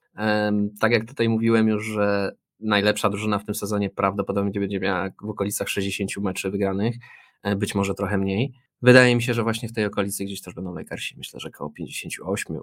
Tak 0.79 0.91
jak 0.91 1.05
tutaj 1.05 1.29
mówiłem 1.29 1.67
już, 1.67 1.85
że 1.85 2.31
najlepsza 2.61 3.09
drużyna 3.09 3.39
w 3.39 3.45
tym 3.45 3.55
sezonie 3.55 3.89
prawdopodobnie 3.89 4.59
będzie 4.59 4.79
miała 4.79 5.09
w 5.23 5.29
okolicach 5.29 5.69
60 5.69 6.17
meczy 6.17 6.51
wygranych, 6.51 6.95
e, 7.43 7.55
być 7.55 7.75
może 7.75 7.93
trochę 7.93 8.17
mniej. 8.17 8.53
Wydaje 8.81 9.15
mi 9.15 9.21
się, 9.21 9.33
że 9.33 9.43
właśnie 9.43 9.69
w 9.69 9.73
tej 9.73 9.85
okolicy 9.85 10.25
gdzieś 10.25 10.41
też 10.41 10.53
będą 10.53 10.73
Lakersi. 10.73 11.17
Myślę, 11.17 11.39
że 11.39 11.49
około 11.49 11.69
58, 11.69 12.57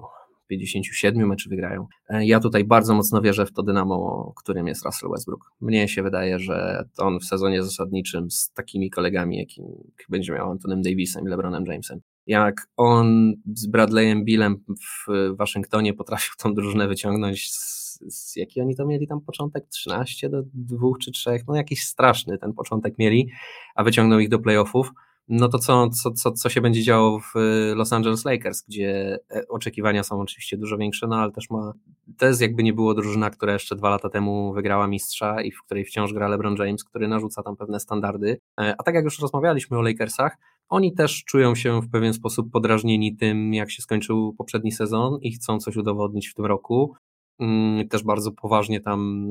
57 0.48 1.28
meczy 1.28 1.48
wygrają. 1.48 1.86
E, 2.08 2.26
ja 2.26 2.40
tutaj 2.40 2.64
bardzo 2.64 2.94
mocno 2.94 3.20
wierzę 3.20 3.46
w 3.46 3.52
to 3.52 3.62
dynamo, 3.62 4.32
którym 4.36 4.66
jest 4.66 4.84
Russell 4.84 5.10
Westbrook. 5.10 5.52
Mnie 5.60 5.88
się 5.88 6.02
wydaje, 6.02 6.38
że 6.38 6.84
on 6.98 7.20
w 7.20 7.24
sezonie 7.24 7.62
zasadniczym 7.62 8.30
z 8.30 8.52
takimi 8.52 8.90
kolegami, 8.90 9.38
jakim 9.38 9.64
będzie 10.08 10.32
miał 10.32 10.50
Antonym 10.50 10.82
Davisem 10.82 11.24
i 11.24 11.28
LeBronem 11.28 11.64
Jamesem, 11.66 12.00
jak 12.26 12.68
on 12.76 13.34
z 13.54 13.66
Bradleyem 13.66 14.24
Billem 14.24 14.64
w 14.78 15.36
Waszyngtonie 15.36 15.94
potrafił 15.94 16.34
tą 16.38 16.54
drużynę 16.54 16.88
wyciągnąć 16.88 17.50
z, 17.52 18.36
jaki 18.36 18.60
oni 18.60 18.76
to 18.76 18.86
mieli 18.86 19.06
tam 19.06 19.20
początek? 19.20 19.68
13 19.68 20.28
do 20.28 20.42
2 20.54 20.88
czy 21.00 21.10
3, 21.10 21.30
no 21.48 21.56
jakiś 21.56 21.84
straszny 21.84 22.38
ten 22.38 22.52
początek 22.52 22.98
mieli, 22.98 23.30
a 23.74 23.84
wyciągnął 23.84 24.20
ich 24.20 24.28
do 24.28 24.38
playoffów 24.38 24.92
no 25.28 25.48
to 25.48 25.58
co, 25.58 25.90
co, 25.90 26.10
co, 26.10 26.32
co 26.32 26.48
się 26.48 26.60
będzie 26.60 26.82
działo 26.82 27.20
w 27.20 27.36
y, 27.36 27.74
Los 27.74 27.92
Angeles 27.92 28.24
Lakers, 28.24 28.62
gdzie 28.68 29.18
e, 29.30 29.48
oczekiwania 29.48 30.02
są 30.02 30.20
oczywiście 30.20 30.56
dużo 30.56 30.76
większe, 30.76 31.06
no 31.06 31.16
ale 31.16 31.32
też 31.32 31.50
ma, 31.50 31.72
to 32.18 32.26
jest 32.26 32.40
jakby 32.40 32.62
nie 32.62 32.72
było 32.72 32.94
drużyna, 32.94 33.30
która 33.30 33.52
jeszcze 33.52 33.76
dwa 33.76 33.90
lata 33.90 34.08
temu 34.08 34.52
wygrała 34.52 34.86
mistrza 34.86 35.42
i 35.42 35.52
w 35.52 35.62
której 35.62 35.84
wciąż 35.84 36.12
gra 36.12 36.28
LeBron 36.28 36.56
James, 36.56 36.84
który 36.84 37.08
narzuca 37.08 37.42
tam 37.42 37.56
pewne 37.56 37.80
standardy, 37.80 38.40
e, 38.60 38.74
a 38.78 38.82
tak 38.82 38.94
jak 38.94 39.04
już 39.04 39.18
rozmawialiśmy 39.18 39.78
o 39.78 39.82
Lakersach, 39.82 40.36
oni 40.68 40.94
też 40.94 41.24
czują 41.24 41.54
się 41.54 41.82
w 41.82 41.90
pewien 41.90 42.14
sposób 42.14 42.50
podrażnieni 42.50 43.16
tym, 43.16 43.54
jak 43.54 43.70
się 43.70 43.82
skończył 43.82 44.34
poprzedni 44.38 44.72
sezon 44.72 45.18
i 45.22 45.32
chcą 45.32 45.58
coś 45.58 45.76
udowodnić 45.76 46.28
w 46.28 46.34
tym 46.34 46.46
roku. 46.46 46.94
Mm, 47.40 47.88
też 47.88 48.02
bardzo 48.02 48.32
poważnie 48.32 48.80
tam 48.80 49.28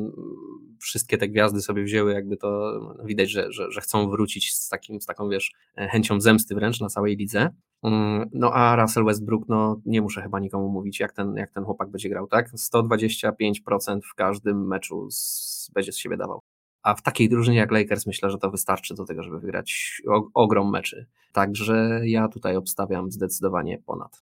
wszystkie 0.80 1.17
te 1.17 1.28
gwiazdy 1.28 1.62
sobie 1.62 1.84
wzięły, 1.84 2.13
jakby 2.13 2.38
to 2.38 2.80
widać, 3.06 3.32
że, 3.32 3.52
że, 3.52 3.72
że 3.72 3.82
chcą 3.82 4.10
wrócić 4.10 4.54
z, 4.54 4.70
takim, 4.70 5.02
z 5.02 5.06
taką, 5.06 5.30
wiesz, 5.30 5.54
chęcią 5.76 6.22
zemsty 6.22 6.56
wręcz 6.56 6.80
na 6.80 6.88
całej 6.88 7.15
lidze. 7.15 7.50
Mm, 7.84 8.30
no 8.34 8.54
a 8.54 8.76
Russell 8.76 9.06
Westbrook, 9.06 9.43
no 9.48 9.82
nie 9.86 10.02
muszę 10.02 10.22
chyba 10.22 10.39
nikomu 10.39 10.70
mówić, 10.70 11.00
jak 11.00 11.13
ten, 11.13 11.36
jak 11.36 11.52
ten 11.52 11.63
chłopak 11.63 11.89
będzie 11.89 12.10
grał, 12.10 12.28
tak? 12.28 12.52
125% 12.52 14.00
w 14.12 14.15
każdym 14.15 14.67
meczu 14.67 15.12
z, 15.12 15.72
będzie 15.74 15.91
z 15.91 15.98
siebie 15.98 16.17
dawał. 16.17 16.41
A 16.84 16.96
w 16.96 17.02
takiej 17.02 17.30
drużynie 17.30 17.58
jak 17.58 17.72
Lakers 17.72 18.06
myślę, 18.06 18.30
że 18.30 18.38
to 18.38 18.52
wystarczy 18.52 18.96
do 18.96 19.06
tego, 19.06 19.24
żeby 19.24 19.39
wygrać 19.39 20.02
ogrom 20.34 20.72
meczy. 20.72 21.06
Także 21.34 22.02
ja 22.04 22.28
tutaj 22.28 22.56
obstawiam 22.56 23.12
zdecydowanie 23.12 23.78
ponad. 23.86 24.27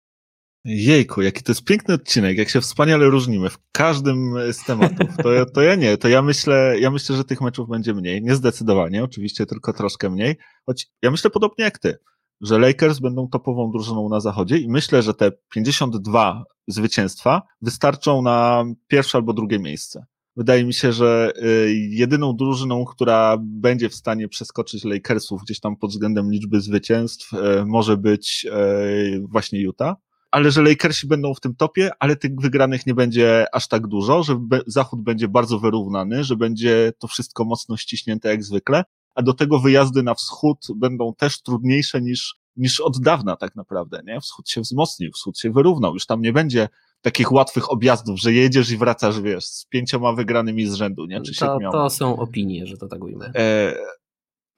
Jejku, 0.64 1.22
jaki 1.22 1.42
to 1.42 1.52
jest 1.52 1.64
piękny 1.64 1.94
odcinek, 1.94 2.38
jak 2.38 2.48
się 2.48 2.60
wspaniale 2.60 3.06
różnimy 3.06 3.50
w 3.50 3.58
każdym 3.72 4.34
z 4.52 4.64
tematów. 4.64 5.16
To, 5.22 5.46
to 5.54 5.62
ja 5.62 5.74
nie, 5.74 5.96
to 5.96 6.08
ja 6.08 6.22
myślę, 6.22 6.76
ja 6.80 6.90
myślę, 6.90 7.16
że 7.16 7.24
tych 7.24 7.40
meczów 7.40 7.68
będzie 7.68 7.94
mniej. 7.94 8.22
Nie 8.22 8.34
zdecydowanie, 8.34 9.04
oczywiście 9.04 9.46
tylko 9.46 9.72
troszkę 9.72 10.10
mniej. 10.10 10.36
Choć 10.66 10.86
ja 11.02 11.10
myślę 11.10 11.30
podobnie 11.30 11.64
jak 11.64 11.78
ty, 11.78 11.98
że 12.40 12.58
Lakers 12.58 12.98
będą 12.98 13.28
topową 13.28 13.70
drużyną 13.70 14.08
na 14.08 14.20
zachodzie 14.20 14.58
i 14.58 14.68
myślę, 14.68 15.02
że 15.02 15.14
te 15.14 15.32
52 15.50 16.44
zwycięstwa 16.68 17.42
wystarczą 17.62 18.22
na 18.22 18.64
pierwsze 18.86 19.18
albo 19.18 19.32
drugie 19.32 19.58
miejsce. 19.58 20.06
Wydaje 20.36 20.64
mi 20.64 20.74
się, 20.74 20.92
że 20.92 21.32
y, 21.42 21.74
jedyną 21.90 22.36
drużyną, 22.36 22.84
która 22.84 23.36
będzie 23.40 23.88
w 23.88 23.94
stanie 23.94 24.28
przeskoczyć 24.28 24.84
Lakersów 24.84 25.42
gdzieś 25.42 25.60
tam 25.60 25.76
pod 25.76 25.90
względem 25.90 26.32
liczby 26.32 26.60
zwycięstw, 26.60 27.32
y, 27.32 27.36
może 27.66 27.96
być 27.96 28.46
y, 29.16 29.22
właśnie 29.28 29.60
Utah 29.60 29.96
ale 30.34 30.50
że 30.50 30.62
Lakersi 30.62 31.06
będą 31.06 31.34
w 31.34 31.40
tym 31.40 31.54
topie, 31.54 31.90
ale 31.98 32.16
tych 32.16 32.30
wygranych 32.40 32.86
nie 32.86 32.94
będzie 32.94 33.46
aż 33.52 33.68
tak 33.68 33.86
dużo, 33.86 34.22
że 34.22 34.40
Zachód 34.66 35.02
będzie 35.02 35.28
bardzo 35.28 35.58
wyrównany, 35.58 36.24
że 36.24 36.36
będzie 36.36 36.92
to 36.98 37.08
wszystko 37.08 37.44
mocno 37.44 37.76
ściśnięte 37.76 38.28
jak 38.28 38.44
zwykle, 38.44 38.84
a 39.14 39.22
do 39.22 39.34
tego 39.34 39.58
wyjazdy 39.58 40.02
na 40.02 40.14
wschód 40.14 40.66
będą 40.76 41.14
też 41.14 41.42
trudniejsze 41.42 42.02
niż, 42.02 42.36
niż 42.56 42.80
od 42.80 43.00
dawna 43.00 43.36
tak 43.36 43.56
naprawdę, 43.56 44.00
nie? 44.06 44.20
Wschód 44.20 44.48
się 44.48 44.60
wzmocnił, 44.60 45.12
wschód 45.12 45.38
się 45.38 45.50
wyrównał, 45.50 45.94
już 45.94 46.06
tam 46.06 46.22
nie 46.22 46.32
będzie 46.32 46.68
takich 47.00 47.32
łatwych 47.32 47.72
objazdów, 47.72 48.20
że 48.20 48.32
jedziesz 48.32 48.70
i 48.70 48.76
wracasz, 48.76 49.20
wiesz, 49.20 49.44
z 49.44 49.66
pięcioma 49.66 50.12
wygranymi 50.12 50.66
z 50.66 50.74
rzędu, 50.74 51.06
nie? 51.06 51.20
Czy 51.20 51.34
to, 51.40 51.58
to 51.72 51.90
są 51.90 52.16
opinie, 52.16 52.66
że 52.66 52.76
to 52.76 52.88
tak 52.88 53.04
ujmę. 53.04 53.32
E, 53.34 53.76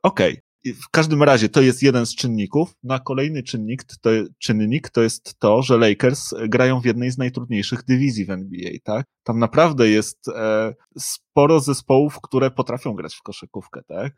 Okej, 0.03 0.33
okay. 0.33 0.45
W 0.64 0.90
każdym 0.90 1.23
razie 1.23 1.49
to 1.49 1.62
jest 1.62 1.83
jeden 1.83 2.07
z 2.07 2.14
czynników. 2.14 2.75
Na 2.83 2.99
kolejny 2.99 3.42
czynnik 3.42 3.85
to, 3.85 4.11
czynnik 4.38 4.90
to 4.90 5.03
jest 5.03 5.38
to, 5.38 5.62
że 5.62 5.79
Lakers 5.79 6.35
grają 6.49 6.81
w 6.81 6.85
jednej 6.85 7.11
z 7.11 7.19
najtrudniejszych 7.19 7.85
dywizji 7.85 8.24
w 8.24 8.30
NBA, 8.30 8.70
tak? 8.85 9.07
Tam 9.22 9.39
naprawdę 9.39 9.89
jest 9.89 10.28
e, 10.28 10.74
sporo 10.99 11.61
zespołów, 11.61 12.20
które 12.22 12.51
potrafią 12.51 12.95
grać 12.95 13.14
w 13.14 13.22
koszykówkę, 13.22 13.83
tak? 13.89 14.12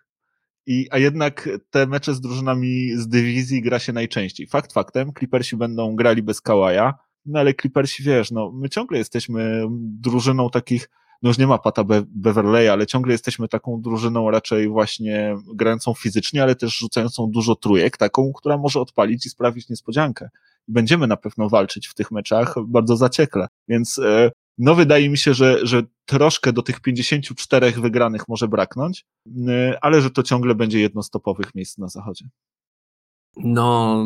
I, 0.67 0.87
a 0.91 0.99
jednak 0.99 1.49
te 1.71 1.87
mecze 1.87 2.15
z 2.15 2.21
drużynami 2.21 2.91
z 2.97 3.09
dywizji 3.09 3.63
gra 3.63 3.79
się 3.79 3.93
najczęściej. 3.93 4.47
Fakt 4.47 4.73
faktem, 4.73 5.13
Clippersi 5.19 5.57
będą 5.57 5.97
grali 5.97 6.23
bez 6.23 6.41
Kałaja, 6.41 6.95
no 7.27 7.41
ale 7.41 7.55
Clippersi, 7.55 8.03
wiesz, 8.03 8.31
no 8.31 8.53
my 8.53 8.69
ciągle 8.69 8.99
jesteśmy 8.99 9.67
drużyną 9.81 10.51
takich 10.51 10.89
no 11.23 11.31
już 11.31 11.39
nie 11.39 11.47
ma 11.47 11.59
Pata 11.59 11.85
Be 11.85 12.03
Beverleya, 12.09 12.69
ale 12.69 12.87
ciągle 12.87 13.13
jesteśmy 13.13 13.49
taką 13.49 13.81
drużyną 13.81 14.31
raczej 14.31 14.69
właśnie 14.69 15.37
grającą 15.55 15.95
fizycznie, 15.95 16.43
ale 16.43 16.55
też 16.55 16.79
rzucającą 16.79 17.31
dużo 17.31 17.57
trójek, 17.57 17.97
taką, 17.97 18.33
która 18.33 18.59
może 18.59 18.81
odpalić 18.81 19.27
i 19.27 19.31
sprawić 19.31 19.69
niespodziankę. 19.69 20.29
Będziemy 20.69 21.07
na 21.07 21.17
pewno 21.17 21.49
walczyć 21.49 21.87
w 21.87 21.95
tych 21.95 22.11
meczach 22.11 22.55
bardzo 22.67 22.97
zaciekle. 22.97 23.49
Więc 23.69 23.99
e, 23.99 24.31
no 24.59 24.75
wydaje 24.75 25.11
mi 25.11 25.19
się, 25.19 25.35
że, 25.35 25.67
że 25.67 25.83
troszkę 26.05 26.53
do 26.53 26.63
tych 26.63 26.81
54 26.81 27.71
wygranych 27.71 28.29
może 28.29 28.49
braknąć, 28.49 29.05
e, 29.49 29.79
ale 29.81 30.01
że 30.01 30.11
to 30.11 30.23
ciągle 30.23 30.55
będzie 30.55 30.81
jedno 30.81 31.03
z 31.03 31.11
topowych 31.11 31.55
miejsc 31.55 31.79
na 31.79 31.89
zachodzie. 31.89 32.29
No, 33.37 34.05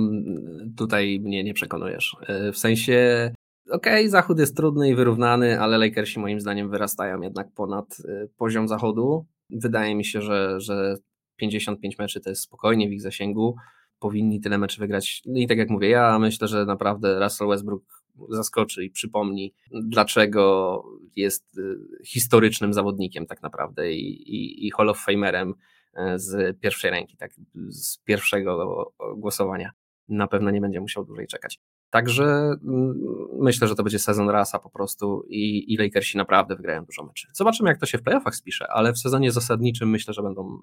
tutaj 0.77 1.21
mnie 1.21 1.45
nie 1.45 1.55
przekonujesz. 1.55 2.17
E, 2.27 2.53
w 2.53 2.59
sensie 2.59 3.33
okej, 3.71 4.01
okay, 4.01 4.09
Zachód 4.09 4.39
jest 4.39 4.57
trudny 4.57 4.89
i 4.89 4.95
wyrównany, 4.95 5.61
ale 5.61 5.79
Lakersi 5.79 6.21
moim 6.21 6.41
zdaniem 6.41 6.71
wyrastają 6.71 7.21
jednak 7.21 7.53
ponad 7.55 7.97
y, 8.01 8.29
poziom 8.37 8.69
Zachodu. 8.69 9.27
Wydaje 9.51 9.95
mi 9.95 10.05
się, 10.05 10.23
że, 10.23 10.61
że 10.61 10.97
55 11.37 11.99
meczy 11.99 12.21
to 12.21 12.31
jest 12.31 12.43
spokojnie 12.43 12.89
w 12.89 12.93
ich 12.93 13.03
zasięgu. 13.03 13.57
Powinni 13.99 14.41
tyle 14.41 14.59
meczy 14.59 14.81
wygrać. 14.81 15.23
No 15.27 15.39
I 15.39 15.47
tak 15.47 15.59
jak 15.59 15.71
mówię, 15.71 15.89
ja 15.89 16.19
myślę, 16.19 16.49
że 16.49 16.65
naprawdę 16.65 17.21
Russell 17.21 17.49
Westbrook 17.49 17.83
zaskoczy 18.31 18.85
i 18.85 18.91
przypomni, 18.91 19.55
dlaczego 19.73 20.85
jest 21.17 21.59
y, 21.59 22.05
historycznym 22.07 22.73
zawodnikiem 22.73 23.27
tak 23.27 23.43
naprawdę 23.43 23.93
i, 23.93 24.35
i, 24.37 24.67
i 24.67 24.71
Hall 24.71 24.89
of 24.89 25.05
Famerem 25.05 25.51
y, 25.51 26.19
z 26.19 26.61
pierwszej 26.61 26.91
ręki, 26.91 27.17
tak, 27.17 27.31
z 27.69 27.99
pierwszego 27.99 28.93
głosowania. 29.17 29.71
Na 30.09 30.27
pewno 30.27 30.51
nie 30.51 30.61
będzie 30.61 30.81
musiał 30.81 31.05
dłużej 31.05 31.27
czekać. 31.27 31.61
Także 31.93 32.25
mm, 32.25 32.95
myślę, 33.41 33.69
że 33.69 33.75
to 33.75 33.83
będzie 33.83 33.99
sezon 33.99 34.29
rasa 34.29 34.59
po 34.59 34.71
prostu 34.71 35.25
i, 35.29 35.73
i 35.73 35.77
Lakersi 35.77 36.19
naprawdę 36.19 36.57
wygrają 36.57 36.85
dużo 36.85 37.05
meczy. 37.05 37.29
Zobaczymy, 37.33 37.69
jak 37.69 37.79
to 37.79 37.87
się 37.87 37.99
w 37.99 38.03
playoffach 38.03 38.37
spisze, 38.37 38.67
ale 38.69 38.93
w 38.93 38.99
sezonie 38.99 39.33
zasadniczym 39.33 39.91
myślę, 39.91 40.15
że 40.15 40.23
będą 40.23 40.59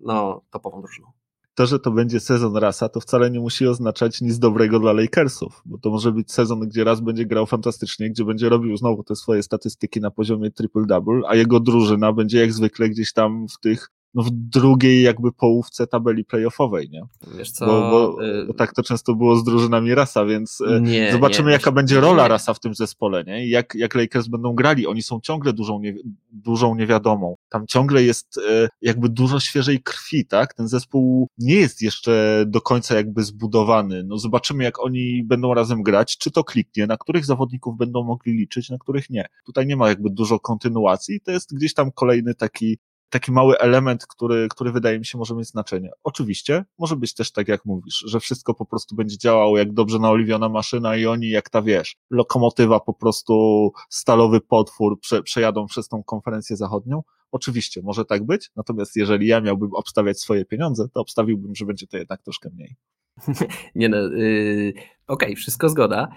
no, 0.00 0.42
topową 0.50 0.80
drużyną. 0.80 1.06
To, 1.54 1.66
że 1.66 1.78
to 1.78 1.90
będzie 1.90 2.20
sezon 2.20 2.56
rasa, 2.56 2.88
to 2.88 3.00
wcale 3.00 3.30
nie 3.30 3.40
musi 3.40 3.66
oznaczać 3.66 4.20
nic 4.20 4.38
dobrego 4.38 4.78
dla 4.80 4.92
Lakersów, 4.92 5.62
bo 5.64 5.78
to 5.78 5.90
może 5.90 6.12
być 6.12 6.32
sezon, 6.32 6.60
gdzie 6.60 6.84
raz 6.84 7.00
będzie 7.00 7.26
grał 7.26 7.46
fantastycznie, 7.46 8.10
gdzie 8.10 8.24
będzie 8.24 8.48
robił 8.48 8.76
znowu 8.76 9.02
te 9.02 9.16
swoje 9.16 9.42
statystyki 9.42 10.00
na 10.00 10.10
poziomie 10.10 10.50
triple-double, 10.50 11.20
a 11.28 11.36
jego 11.36 11.60
drużyna 11.60 12.12
będzie 12.12 12.40
jak 12.40 12.52
zwykle 12.52 12.88
gdzieś 12.88 13.12
tam 13.12 13.46
w 13.48 13.60
tych 13.60 13.90
no 14.14 14.22
w 14.22 14.30
drugiej 14.30 15.02
jakby 15.02 15.32
połówce 15.32 15.86
tabeli 15.86 16.24
playoffowej, 16.24 16.90
nie? 16.90 17.02
Wiesz 17.36 17.50
co? 17.50 17.66
Bo, 17.66 17.80
bo, 17.90 18.24
y, 18.24 18.46
bo, 18.46 18.54
tak 18.54 18.74
to 18.74 18.82
często 18.82 19.14
było 19.14 19.36
z 19.36 19.44
drużynami 19.44 19.94
Rasa, 19.94 20.24
więc 20.24 20.60
y, 20.60 20.80
nie, 20.80 21.12
zobaczymy 21.12 21.46
nie, 21.46 21.52
jaka 21.52 21.72
będzie 21.72 22.00
rola 22.00 22.28
Rasa 22.28 22.54
w 22.54 22.60
tym 22.60 22.74
zespole, 22.74 23.24
nie? 23.24 23.48
Jak, 23.48 23.74
jak 23.74 23.94
Lakers 23.94 24.28
będą 24.28 24.54
grali, 24.54 24.86
oni 24.86 25.02
są 25.02 25.20
ciągle 25.20 25.52
dużą, 25.52 25.80
nie, 25.80 25.94
dużą 26.32 26.74
niewiadomą. 26.74 27.36
Tam 27.48 27.66
ciągle 27.66 28.02
jest 28.02 28.36
y, 28.36 28.68
jakby 28.82 29.08
dużo 29.08 29.40
świeżej 29.40 29.82
krwi, 29.82 30.26
tak? 30.26 30.54
Ten 30.54 30.68
zespół 30.68 31.28
nie 31.38 31.54
jest 31.54 31.82
jeszcze 31.82 32.44
do 32.46 32.60
końca 32.60 32.94
jakby 32.94 33.22
zbudowany. 33.22 34.04
No 34.04 34.18
zobaczymy 34.18 34.64
jak 34.64 34.84
oni 34.84 35.22
będą 35.24 35.54
razem 35.54 35.82
grać, 35.82 36.18
czy 36.18 36.30
to 36.30 36.44
kliknie, 36.44 36.86
na 36.86 36.96
których 36.96 37.24
zawodników 37.24 37.76
będą 37.76 38.04
mogli 38.04 38.32
liczyć, 38.32 38.70
na 38.70 38.78
których 38.78 39.10
nie. 39.10 39.26
Tutaj 39.46 39.66
nie 39.66 39.76
ma 39.76 39.88
jakby 39.88 40.10
dużo 40.10 40.40
kontynuacji, 40.40 41.20
to 41.20 41.30
jest 41.30 41.54
gdzieś 41.54 41.74
tam 41.74 41.92
kolejny 41.92 42.34
taki 42.34 42.78
taki 43.12 43.32
mały 43.32 43.58
element, 43.58 44.06
który, 44.06 44.48
który 44.50 44.72
wydaje 44.72 44.98
mi 44.98 45.06
się 45.06 45.18
może 45.18 45.34
mieć 45.34 45.48
znaczenie. 45.48 45.90
Oczywiście, 46.02 46.64
może 46.78 46.96
być 46.96 47.14
też 47.14 47.32
tak 47.32 47.48
jak 47.48 47.64
mówisz, 47.64 48.04
że 48.06 48.20
wszystko 48.20 48.54
po 48.54 48.66
prostu 48.66 48.96
będzie 48.96 49.18
działało 49.18 49.58
jak 49.58 49.72
dobrze 49.72 49.98
naoliwiona 49.98 50.48
maszyna 50.48 50.96
i 50.96 51.06
oni 51.06 51.28
jak 51.28 51.50
ta 51.50 51.62
wiesz, 51.62 51.96
lokomotywa 52.10 52.80
po 52.80 52.94
prostu 52.94 53.70
stalowy 53.88 54.40
potwór 54.40 55.00
prze, 55.00 55.22
przejadą 55.22 55.66
przez 55.66 55.88
tą 55.88 56.04
konferencję 56.04 56.56
zachodnią. 56.56 57.02
Oczywiście, 57.32 57.80
może 57.82 58.04
tak 58.04 58.26
być, 58.26 58.50
natomiast 58.56 58.96
jeżeli 58.96 59.26
ja 59.26 59.40
miałbym 59.40 59.74
obstawiać 59.74 60.20
swoje 60.20 60.44
pieniądze, 60.44 60.88
to 60.94 61.00
obstawiłbym, 61.00 61.54
że 61.54 61.66
będzie 61.66 61.86
to 61.86 61.96
jednak 61.96 62.22
troszkę 62.22 62.50
mniej. 62.50 62.76
Nie 63.74 63.88
no, 63.88 63.96
yy, 63.96 64.72
okej, 65.06 65.28
okay, 65.28 65.36
wszystko 65.36 65.68
zgoda 65.68 66.08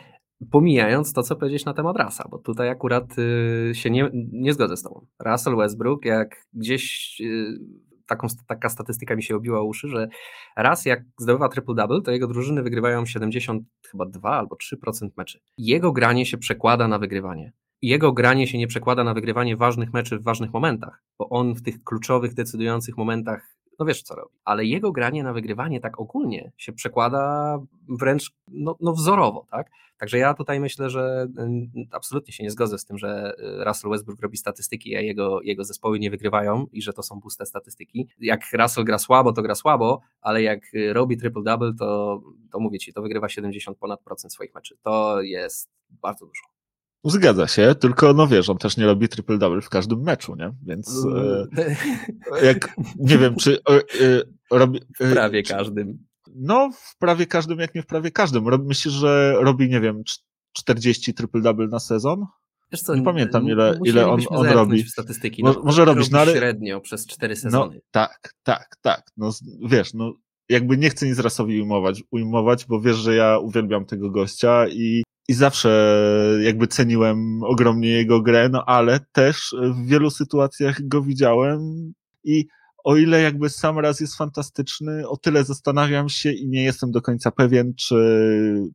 pomijając 0.51 1.13
to, 1.13 1.23
co 1.23 1.36
powiedzieć 1.36 1.65
na 1.65 1.73
temat 1.73 1.97
Rasa, 1.97 2.27
bo 2.31 2.38
tutaj 2.38 2.69
akurat 2.69 3.15
y, 3.19 3.71
się 3.75 3.89
nie, 3.89 4.09
nie 4.31 4.53
zgodzę 4.53 4.77
z 4.77 4.81
tobą. 4.81 5.05
Russell 5.25 5.55
Westbrook, 5.55 6.05
jak 6.05 6.47
gdzieś 6.53 7.17
y, 7.21 7.59
taką, 8.05 8.27
taka 8.47 8.69
statystyka 8.69 9.15
mi 9.15 9.23
się 9.23 9.36
obiła 9.36 9.63
uszy, 9.63 9.88
że 9.88 10.07
raz 10.57 10.86
jak 10.86 11.03
zdobywa 11.17 11.47
triple-double, 11.47 12.01
to 12.01 12.11
jego 12.11 12.27
drużyny 12.27 12.63
wygrywają 12.63 13.05
72 13.05 14.29
albo 14.29 14.55
3% 14.55 15.09
meczy. 15.17 15.39
Jego 15.57 15.91
granie 15.91 16.25
się 16.25 16.38
przekłada 16.38 16.88
na 16.88 16.99
wygrywanie. 16.99 17.53
Jego 17.81 18.13
granie 18.13 18.47
się 18.47 18.57
nie 18.57 18.67
przekłada 18.67 19.03
na 19.03 19.13
wygrywanie 19.13 19.57
ważnych 19.57 19.93
meczy 19.93 20.19
w 20.19 20.23
ważnych 20.23 20.53
momentach, 20.53 21.03
bo 21.19 21.29
on 21.29 21.53
w 21.53 21.61
tych 21.61 21.83
kluczowych, 21.83 22.33
decydujących 22.33 22.97
momentach 22.97 23.55
no 23.80 23.86
wiesz 23.86 24.03
co 24.03 24.15
robi. 24.15 24.36
Ale 24.45 24.65
jego 24.65 24.91
granie 24.91 25.23
na 25.23 25.34
wygrywanie 25.34 25.80
tak 25.80 25.99
ogólnie 25.99 26.51
się 26.57 26.73
przekłada 26.73 27.57
wręcz 27.89 28.32
no, 28.47 28.78
no 28.82 28.93
wzorowo, 28.93 29.47
tak? 29.51 29.69
Także 29.97 30.17
ja 30.17 30.34
tutaj 30.34 30.59
myślę, 30.59 30.89
że 30.89 31.28
absolutnie 31.91 32.34
się 32.34 32.43
nie 32.43 32.51
zgodzę 32.51 32.78
z 32.78 32.86
tym, 32.86 32.97
że 32.97 33.34
y, 33.39 33.63
Russell 33.65 33.91
Westbrook 33.91 34.21
robi 34.21 34.38
statystyki, 34.38 34.95
a 34.95 35.01
jego, 35.01 35.41
jego 35.41 35.63
zespoły 35.63 35.99
nie 35.99 36.11
wygrywają 36.11 36.65
i 36.71 36.82
że 36.82 36.93
to 36.93 37.03
są 37.03 37.21
puste 37.21 37.45
statystyki. 37.45 38.07
Jak 38.19 38.41
Russell 38.53 38.84
gra 38.84 38.97
słabo, 38.97 39.34
to 39.34 39.41
gra 39.41 39.55
słabo, 39.55 40.01
ale 40.21 40.43
jak 40.43 40.73
y, 40.73 40.93
robi 40.93 41.17
triple-double, 41.17 41.73
to, 41.80 42.21
to 42.51 42.59
mówię 42.59 42.80
ci, 42.80 42.93
to 42.93 43.01
wygrywa 43.01 43.30
70 43.30 43.78
ponad 43.78 44.01
procent 44.01 44.34
swoich 44.34 44.55
meczy. 44.55 44.78
To 44.84 45.21
jest 45.21 45.69
bardzo 45.89 46.26
dużo. 46.26 46.55
Zgadza 47.06 47.47
się, 47.47 47.76
tylko 47.76 48.14
no 48.14 48.28
wiesz, 48.28 48.49
on 48.49 48.58
też 48.58 48.78
nie 48.78 48.86
robi 48.86 49.08
triple-double 49.08 49.62
w 49.62 49.70
każdym 49.70 50.01
meczu, 50.01 50.36
nie? 50.36 50.51
Więc 50.66 51.06
e, 52.41 52.45
jak, 52.45 52.76
nie 52.99 53.18
wiem, 53.18 53.36
czy 53.36 53.58
e, 53.70 53.74
e 53.76 54.22
robi... 54.51 54.80
E, 54.99 55.10
w 55.10 55.14
prawie 55.14 55.43
czy, 55.43 55.53
każdym. 55.53 56.06
No, 56.36 56.70
w 56.74 56.97
prawie 56.97 57.26
każdym, 57.26 57.60
jak 57.60 57.76
nie 57.76 57.82
w 57.82 57.86
prawie 57.86 58.12
każdym. 58.12 58.66
Myślisz, 58.66 58.93
że 58.93 59.36
robi, 59.39 59.70
nie 59.70 59.82
wiem, 59.82 60.03
40 60.53 61.14
triple-double 61.14 61.70
na 61.70 61.80
sezon? 61.80 62.26
Wiesz 62.72 62.82
co, 62.82 62.95
nie 62.95 63.01
pamiętam 63.01 63.47
ile, 63.47 63.80
ile 63.84 64.08
on, 64.08 64.22
on 64.30 64.47
robi. 64.47 64.84
W 64.84 64.89
statystyki. 64.89 65.43
No, 65.43 65.62
może 65.64 65.86
robić, 65.86 66.10
no 66.10 66.20
ale... 66.20 66.34
średnio 66.34 66.82
przez 66.82 67.08
4 67.08 67.36
sezony. 67.36 67.76
No, 67.76 67.82
tak, 67.91 68.34
tak, 68.43 68.68
tak. 68.82 69.03
No, 69.18 69.32
wiesz, 69.66 69.93
no 69.93 70.14
jakby 70.49 70.78
nie 70.78 70.89
chcę 70.89 71.06
nic 71.06 71.20
rasowi 71.20 71.62
ujmować, 71.62 72.03
ujmować, 72.12 72.66
bo 72.66 72.82
wiesz, 72.82 72.97
że 72.97 73.16
ja 73.16 73.38
uwielbiam 73.38 73.86
tego 73.86 74.12
gościa 74.12 74.68
i 74.68 75.03
i 75.28 75.34
zawsze 75.34 75.91
jakby 76.43 76.67
ceniłem 76.67 77.43
ogromnie 77.43 77.89
jego 77.89 78.21
grę, 78.21 78.49
no 78.49 78.65
ale 78.65 78.99
też 79.11 79.55
w 79.61 79.88
wielu 79.88 80.09
sytuacjach 80.09 80.88
go 80.88 81.01
widziałem 81.01 81.93
i 82.23 82.47
o 82.86 82.95
ile 82.95 83.21
jakby 83.21 83.49
sam 83.49 83.80
raz 83.80 83.99
jest 83.99 84.15
fantastyczny, 84.15 85.09
o 85.09 85.17
tyle 85.17 85.43
zastanawiam 85.43 86.09
się 86.09 86.32
i 86.32 86.47
nie 86.47 86.63
jestem 86.63 86.91
do 86.91 87.01
końca 87.01 87.32
pewien, 87.32 87.73
czy, 87.76 87.95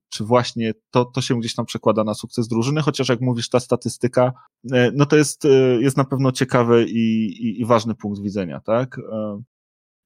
czy 0.08 0.24
właśnie 0.24 0.74
to, 0.90 1.04
to 1.04 1.20
się 1.20 1.40
gdzieś 1.40 1.54
tam 1.54 1.66
przekłada 1.66 2.04
na 2.04 2.14
sukces 2.14 2.48
drużyny, 2.48 2.82
chociaż 2.82 3.08
jak 3.08 3.20
mówisz, 3.20 3.48
ta 3.48 3.60
statystyka, 3.60 4.32
e, 4.72 4.90
no 4.94 5.06
to 5.06 5.16
jest, 5.16 5.44
e, 5.44 5.48
jest 5.80 5.96
na 5.96 6.04
pewno 6.04 6.32
ciekawy 6.32 6.86
i, 6.88 7.26
i, 7.26 7.60
i 7.60 7.66
ważny 7.66 7.94
punkt 7.94 8.22
widzenia, 8.22 8.60
tak? 8.60 8.98
E, 8.98 9.42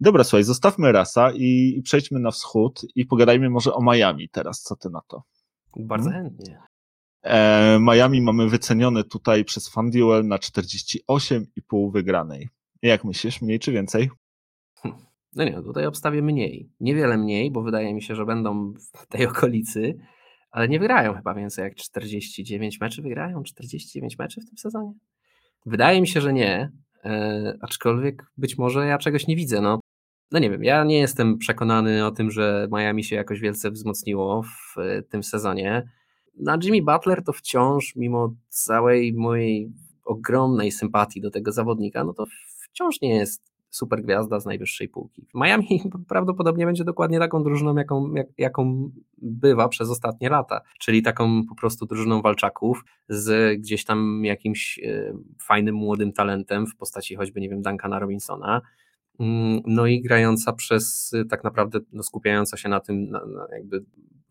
dobra, 0.01 0.24
słuchaj, 0.24 0.45
zostawmy 0.45 0.92
rasa 0.92 1.32
i, 1.32 1.74
i 1.78 1.82
przejdźmy 1.82 2.20
na 2.20 2.30
wschód 2.30 2.80
i 2.95 3.07
pogadajmy 3.07 3.51
może 3.51 3.74
o 3.74 3.82
Miami 3.82 4.28
teraz, 4.28 4.62
co 4.62 4.76
ty 4.76 4.90
na 4.90 5.01
to? 5.09 5.22
Bardzo 5.77 6.11
hmm? 6.11 6.31
chętnie. 6.31 6.59
E, 7.22 7.79
Miami 7.81 8.22
mamy 8.22 8.49
wycenione 8.49 9.05
tutaj 9.05 9.45
przez 9.45 9.68
FanDuel 9.68 10.27
na 10.27 10.37
48,5 10.37 11.93
wygranej. 11.93 12.49
Jak 12.83 13.05
myślisz, 13.05 13.43
mniej 13.43 13.59
czy 13.59 13.72
więcej? 13.72 14.11
Hm. 14.83 14.95
No 15.37 15.45
nie, 15.45 15.53
tutaj 15.53 15.87
obstawię 15.87 16.22
mniej. 16.22 16.70
Niewiele 16.81 17.18
mniej, 17.18 17.51
bo 17.51 17.62
wydaje 17.62 17.95
mi 17.95 18.03
się, 18.03 18.14
że 18.14 18.27
będą 18.27 18.72
w 18.72 19.07
tej 19.07 19.27
okolicy, 19.31 19.99
ale 20.51 20.68
nie 20.68 20.79
wygrają 20.79 21.14
chyba 21.14 21.35
więcej 21.35 21.62
jak 21.62 21.75
49 21.75 22.81
meczy. 22.81 23.03
Wygrają 23.03 23.43
49 23.43 24.18
meczy 24.18 24.41
w 24.41 24.47
tym 24.47 24.59
sezonie? 24.59 24.93
Wydaje 25.66 26.01
mi 26.01 26.09
się, 26.09 26.20
że 26.20 26.33
nie, 26.33 26.72
e, 27.05 27.59
aczkolwiek 27.61 28.27
być 28.37 28.59
może 28.59 28.87
ja 28.87 28.99
czegoś 28.99 29.27
nie 29.27 29.37
widzę. 29.37 29.61
No, 29.61 29.81
no 30.31 30.39
nie 30.39 30.51
wiem, 30.51 30.64
ja 30.64 30.85
nie 30.85 30.99
jestem 30.99 31.39
przekonany 31.39 32.07
o 32.07 32.11
tym, 32.11 32.31
że 32.31 32.68
Miami 32.72 33.05
się 33.05 33.16
jakoś 33.16 33.41
wielce 33.41 33.70
wzmocniło 33.70 34.43
w 34.43 34.79
e, 34.79 35.03
tym 35.03 35.22
sezonie. 35.22 35.89
Na 36.41 36.59
Jimmy 36.62 36.83
Butler 36.83 37.25
to 37.25 37.33
wciąż, 37.33 37.97
mimo 37.97 38.35
całej 38.49 39.12
mojej 39.12 39.72
ogromnej 40.05 40.72
sympatii 40.72 41.20
do 41.20 41.31
tego 41.31 41.53
zawodnika, 41.53 42.05
no 42.05 42.12
to 42.14 42.25
wciąż 42.70 43.01
nie 43.01 43.16
jest 43.16 43.55
super 43.70 44.03
gwiazda 44.03 44.41
z 44.41 44.47
najwyższej 44.47 44.89
półki. 44.89 45.27
Miami 45.35 45.83
prawdopodobnie 46.09 46.66
będzie 46.66 46.85
dokładnie 46.85 47.18
taką 47.18 47.43
drużyną, 47.43 47.77
jaką, 47.77 48.14
jak, 48.14 48.27
jaką 48.39 48.91
bywa 49.18 49.68
przez 49.68 49.91
ostatnie 49.91 50.29
lata, 50.29 50.61
czyli 50.81 51.03
taką 51.03 51.47
po 51.49 51.55
prostu 51.55 51.87
drużyną 51.87 52.22
walczaków 52.22 52.85
z 53.09 53.61
gdzieś 53.61 53.85
tam 53.85 54.25
jakimś 54.25 54.79
e, 54.79 55.12
fajnym 55.43 55.75
młodym 55.75 56.12
talentem 56.12 56.66
w 56.66 56.77
postaci 56.77 57.14
choćby, 57.16 57.41
nie 57.41 57.49
wiem, 57.49 57.62
Duncana 57.62 57.99
Robinsona, 57.99 58.61
no 59.67 59.87
i 59.87 60.03
grająca 60.03 60.53
przez 60.53 61.12
tak 61.31 61.45
naprawdę 61.45 61.79
no, 61.93 62.03
skupiająca 62.03 62.57
się 62.57 62.69
na 62.69 62.81
tym, 62.81 63.11
na, 63.11 63.27
na 63.27 63.47
jakby 63.53 63.85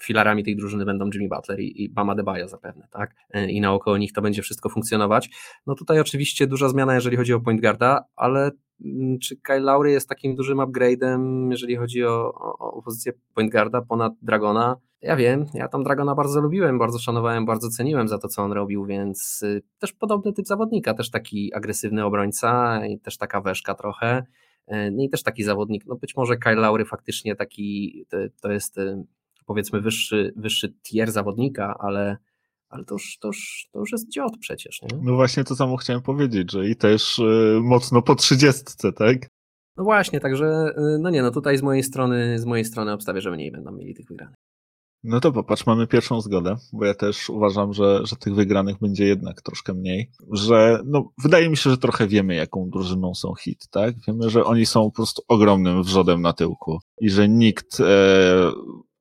filarami 0.03 0.43
tej 0.43 0.55
drużyny 0.55 0.85
będą 0.85 1.09
Jimmy 1.13 1.29
Butler 1.29 1.59
i, 1.59 1.83
i 1.83 1.89
Bama 1.89 2.15
Debajo 2.15 2.47
zapewne, 2.47 2.87
tak? 2.91 3.15
E, 3.29 3.51
I 3.51 3.61
naokoło 3.61 3.97
nich 3.97 4.13
to 4.13 4.21
będzie 4.21 4.41
wszystko 4.41 4.69
funkcjonować. 4.69 5.29
No 5.67 5.75
tutaj 5.75 5.99
oczywiście 5.99 6.47
duża 6.47 6.69
zmiana, 6.69 6.95
jeżeli 6.95 7.17
chodzi 7.17 7.33
o 7.33 7.39
point 7.39 7.61
guarda, 7.61 8.03
ale 8.15 8.51
mm, 8.85 9.19
czy 9.19 9.37
Kyle 9.37 9.59
Lowry 9.59 9.91
jest 9.91 10.09
takim 10.09 10.35
dużym 10.35 10.57
upgrade'em, 10.57 11.51
jeżeli 11.51 11.75
chodzi 11.75 12.05
o, 12.05 12.33
o, 12.33 12.57
o 12.59 12.81
pozycję 12.81 13.13
point 13.33 13.51
guarda 13.51 13.81
ponad 13.81 14.13
Dragona? 14.21 14.75
Ja 15.01 15.15
wiem, 15.15 15.45
ja 15.53 15.67
tam 15.67 15.83
Dragona 15.83 16.15
bardzo 16.15 16.41
lubiłem, 16.41 16.79
bardzo 16.79 16.99
szanowałem, 16.99 17.45
bardzo 17.45 17.69
ceniłem 17.69 18.07
za 18.07 18.17
to, 18.17 18.27
co 18.27 18.43
on 18.43 18.51
robił, 18.51 18.85
więc 18.85 19.43
y, 19.43 19.61
też 19.79 19.93
podobny 19.93 20.33
typ 20.33 20.45
zawodnika, 20.45 20.93
też 20.93 21.11
taki 21.11 21.53
agresywny 21.53 22.05
obrońca 22.05 22.81
i 22.85 22.99
też 22.99 23.17
taka 23.17 23.41
weszka 23.41 23.75
trochę. 23.75 24.23
E, 24.67 24.91
no 24.91 25.03
i 25.03 25.09
też 25.09 25.23
taki 25.23 25.43
zawodnik, 25.43 25.85
no 25.85 25.95
być 25.95 26.15
może 26.15 26.37
Kyle 26.37 26.55
Lowry 26.55 26.85
faktycznie 26.85 27.35
taki, 27.35 28.05
to, 28.41 28.51
jest 28.51 28.77
y, 28.77 29.03
powiedzmy 29.45 29.81
wyższy, 29.81 30.33
wyższy 30.35 30.73
tier 30.83 31.11
zawodnika, 31.11 31.75
ale, 31.79 32.17
ale 32.69 32.85
to, 32.85 32.95
już, 32.95 33.17
to, 33.17 33.27
już, 33.27 33.69
to 33.71 33.79
już 33.79 33.91
jest 33.91 34.11
dziot 34.11 34.37
przecież. 34.39 34.81
Nie? 34.81 34.87
No 35.01 35.15
właśnie 35.15 35.43
to 35.43 35.55
samo 35.55 35.77
chciałem 35.77 36.01
powiedzieć, 36.01 36.51
że 36.51 36.69
i 36.69 36.75
też 36.75 37.19
y, 37.19 37.59
mocno 37.61 38.01
po 38.01 38.15
trzydziestce, 38.15 38.93
tak? 38.93 39.27
No 39.77 39.83
właśnie, 39.83 40.19
także 40.19 40.73
no 40.99 41.09
nie, 41.09 41.21
no 41.21 41.31
tutaj 41.31 41.57
z 41.57 41.61
mojej 41.61 41.83
strony, 41.83 42.39
z 42.39 42.45
mojej 42.45 42.65
strony 42.65 42.91
obstawię, 42.91 43.21
że 43.21 43.31
mniej 43.31 43.51
będą 43.51 43.71
mieli 43.71 43.93
tych 43.93 44.05
wygranych. 44.07 44.35
No 45.03 45.19
to 45.19 45.31
popatrz, 45.31 45.65
mamy 45.65 45.87
pierwszą 45.87 46.21
zgodę, 46.21 46.55
bo 46.73 46.85
ja 46.85 46.93
też 46.93 47.29
uważam, 47.29 47.73
że, 47.73 48.01
że 48.03 48.15
tych 48.15 48.35
wygranych 48.35 48.79
będzie 48.79 49.05
jednak 49.05 49.41
troszkę 49.41 49.73
mniej, 49.73 50.11
że 50.31 50.79
no, 50.85 51.11
wydaje 51.23 51.49
mi 51.49 51.57
się, 51.57 51.69
że 51.69 51.77
trochę 51.77 52.07
wiemy, 52.07 52.35
jaką 52.35 52.69
drużyną 52.69 53.13
są 53.13 53.35
hit, 53.35 53.67
tak? 53.71 53.95
Wiemy, 54.07 54.29
że 54.29 54.45
oni 54.45 54.65
są 54.65 54.83
po 54.83 54.95
prostu 54.95 55.21
ogromnym 55.27 55.83
wrzodem 55.83 56.21
na 56.21 56.33
tyłku 56.33 56.79
i 57.01 57.09
że 57.09 57.29
nikt 57.29 57.79
e, 57.79 57.85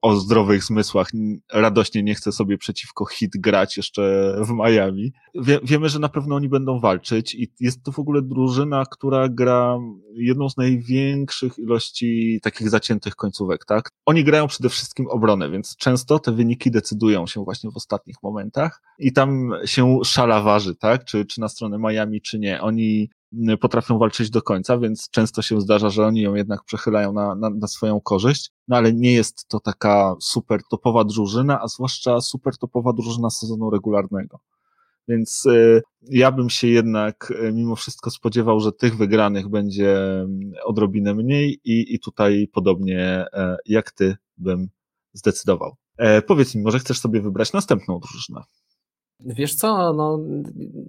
o 0.02 0.16
zdrowych 0.16 0.64
zmysłach 0.64 1.10
radośnie 1.52 2.02
nie 2.02 2.14
chce 2.14 2.32
sobie 2.32 2.58
przeciwko 2.58 3.04
hit 3.06 3.32
grać 3.34 3.76
jeszcze 3.76 4.34
w 4.40 4.50
Miami. 4.50 5.12
Wie, 5.34 5.60
wiemy, 5.62 5.88
że 5.88 5.98
na 5.98 6.08
pewno 6.08 6.36
oni 6.36 6.48
będą 6.48 6.80
walczyć 6.80 7.34
i 7.34 7.52
jest 7.60 7.82
to 7.82 7.92
w 7.92 7.98
ogóle 7.98 8.22
drużyna, 8.22 8.84
która 8.90 9.28
gra 9.28 9.78
jedną 10.14 10.50
z 10.50 10.56
największych 10.56 11.58
ilości 11.58 12.40
takich 12.42 12.70
zaciętych 12.70 13.16
końcówek, 13.16 13.64
tak? 13.64 13.88
Oni 14.06 14.24
grają 14.24 14.46
przede 14.46 14.68
wszystkim 14.68 15.06
obronę, 15.06 15.50
więc 15.50 15.76
często 15.76 16.18
te 16.18 16.32
wyniki 16.32 16.70
decydują 16.70 17.26
się 17.26 17.44
właśnie 17.44 17.70
w 17.70 17.76
ostatnich 17.76 18.16
momentach 18.22 18.82
i 18.98 19.12
tam 19.12 19.50
się 19.64 19.98
szala 20.04 20.42
waży, 20.42 20.74
tak? 20.76 21.04
Czy, 21.04 21.24
czy 21.24 21.40
na 21.40 21.48
stronę 21.48 21.78
Miami, 21.78 22.20
czy 22.20 22.38
nie. 22.38 22.60
Oni 22.60 23.10
potrafią 23.60 23.98
walczyć 23.98 24.30
do 24.30 24.42
końca, 24.42 24.78
więc 24.78 25.10
często 25.10 25.42
się 25.42 25.60
zdarza, 25.60 25.90
że 25.90 26.06
oni 26.06 26.20
ją 26.20 26.34
jednak 26.34 26.64
przechylają 26.64 27.12
na, 27.12 27.34
na, 27.34 27.50
na, 27.50 27.66
swoją 27.66 28.00
korzyść, 28.00 28.50
no 28.68 28.76
ale 28.76 28.92
nie 28.92 29.12
jest 29.12 29.48
to 29.48 29.60
taka 29.60 30.14
super 30.20 30.60
topowa 30.70 31.04
drużyna, 31.04 31.60
a 31.60 31.68
zwłaszcza 31.68 32.20
super 32.20 32.58
topowa 32.58 32.92
drużyna 32.92 33.30
sezonu 33.30 33.70
regularnego. 33.70 34.40
Więc 35.08 35.46
y, 35.46 35.82
ja 36.02 36.32
bym 36.32 36.50
się 36.50 36.68
jednak 36.68 37.30
y, 37.30 37.52
mimo 37.52 37.76
wszystko 37.76 38.10
spodziewał, 38.10 38.60
że 38.60 38.72
tych 38.72 38.96
wygranych 38.96 39.48
będzie 39.48 39.96
odrobinę 40.64 41.14
mniej 41.14 41.60
i, 41.64 41.94
i 41.94 42.00
tutaj 42.00 42.48
podobnie 42.52 43.26
y, 43.26 43.56
jak 43.66 43.90
ty 43.90 44.16
bym 44.36 44.68
zdecydował. 45.12 45.76
E, 45.96 46.22
powiedz 46.22 46.54
mi, 46.54 46.62
może 46.62 46.78
chcesz 46.78 46.98
sobie 46.98 47.20
wybrać 47.20 47.52
następną 47.52 47.98
drużynę? 47.98 48.42
Wiesz 49.24 49.54
co, 49.54 49.92
no, 49.92 50.18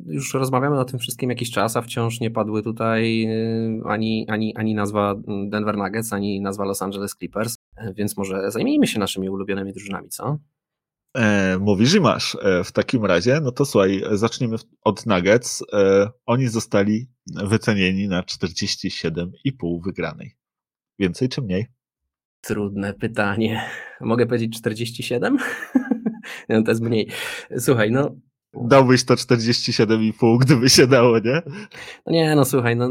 już 0.06 0.34
rozmawiamy 0.34 0.80
o 0.80 0.86
tym 0.86 1.00
wszystkim 1.00 1.30
jakiś 1.30 1.52
czas, 1.52 1.78
a 1.78 1.82
wciąż 1.82 2.20
nie 2.20 2.32
padły 2.32 2.64
tutaj 2.64 3.26
y, 3.26 3.82
ani, 3.86 4.26
ani, 4.30 4.56
ani 4.56 4.76
nazwa 4.76 5.16
Denver 5.50 5.78
Nuggets, 5.78 6.14
ani 6.14 6.42
nazwa 6.42 6.66
Los 6.66 6.82
Angeles 6.82 7.16
Clippers, 7.16 7.58
więc 7.96 8.18
może 8.18 8.52
zajmijmy 8.52 8.88
się 8.88 9.00
naszymi 9.00 9.30
ulubionymi 9.30 9.74
drużynami, 9.74 10.10
co? 10.10 10.38
E, 11.14 11.58
mówisz 11.60 11.96
i 11.96 12.00
masz. 12.00 12.38
E, 12.42 12.64
w 12.64 12.72
takim 12.72 13.06
razie, 13.06 13.40
no 13.42 13.52
to 13.52 13.66
słuchaj, 13.66 14.04
zaczniemy 14.12 14.56
od 14.82 15.06
Nuggets. 15.06 15.64
E, 15.74 16.10
oni 16.26 16.48
zostali 16.48 17.08
wycenieni 17.28 18.08
na 18.08 18.22
47,5 18.22 19.84
wygranej. 19.84 20.36
Więcej 21.00 21.30
czy 21.30 21.42
mniej? 21.42 21.68
Trudne 22.42 22.94
pytanie. 22.94 23.62
Mogę 24.02 24.26
powiedzieć 24.26 24.58
47? 24.58 25.38
no 26.50 26.64
to 26.64 26.72
jest 26.72 26.82
mniej. 26.82 27.08
Słuchaj, 27.58 27.92
no. 27.92 28.16
Dałbyś 28.62 29.06
to 29.06 29.14
47,5, 29.14 30.38
gdyby 30.40 30.70
się 30.70 30.88
dało, 30.88 31.20
nie? 31.20 31.42
No 32.06 32.12
nie, 32.14 32.36
no 32.36 32.46
słuchaj, 32.46 32.76
no 32.76 32.90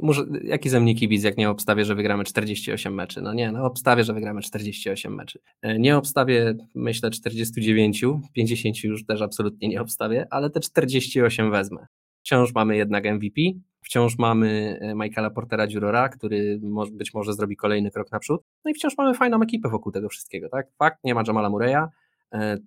może, 0.00 0.24
jaki 0.44 0.68
ze 0.68 0.80
mnie 0.80 0.94
kibic, 0.94 1.24
jak 1.24 1.36
nie 1.36 1.50
obstawię, 1.50 1.84
że 1.84 1.94
wygramy 1.94 2.24
48 2.24 2.94
meczy? 2.94 3.22
No 3.22 3.34
nie, 3.34 3.52
no 3.52 3.64
obstawię, 3.64 4.04
że 4.04 4.14
wygramy 4.14 4.42
48 4.42 5.14
meczy. 5.14 5.38
E, 5.62 5.78
nie 5.78 5.96
obstawię, 5.96 6.54
myślę, 6.74 7.10
49, 7.10 8.04
50 8.32 8.84
już 8.84 9.06
też 9.06 9.22
absolutnie 9.22 9.68
nie 9.68 9.80
obstawię, 9.80 10.26
ale 10.30 10.50
te 10.50 10.60
48 10.60 11.50
wezmę. 11.50 11.86
Wciąż 12.22 12.54
mamy 12.54 12.76
jednak 12.76 13.04
MVP, 13.04 13.40
wciąż 13.82 14.18
mamy 14.18 14.78
e, 14.80 14.94
Michaela 14.94 15.30
Portera 15.30 15.66
Jurora, 15.70 16.08
który 16.08 16.60
być 16.92 17.14
może 17.14 17.32
zrobi 17.32 17.56
kolejny 17.56 17.90
krok 17.90 18.12
naprzód, 18.12 18.42
no 18.64 18.70
i 18.70 18.74
wciąż 18.74 18.98
mamy 18.98 19.14
fajną 19.14 19.42
ekipę 19.42 19.68
wokół 19.68 19.92
tego 19.92 20.08
wszystkiego, 20.08 20.48
tak? 20.48 20.66
Fakt, 20.78 20.98
nie 21.04 21.14
ma 21.14 21.22
Jamala 21.26 21.50
Murray'a, 21.50 21.86
E, 21.86 22.03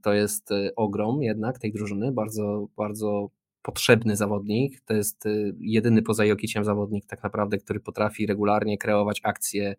to 0.01 0.13
jest 0.13 0.51
e, 0.51 0.75
ogrom 0.75 1.23
jednak 1.23 1.59
tej 1.59 1.73
drużyny, 1.73 2.11
bardzo, 2.11 2.67
bardzo 2.77 3.29
potrzebny 3.61 4.15
zawodnik. 4.15 4.81
To 4.81 4.93
jest 4.93 5.25
e, 5.25 5.29
jedyny 5.59 6.01
poza 6.01 6.25
Jokiciem 6.25 6.63
zawodnik 6.63 7.05
tak 7.05 7.23
naprawdę, 7.23 7.57
który 7.57 7.79
potrafi 7.79 8.25
regularnie 8.25 8.77
kreować 8.77 9.21
akcje 9.23 9.75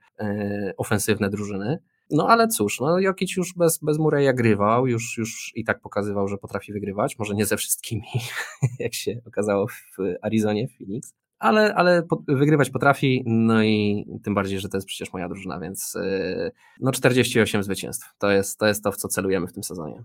ofensywne 0.77 1.31
drużyny. 1.31 1.79
No 2.11 2.29
ale 2.29 2.49
cóż, 2.49 2.81
no 2.81 2.99
Jokic 2.99 3.37
już 3.37 3.55
bez, 3.55 3.79
bez 3.79 3.99
Mureya 3.99 4.35
grywał, 4.35 4.87
już, 4.87 5.19
już 5.19 5.53
i 5.55 5.65
tak 5.65 5.81
pokazywał, 5.81 6.29
że 6.29 6.39
potrafi 6.39 6.73
wygrywać, 6.73 7.19
może 7.19 7.35
nie 7.35 7.47
ze 7.47 7.57
wszystkimi, 7.57 8.03
jak 8.79 8.95
się 8.95 9.21
okazało 9.27 9.67
w 9.69 9.97
Arizonie, 10.23 10.69
w 10.69 10.79
Phoenix, 10.79 11.15
ale, 11.39 11.75
ale 11.75 12.03
wygrywać 12.29 12.71
potrafi, 12.71 13.23
no 13.27 13.63
i 13.63 14.07
tym 14.23 14.35
bardziej, 14.35 14.61
że 14.61 14.69
to 14.69 14.77
jest 14.77 14.87
przecież 14.87 15.13
moja 15.13 15.29
drużyna, 15.29 15.61
więc 15.61 15.95
yy, 15.95 16.53
no 16.81 16.93
48 16.93 17.63
zwycięstw. 17.63 18.15
To 18.19 18.31
jest, 18.31 18.59
to 18.59 18.67
jest 18.67 18.85
to, 18.85 18.93
w 18.93 18.97
co 18.97 19.09
celujemy 19.09 19.47
w 19.47 19.53
tym 19.53 19.63
sezonie. 19.63 20.05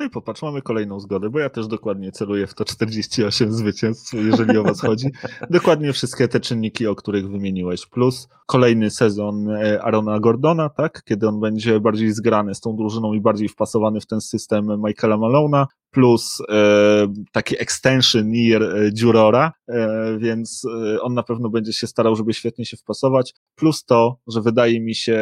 No 0.00 0.06
i 0.06 0.10
popatrz, 0.10 0.42
mamy 0.42 0.62
kolejną 0.62 1.00
zgodę, 1.00 1.30
bo 1.30 1.38
ja 1.38 1.50
też 1.50 1.66
dokładnie 1.66 2.12
celuję 2.12 2.46
w 2.46 2.54
to 2.54 2.64
48 2.64 3.52
zwycięstw, 3.52 4.12
jeżeli 4.12 4.58
o 4.58 4.62
was 4.62 4.80
chodzi. 4.80 5.06
Dokładnie 5.50 5.92
wszystkie 5.92 6.28
te 6.28 6.40
czynniki, 6.40 6.86
o 6.86 6.94
których 6.94 7.30
wymieniłeś. 7.30 7.86
Plus 7.86 8.28
kolejny 8.46 8.90
sezon 8.90 9.50
e, 9.50 9.82
Arona 9.82 10.20
Gordona, 10.20 10.68
tak? 10.68 11.02
Kiedy 11.04 11.28
on 11.28 11.40
będzie 11.40 11.80
bardziej 11.80 12.12
zgrany 12.12 12.54
z 12.54 12.60
tą 12.60 12.76
drużyną 12.76 13.12
i 13.12 13.20
bardziej 13.20 13.48
wpasowany 13.48 14.00
w 14.00 14.06
ten 14.06 14.20
system 14.20 14.82
Michaela 14.86 15.16
Malona. 15.16 15.66
Plus 15.90 16.38
e, 16.48 17.12
taki 17.32 17.62
extension 17.62 18.34
year 18.34 18.62
e, 18.62 18.90
Jurora, 19.00 19.52
e, 19.68 20.18
więc 20.18 20.66
e, 20.94 21.02
on 21.02 21.14
na 21.14 21.22
pewno 21.22 21.48
będzie 21.48 21.72
się 21.72 21.86
starał, 21.86 22.16
żeby 22.16 22.34
świetnie 22.34 22.64
się 22.64 22.76
wpasować. 22.76 23.34
Plus 23.54 23.84
to, 23.84 24.18
że 24.26 24.40
wydaje 24.40 24.80
mi 24.80 24.94
się, 24.94 25.14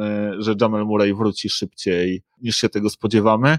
e, 0.00 0.32
że 0.38 0.54
Jamal 0.60 0.86
Murray 0.86 1.14
wróci 1.14 1.48
szybciej 1.48 2.22
niż 2.42 2.56
się 2.56 2.68
tego 2.68 2.90
spodziewamy 2.90 3.58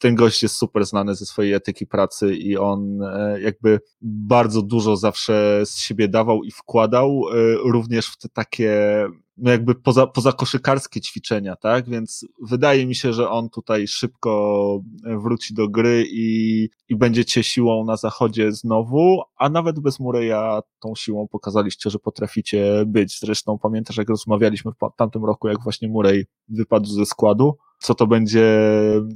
ten 0.00 0.14
gość 0.14 0.42
jest 0.42 0.56
super 0.56 0.86
znany 0.86 1.14
ze 1.14 1.26
swojej 1.26 1.52
etyki 1.52 1.86
pracy 1.86 2.34
i 2.34 2.56
on 2.56 3.02
e, 3.02 3.40
jakby 3.40 3.80
bardzo 4.02 4.62
dużo 4.62 4.96
zawsze 4.96 5.62
z 5.64 5.78
siebie 5.78 6.08
dawał 6.08 6.44
i 6.44 6.50
wkładał, 6.50 7.22
e, 7.32 7.54
również 7.70 8.06
w 8.06 8.18
te 8.18 8.28
takie 8.28 9.06
no 9.36 9.50
jakby 9.50 9.74
poza, 9.74 10.06
poza 10.06 10.32
koszykarskie 10.32 11.00
ćwiczenia, 11.00 11.56
tak? 11.56 11.88
Więc 11.88 12.26
wydaje 12.42 12.86
mi 12.86 12.94
się, 12.94 13.12
że 13.12 13.30
on 13.30 13.50
tutaj 13.50 13.86
szybko 13.86 14.80
wróci 15.04 15.54
do 15.54 15.68
gry 15.68 16.04
i, 16.10 16.68
i 16.88 16.96
będziecie 16.96 17.42
siłą 17.42 17.84
na 17.84 17.96
zachodzie 17.96 18.52
znowu, 18.52 19.22
a 19.36 19.48
nawet 19.48 19.80
bez 19.80 20.00
Mureya 20.00 20.60
tą 20.80 20.94
siłą 20.94 21.28
pokazaliście, 21.28 21.90
że 21.90 21.98
potraficie 21.98 22.84
być. 22.86 23.20
Zresztą 23.20 23.58
pamiętasz, 23.58 23.96
jak 23.96 24.08
rozmawialiśmy 24.08 24.72
w 24.72 24.96
tamtym 24.96 25.24
roku, 25.24 25.48
jak 25.48 25.62
właśnie 25.62 25.88
Murray 25.88 26.26
wypadł 26.48 26.86
ze 26.86 27.06
składu, 27.06 27.56
co 27.84 27.94
to 27.94 28.06
będzie 28.06 28.44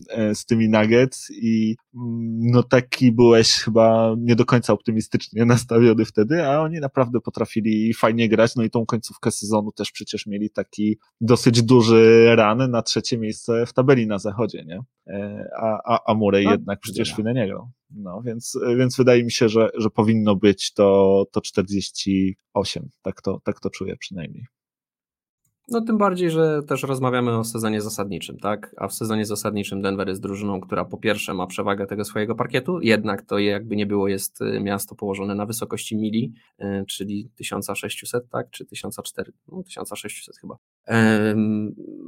e, 0.08 0.34
z 0.34 0.46
tymi 0.46 0.68
Nuggets 0.68 1.30
i 1.30 1.76
mm, 1.94 2.50
no 2.50 2.62
taki 2.62 3.12
byłeś 3.12 3.52
chyba 3.52 4.14
nie 4.18 4.36
do 4.36 4.44
końca 4.44 4.72
optymistycznie 4.72 5.44
nastawiony 5.54 6.04
wtedy, 6.04 6.46
a 6.46 6.60
oni 6.60 6.80
naprawdę 6.80 7.20
potrafili 7.20 7.94
fajnie 7.94 8.28
grać, 8.28 8.56
no 8.56 8.62
i 8.62 8.70
tą 8.70 8.86
końcówkę 8.86 9.30
sezonu 9.30 9.72
też 9.72 9.92
przecież 9.92 10.26
mieli 10.26 10.50
taki 10.50 10.98
dosyć 11.20 11.62
duży 11.62 12.26
ran 12.36 12.70
na 12.70 12.82
trzecie 12.82 13.18
miejsce 13.18 13.66
w 13.66 13.72
tabeli 13.72 14.06
na 14.06 14.18
zachodzie, 14.18 14.64
nie? 14.64 14.80
E, 15.06 15.48
a, 15.56 15.94
a, 15.94 16.00
a 16.06 16.14
Murray 16.14 16.44
no, 16.44 16.50
jednak 16.50 16.80
przecież 16.80 17.12
chwilę 17.12 17.34
nie 17.34 17.46
grał. 17.46 17.70
No, 17.90 18.22
więc, 18.24 18.58
więc 18.78 18.96
wydaje 18.96 19.24
mi 19.24 19.32
się, 19.32 19.48
że, 19.48 19.70
że 19.78 19.90
powinno 19.90 20.36
być 20.36 20.72
to, 20.72 21.24
to 21.32 21.40
48. 21.40 22.88
Tak 23.02 23.22
to, 23.22 23.40
tak 23.44 23.60
to 23.60 23.70
czuję 23.70 23.96
przynajmniej. 23.96 24.44
No 25.70 25.80
tym 25.80 25.98
bardziej, 25.98 26.30
że 26.30 26.62
też 26.62 26.82
rozmawiamy 26.82 27.38
o 27.38 27.44
sezonie 27.44 27.80
zasadniczym, 27.80 28.38
tak? 28.38 28.74
A 28.76 28.88
w 28.88 28.94
sezonie 28.94 29.26
zasadniczym 29.26 29.82
Denver 29.82 30.08
jest 30.08 30.22
drużyną, 30.22 30.60
która 30.60 30.84
po 30.84 30.98
pierwsze 30.98 31.34
ma 31.34 31.46
przewagę 31.46 31.86
tego 31.86 32.04
swojego 32.04 32.34
parkietu, 32.34 32.80
jednak 32.80 33.22
to 33.22 33.38
jakby 33.38 33.76
nie 33.76 33.86
było 33.86 34.08
jest 34.08 34.40
y, 34.40 34.60
miasto 34.60 34.94
położone 34.94 35.34
na 35.34 35.46
wysokości 35.46 35.96
mili, 35.96 36.32
y, 36.60 36.84
czyli 36.88 37.30
1600, 37.36 38.28
tak? 38.30 38.50
Czy 38.50 38.66
1400, 38.66 39.22
no 39.48 39.62
1600 39.62 40.36
chyba 40.36 40.56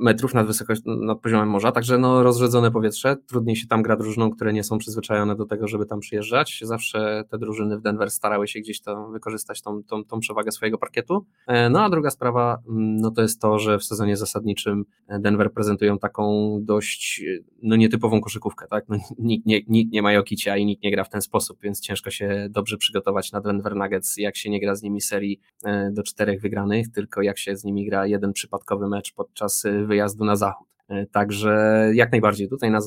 metrów 0.00 0.34
nad 0.34 0.46
wysokość, 0.46 0.82
nad 0.86 1.20
poziomem 1.20 1.48
morza, 1.48 1.72
także 1.72 1.98
no 1.98 2.22
rozrzedzone 2.22 2.70
powietrze, 2.70 3.16
trudniej 3.26 3.56
się 3.56 3.66
tam 3.66 3.82
gra 3.82 3.96
drużynom, 3.96 4.30
które 4.30 4.52
nie 4.52 4.64
są 4.64 4.78
przyzwyczajone 4.78 5.36
do 5.36 5.46
tego, 5.46 5.68
żeby 5.68 5.86
tam 5.86 6.00
przyjeżdżać. 6.00 6.60
Zawsze 6.62 7.24
te 7.30 7.38
drużyny 7.38 7.78
w 7.78 7.82
Denver 7.82 8.10
starały 8.10 8.48
się 8.48 8.60
gdzieś 8.60 8.80
to 8.80 9.08
wykorzystać 9.08 9.62
tą, 9.62 9.82
tą, 9.82 10.04
tą 10.04 10.20
przewagę 10.20 10.52
swojego 10.52 10.78
parkietu. 10.78 11.26
E, 11.46 11.70
no 11.70 11.84
a 11.84 11.90
druga 11.90 12.10
sprawa, 12.10 12.58
mm, 12.68 12.96
no 12.96 13.10
to 13.10 13.22
jest 13.22 13.40
to, 13.40 13.58
że 13.58 13.78
w 13.78 13.84
sezonie 13.84 14.16
zasadniczym 14.16 14.84
Denver 15.08 15.52
prezentują 15.52 15.98
taką 15.98 16.58
dość 16.62 17.24
no 17.62 17.76
nietypową 17.76 18.20
koszykówkę, 18.20 18.66
tak? 18.70 18.84
No, 18.88 18.96
nikt, 19.18 19.46
nie, 19.46 19.60
nikt 19.68 19.92
nie 19.92 20.02
ma 20.02 20.12
Jokicia 20.12 20.56
i 20.56 20.66
nikt 20.66 20.82
nie 20.82 20.90
gra 20.90 21.04
w 21.04 21.08
ten 21.08 21.22
sposób, 21.22 21.58
więc 21.62 21.80
ciężko 21.80 22.10
się 22.10 22.46
dobrze 22.50 22.76
przygotować 22.76 23.32
na 23.32 23.40
Denver 23.40 23.76
Nuggets, 23.76 24.16
jak 24.16 24.36
się 24.36 24.50
nie 24.50 24.60
gra 24.60 24.74
z 24.74 24.82
nimi 24.82 25.00
serii 25.00 25.40
e, 25.64 25.90
do 25.92 26.02
czterech 26.02 26.40
wygranych, 26.40 26.90
tylko 26.90 27.22
jak 27.22 27.38
się 27.38 27.56
z 27.56 27.64
nimi 27.64 27.86
gra 27.86 28.06
jeden 28.06 28.32
przypadkowy 28.32 28.69
mecz 28.78 29.12
podczas 29.14 29.64
e, 29.64 29.84
wyjazdu 29.84 30.24
na 30.24 30.36
zachód. 30.36 30.70
Także 31.12 31.50
jak 31.94 32.12
najbardziej 32.12 32.48
tutaj 32.48 32.70
na, 32.70 32.78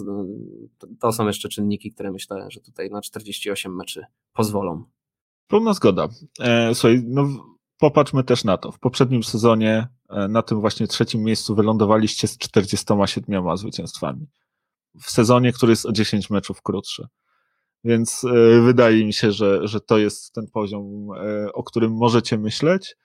to 0.99 1.11
są 1.11 1.27
jeszcze 1.27 1.49
czynniki, 1.49 1.91
które 1.91 2.11
myślę, 2.11 2.45
że 2.49 2.61
tutaj 2.61 2.89
na 2.89 3.01
48 3.01 3.75
meczy 3.75 4.05
pozwolą. 4.33 4.83
Pełna 5.47 5.73
zgoda. 5.73 6.07
E, 6.39 6.75
słuchaj, 6.75 7.03
no 7.07 7.27
popatrzmy 7.79 8.23
też 8.23 8.43
na 8.43 8.57
to. 8.57 8.71
W 8.71 8.79
poprzednim 8.79 9.23
sezonie 9.23 9.87
e, 10.09 10.27
na 10.27 10.41
tym 10.41 10.59
właśnie 10.59 10.87
trzecim 10.87 11.23
miejscu 11.23 11.55
wylądowaliście 11.55 12.27
z 12.27 12.37
47 12.37 13.57
zwycięstwami. 13.57 14.27
W 15.01 15.11
sezonie, 15.11 15.53
który 15.53 15.71
jest 15.71 15.85
o 15.85 15.91
10 15.91 16.29
meczów 16.29 16.61
krótszy. 16.61 17.07
Więc 17.83 18.23
e, 18.23 18.61
wydaje 18.61 19.05
mi 19.05 19.13
się, 19.13 19.31
że, 19.31 19.67
że 19.67 19.81
to 19.81 19.97
jest 19.97 20.33
ten 20.33 20.47
poziom, 20.53 21.07
o 21.53 21.63
którym 21.63 21.91
możecie 21.91 22.37
myśleć. 22.37 22.95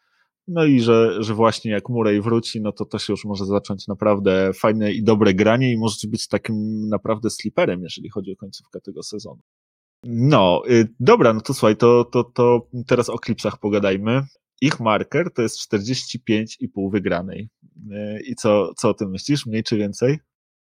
No 0.48 0.64
i 0.64 0.80
że, 0.80 1.22
że 1.22 1.34
właśnie 1.34 1.70
jak 1.70 1.88
Murray 1.88 2.20
wróci, 2.20 2.60
no 2.60 2.72
to 2.72 2.84
to 2.84 2.98
się 2.98 3.12
już 3.12 3.24
może 3.24 3.46
zacząć 3.46 3.86
naprawdę 3.86 4.52
fajne 4.54 4.92
i 4.92 5.02
dobre 5.02 5.34
granie 5.34 5.72
i 5.72 5.78
możecie 5.78 6.08
być 6.08 6.28
takim 6.28 6.88
naprawdę 6.88 7.30
sliperem, 7.30 7.82
jeżeli 7.82 8.08
chodzi 8.08 8.32
o 8.32 8.36
końcówkę 8.36 8.80
tego 8.80 9.02
sezonu. 9.02 9.40
No, 10.04 10.62
y, 10.70 10.88
dobra, 11.00 11.32
no 11.32 11.40
to 11.40 11.54
słuchaj, 11.54 11.76
to, 11.76 12.04
to, 12.04 12.24
to 12.24 12.68
teraz 12.86 13.08
o 13.08 13.18
klipsach 13.18 13.58
pogadajmy 13.60 14.22
ich 14.60 14.80
marker 14.80 15.32
to 15.32 15.42
jest 15.42 15.72
45,5 15.72 16.90
wygranej. 16.92 17.48
E, 17.92 18.20
I 18.20 18.34
co, 18.34 18.74
co 18.76 18.88
o 18.88 18.94
tym 18.94 19.10
myślisz? 19.10 19.46
Mniej 19.46 19.62
czy 19.62 19.76
więcej? 19.76 20.18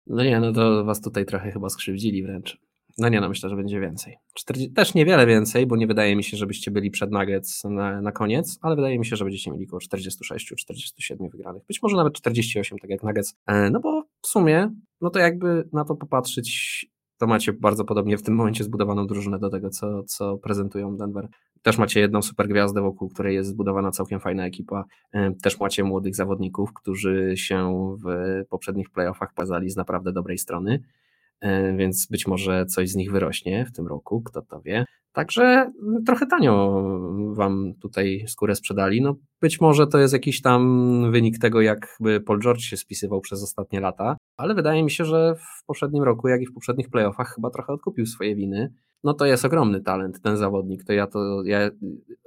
No 0.06 0.24
nie, 0.24 0.40
no 0.40 0.52
to 0.52 0.84
was 0.84 1.00
tutaj 1.00 1.26
trochę 1.26 1.52
chyba 1.52 1.68
skrzywdzili 1.68 2.22
wręcz. 2.22 2.58
No 2.98 3.08
nie, 3.08 3.20
no 3.20 3.28
myślę, 3.28 3.48
że 3.48 3.56
będzie 3.56 3.80
więcej. 3.80 4.16
40, 4.34 4.72
też 4.72 4.94
niewiele 4.94 5.26
więcej, 5.26 5.66
bo 5.66 5.76
nie 5.76 5.86
wydaje 5.86 6.16
mi 6.16 6.24
się, 6.24 6.36
żebyście 6.36 6.70
byli 6.70 6.90
przed 6.90 7.10
Nuggets 7.10 7.64
na, 7.64 8.00
na 8.00 8.12
koniec, 8.12 8.58
ale 8.62 8.76
wydaje 8.76 8.98
mi 8.98 9.06
się, 9.06 9.16
że 9.16 9.24
będziecie 9.24 9.50
mieli 9.50 9.66
około 9.66 9.80
46-47 9.80 11.30
wygranych. 11.30 11.62
Być 11.68 11.82
może 11.82 11.96
nawet 11.96 12.14
48, 12.14 12.78
tak 12.78 12.90
jak 12.90 13.02
Nuggets. 13.02 13.34
E, 13.46 13.70
no 13.70 13.80
bo 13.80 14.04
w 14.22 14.26
sumie, 14.26 14.70
no 15.00 15.10
to 15.10 15.18
jakby 15.18 15.68
na 15.72 15.84
to 15.84 15.94
popatrzeć, 15.94 16.86
to 17.18 17.26
macie 17.26 17.52
bardzo 17.52 17.84
podobnie 17.84 18.18
w 18.18 18.22
tym 18.22 18.34
momencie 18.34 18.64
zbudowaną 18.64 19.06
drużynę 19.06 19.38
do 19.38 19.50
tego, 19.50 19.70
co, 19.70 20.02
co 20.02 20.38
prezentują 20.38 20.96
Denver. 20.96 21.28
Też 21.62 21.78
macie 21.78 22.00
jedną 22.00 22.22
super 22.22 22.48
gwiazdę, 22.48 22.82
wokół 22.82 23.08
której 23.08 23.34
jest 23.34 23.50
zbudowana 23.50 23.90
całkiem 23.90 24.20
fajna 24.20 24.46
ekipa. 24.46 24.84
Też 25.42 25.60
macie 25.60 25.84
młodych 25.84 26.16
zawodników, 26.16 26.72
którzy 26.72 27.32
się 27.36 27.94
w 28.04 28.44
poprzednich 28.48 28.90
playoffach 28.90 29.34
pokazali 29.34 29.70
z 29.70 29.76
naprawdę 29.76 30.12
dobrej 30.12 30.38
strony, 30.38 30.82
więc 31.76 32.06
być 32.10 32.26
może 32.26 32.66
coś 32.66 32.90
z 32.90 32.94
nich 32.94 33.12
wyrośnie 33.12 33.66
w 33.66 33.72
tym 33.72 33.86
roku, 33.86 34.22
kto 34.22 34.42
to 34.42 34.60
wie. 34.60 34.84
Także 35.12 35.72
trochę 36.06 36.26
tanio 36.26 36.82
wam 37.34 37.74
tutaj 37.82 38.24
skórę 38.28 38.54
sprzedali. 38.54 39.02
No 39.02 39.14
być 39.40 39.60
może 39.60 39.86
to 39.86 39.98
jest 39.98 40.12
jakiś 40.12 40.42
tam 40.42 41.12
wynik 41.12 41.38
tego, 41.38 41.60
jakby 41.60 42.20
Paul 42.20 42.40
George 42.40 42.60
się 42.60 42.76
spisywał 42.76 43.20
przez 43.20 43.42
ostatnie 43.42 43.80
lata, 43.80 44.16
ale 44.36 44.54
wydaje 44.54 44.84
mi 44.84 44.90
się, 44.90 45.04
że 45.04 45.34
w 45.34 45.64
poprzednim 45.66 46.02
roku, 46.02 46.28
jak 46.28 46.42
i 46.42 46.46
w 46.46 46.54
poprzednich 46.54 46.90
playoffach 46.90 47.34
chyba 47.34 47.50
trochę 47.50 47.72
odkupił 47.72 48.06
swoje 48.06 48.34
winy 48.34 48.72
no 49.06 49.14
to 49.14 49.26
jest 49.26 49.44
ogromny 49.44 49.80
talent, 49.80 50.20
ten 50.20 50.36
zawodnik. 50.36 50.84
To 50.84 50.92
ja 50.92 51.06
to 51.06 51.42
ja 51.44 51.70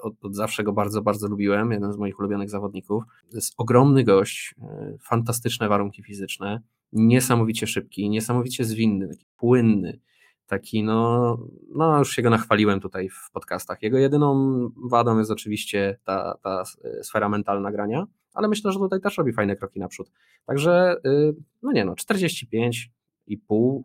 od, 0.03 0.13
od, 0.21 0.35
zawsze 0.35 0.63
go 0.63 0.73
bardzo, 0.73 1.01
bardzo 1.01 1.27
lubiłem, 1.27 1.71
jeden 1.71 1.93
z 1.93 1.97
moich 1.97 2.19
ulubionych 2.19 2.49
zawodników. 2.49 3.03
To 3.31 3.37
jest 3.37 3.53
ogromny 3.57 4.03
gość, 4.03 4.55
e, 4.61 4.97
fantastyczne 5.01 5.69
warunki 5.69 6.03
fizyczne, 6.03 6.61
niesamowicie 6.91 7.67
szybki, 7.67 8.09
niesamowicie 8.09 8.65
zwinny, 8.65 9.07
taki 9.07 9.25
płynny. 9.37 9.99
Taki, 10.47 10.83
no, 10.83 11.37
no 11.75 11.97
już 11.97 12.15
się 12.15 12.21
go 12.21 12.29
nachwaliłem 12.29 12.79
tutaj 12.79 13.09
w 13.09 13.31
podcastach. 13.31 13.83
Jego 13.83 13.97
jedyną 13.97 14.49
wadą 14.89 15.19
jest 15.19 15.31
oczywiście 15.31 15.97
ta, 16.03 16.37
ta 16.43 16.63
e, 16.83 17.03
sfera 17.03 17.29
mentalna 17.29 17.71
grania, 17.71 18.07
ale 18.33 18.47
myślę, 18.47 18.71
że 18.71 18.79
tutaj 18.79 19.01
też 19.01 19.17
robi 19.17 19.33
fajne 19.33 19.55
kroki 19.55 19.79
naprzód. 19.79 20.11
Także, 20.45 20.95
y, 21.05 21.35
no 21.63 21.71
nie 21.71 21.85
no, 21.85 21.95
45 21.95 22.91
i 23.27 23.37
pół 23.37 23.83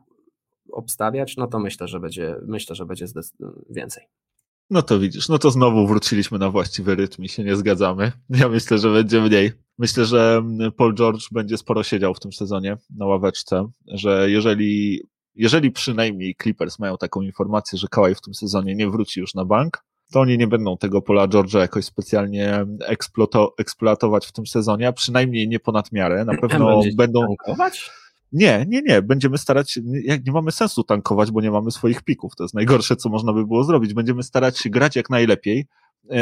obstawiać, 0.73 1.37
no 1.37 1.47
to 1.47 1.59
myślę, 1.59 1.89
że 1.89 2.01
będzie, 2.01 2.37
myślę, 2.47 2.77
że 2.77 2.87
będzie 2.87 3.07
więcej. 3.71 4.05
No 4.71 4.83
to 4.83 4.99
widzisz, 4.99 5.29
no 5.29 5.39
to 5.39 5.51
znowu 5.51 5.87
wróciliśmy 5.87 6.39
na 6.39 6.51
właściwy 6.51 6.95
rytm 6.95 7.23
i 7.23 7.29
się 7.29 7.45
nie 7.45 7.57
zgadzamy. 7.57 8.13
Ja 8.31 8.49
myślę, 8.49 8.79
że 8.79 8.93
będzie 8.93 9.21
mniej. 9.21 9.53
Myślę, 9.79 10.05
że 10.05 10.43
Paul 10.77 10.95
George 10.95 11.29
będzie 11.33 11.59
sporo 11.59 11.83
siedział 11.83 12.15
w 12.15 12.21
tym 12.21 12.33
sezonie 12.33 12.77
na 12.97 13.07
ławeczce, 13.07 13.69
że 13.87 14.31
jeżeli, 14.31 15.01
jeżeli 15.35 15.71
przynajmniej 15.71 16.37
Clippers 16.43 16.79
mają 16.79 16.97
taką 16.97 17.21
informację, 17.21 17.79
że 17.79 17.89
Kawhi 17.89 18.15
w 18.15 18.21
tym 18.21 18.35
sezonie 18.35 18.75
nie 18.75 18.91
wróci 18.91 19.21
już 19.21 19.35
na 19.35 19.45
bank, 19.45 19.85
to 20.13 20.21
oni 20.21 20.39
nie 20.39 20.47
będą 20.47 20.77
tego 20.77 21.03
Pola 21.03 21.29
George'a 21.29 21.59
jakoś 21.59 21.85
specjalnie 21.85 22.67
eksploatować 23.57 24.27
w 24.27 24.33
tym 24.33 24.47
sezonie, 24.47 24.89
a 24.89 24.93
przynajmniej 24.93 25.49
nie 25.49 25.61
ponad 25.61 25.93
miarę. 25.93 26.25
Na 26.25 26.37
pewno 26.49 26.81
będą. 26.97 27.21
Tankować? 27.21 27.91
Nie, 28.33 28.67
nie, 28.69 28.83
nie. 28.83 29.03
Będziemy 29.03 29.39
starać, 29.39 29.79
nie, 29.85 30.19
nie 30.27 30.33
mamy 30.33 30.53
sensu 30.53 30.85
tankować, 30.85 31.31
bo 31.31 31.41
nie 31.41 31.51
mamy 31.51 31.71
swoich 31.71 32.03
pików. 32.03 32.37
To 32.37 32.45
jest 32.45 32.55
najgorsze, 32.55 32.97
co 32.97 33.09
można 33.09 33.33
by 33.33 33.47
było 33.47 33.65
zrobić. 33.65 33.95
Będziemy 33.95 34.23
starać 34.23 34.59
się 34.59 34.71
grać 34.71 34.97
jak 34.97 35.11
najlepiej, 35.11 35.67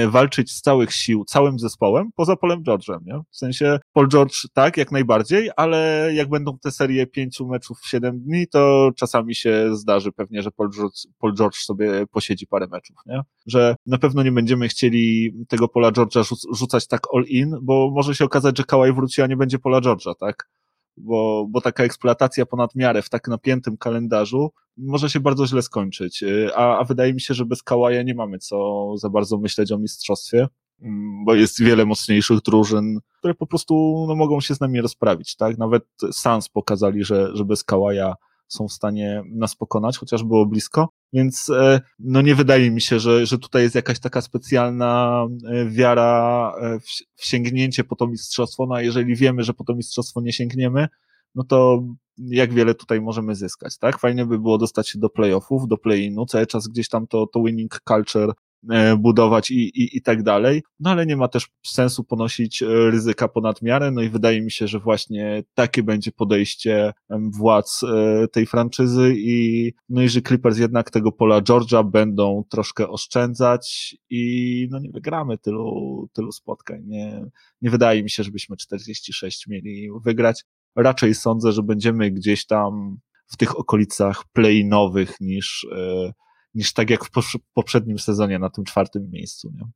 walczyć 0.08 0.52
z 0.52 0.60
całych 0.60 0.92
sił, 0.92 1.24
całym 1.24 1.58
zespołem, 1.58 2.10
poza 2.16 2.36
Polem 2.36 2.62
George'em, 2.62 2.98
nie? 3.04 3.20
W 3.30 3.36
sensie 3.36 3.80
Paul 3.92 4.08
George 4.08 4.46
tak, 4.52 4.76
jak 4.76 4.92
najbardziej, 4.92 5.50
ale 5.56 6.10
jak 6.14 6.28
będą 6.28 6.58
te 6.58 6.70
serie 6.70 7.06
pięciu 7.06 7.48
meczów 7.48 7.78
w 7.78 7.88
siedem 7.88 8.20
dni, 8.20 8.48
to 8.48 8.90
czasami 8.96 9.34
się 9.34 9.76
zdarzy 9.76 10.12
pewnie, 10.12 10.42
że 10.42 10.50
Paul 10.50 10.70
George, 10.70 10.96
Paul 11.18 11.34
George 11.34 11.56
sobie 11.56 12.06
posiedzi 12.10 12.46
parę 12.46 12.66
meczów, 12.66 12.96
nie? 13.06 13.20
Że 13.46 13.76
na 13.86 13.98
pewno 13.98 14.22
nie 14.22 14.32
będziemy 14.32 14.68
chcieli 14.68 15.32
tego 15.48 15.68
Pola 15.68 15.92
George'a 15.92 16.36
rzucać 16.54 16.86
tak 16.86 17.00
all 17.14 17.24
in, 17.24 17.56
bo 17.62 17.90
może 17.94 18.14
się 18.14 18.24
okazać, 18.24 18.58
że 18.58 18.64
Kałaj 18.64 18.92
wróci, 18.92 19.22
a 19.22 19.26
nie 19.26 19.36
będzie 19.36 19.58
Pola 19.58 19.80
George'a, 19.80 20.14
tak? 20.20 20.48
bo, 20.96 21.46
bo 21.50 21.60
taka 21.60 21.84
eksploatacja 21.84 22.46
ponad 22.46 22.74
miarę 22.74 23.02
w 23.02 23.08
tak 23.08 23.28
napiętym 23.28 23.76
kalendarzu 23.76 24.52
może 24.76 25.10
się 25.10 25.20
bardzo 25.20 25.46
źle 25.46 25.62
skończyć. 25.62 26.22
Y, 26.22 26.50
a, 26.54 26.78
a 26.78 26.84
wydaje 26.84 27.14
mi 27.14 27.20
się, 27.20 27.34
że 27.34 27.44
bez 27.44 27.62
Kałaja 27.62 28.02
nie 28.02 28.14
mamy 28.14 28.38
co 28.38 28.86
za 28.96 29.10
bardzo 29.10 29.38
myśleć 29.38 29.72
o 29.72 29.78
mistrzostwie, 29.78 30.48
mm, 30.82 31.24
bo 31.24 31.34
jest 31.34 31.62
wiele 31.62 31.86
mocniejszych 31.86 32.40
drużyn, 32.40 32.98
które 33.18 33.34
po 33.34 33.46
prostu 33.46 34.04
no, 34.08 34.14
mogą 34.14 34.40
się 34.40 34.54
z 34.54 34.60
nami 34.60 34.80
rozprawić. 34.80 35.36
Tak? 35.36 35.58
Nawet 35.58 35.84
Sans 36.12 36.48
pokazali, 36.48 37.04
że, 37.04 37.36
że 37.36 37.44
bez 37.44 37.64
Kałaja 37.64 38.14
są 38.48 38.68
w 38.68 38.72
stanie 38.72 39.22
nas 39.26 39.56
pokonać, 39.56 39.98
chociaż 39.98 40.24
było 40.24 40.46
blisko. 40.46 40.88
Więc 41.12 41.50
e, 41.50 41.80
no 41.98 42.22
nie 42.22 42.34
wydaje 42.34 42.70
mi 42.70 42.80
się, 42.80 43.00
że, 43.00 43.26
że 43.26 43.38
tutaj 43.38 43.62
jest 43.62 43.74
jakaś 43.74 43.98
taka 43.98 44.20
specjalna 44.20 45.24
e, 45.48 45.66
wiara 45.66 46.52
e, 46.60 46.78
w 47.16 47.26
sięgnięcie 47.26 47.84
po 47.84 47.96
to 47.96 48.06
mistrzostwo. 48.06 48.66
No 48.66 48.74
a 48.74 48.82
jeżeli 48.82 49.16
wiemy, 49.16 49.42
że 49.42 49.54
po 49.54 49.64
to 49.64 49.74
mistrzostwo 49.74 50.20
nie 50.20 50.32
sięgniemy, 50.32 50.88
no 51.34 51.44
to 51.44 51.82
jak 52.18 52.52
wiele 52.52 52.74
tutaj 52.74 53.00
możemy 53.00 53.34
zyskać, 53.34 53.78
tak? 53.78 53.98
Fajnie 53.98 54.26
by 54.26 54.38
było 54.38 54.58
dostać 54.58 54.88
się 54.88 54.98
do 54.98 55.10
playoffów, 55.10 55.68
do 55.68 55.78
play-inu, 55.78 56.26
cały 56.26 56.46
czas 56.46 56.68
gdzieś 56.68 56.88
tam 56.88 57.06
to, 57.06 57.26
to 57.26 57.42
winning 57.42 57.80
culture 57.88 58.32
e, 58.70 58.96
budować 58.96 59.50
i, 59.50 59.54
i, 59.54 59.96
i 59.96 60.02
tak 60.02 60.22
dalej. 60.22 60.62
No 60.80 60.90
ale 60.90 61.06
nie 61.06 61.16
ma 61.16 61.28
też 61.28 61.48
sensu 61.66 62.04
ponosić 62.04 62.62
e, 62.62 62.66
ryzyka 62.66 63.28
ponad 63.28 63.62
miarę. 63.62 63.90
No 63.90 64.02
i 64.02 64.08
wydaje 64.08 64.42
mi 64.42 64.50
się, 64.50 64.68
że 64.68 64.78
właśnie 64.78 65.44
takie 65.54 65.82
będzie 65.82 66.12
podejście 66.12 66.92
władz 67.10 67.82
e, 67.82 68.28
tej 68.28 68.46
franczyzy 68.46 69.14
i 69.16 69.72
no 69.88 70.02
i 70.02 70.08
że 70.08 70.22
Clippers 70.22 70.58
jednak 70.58 70.90
tego 70.90 71.12
pola 71.12 71.42
Georgia 71.42 71.82
będą 71.82 72.44
troszkę 72.48 72.88
oszczędzać 72.88 73.96
i 74.10 74.68
no 74.70 74.78
nie 74.78 74.90
wygramy 74.90 75.38
tylu, 75.38 76.08
tylu 76.12 76.32
spotkań. 76.32 76.82
Nie, 76.84 77.26
nie 77.62 77.70
wydaje 77.70 78.02
mi 78.02 78.10
się, 78.10 78.22
żebyśmy 78.22 78.56
46 78.56 79.46
mieli 79.46 79.88
wygrać. 80.04 80.44
Raczej 80.76 81.14
sądzę, 81.14 81.52
że 81.52 81.62
będziemy 81.62 82.10
gdzieś 82.10 82.46
tam 82.46 82.98
w 83.26 83.36
tych 83.36 83.58
okolicach 83.58 84.24
play-nowych 84.32 85.20
niż, 85.20 85.66
e, 85.76 86.12
niż 86.54 86.72
tak 86.72 86.90
jak 86.90 87.04
w 87.04 87.10
poprzednim 87.54 87.98
sezonie 87.98 88.38
na 88.38 88.50
tym 88.50 88.64
czwartym 88.64 89.10
miejscu. 89.10 89.52
Nie? 89.54 89.70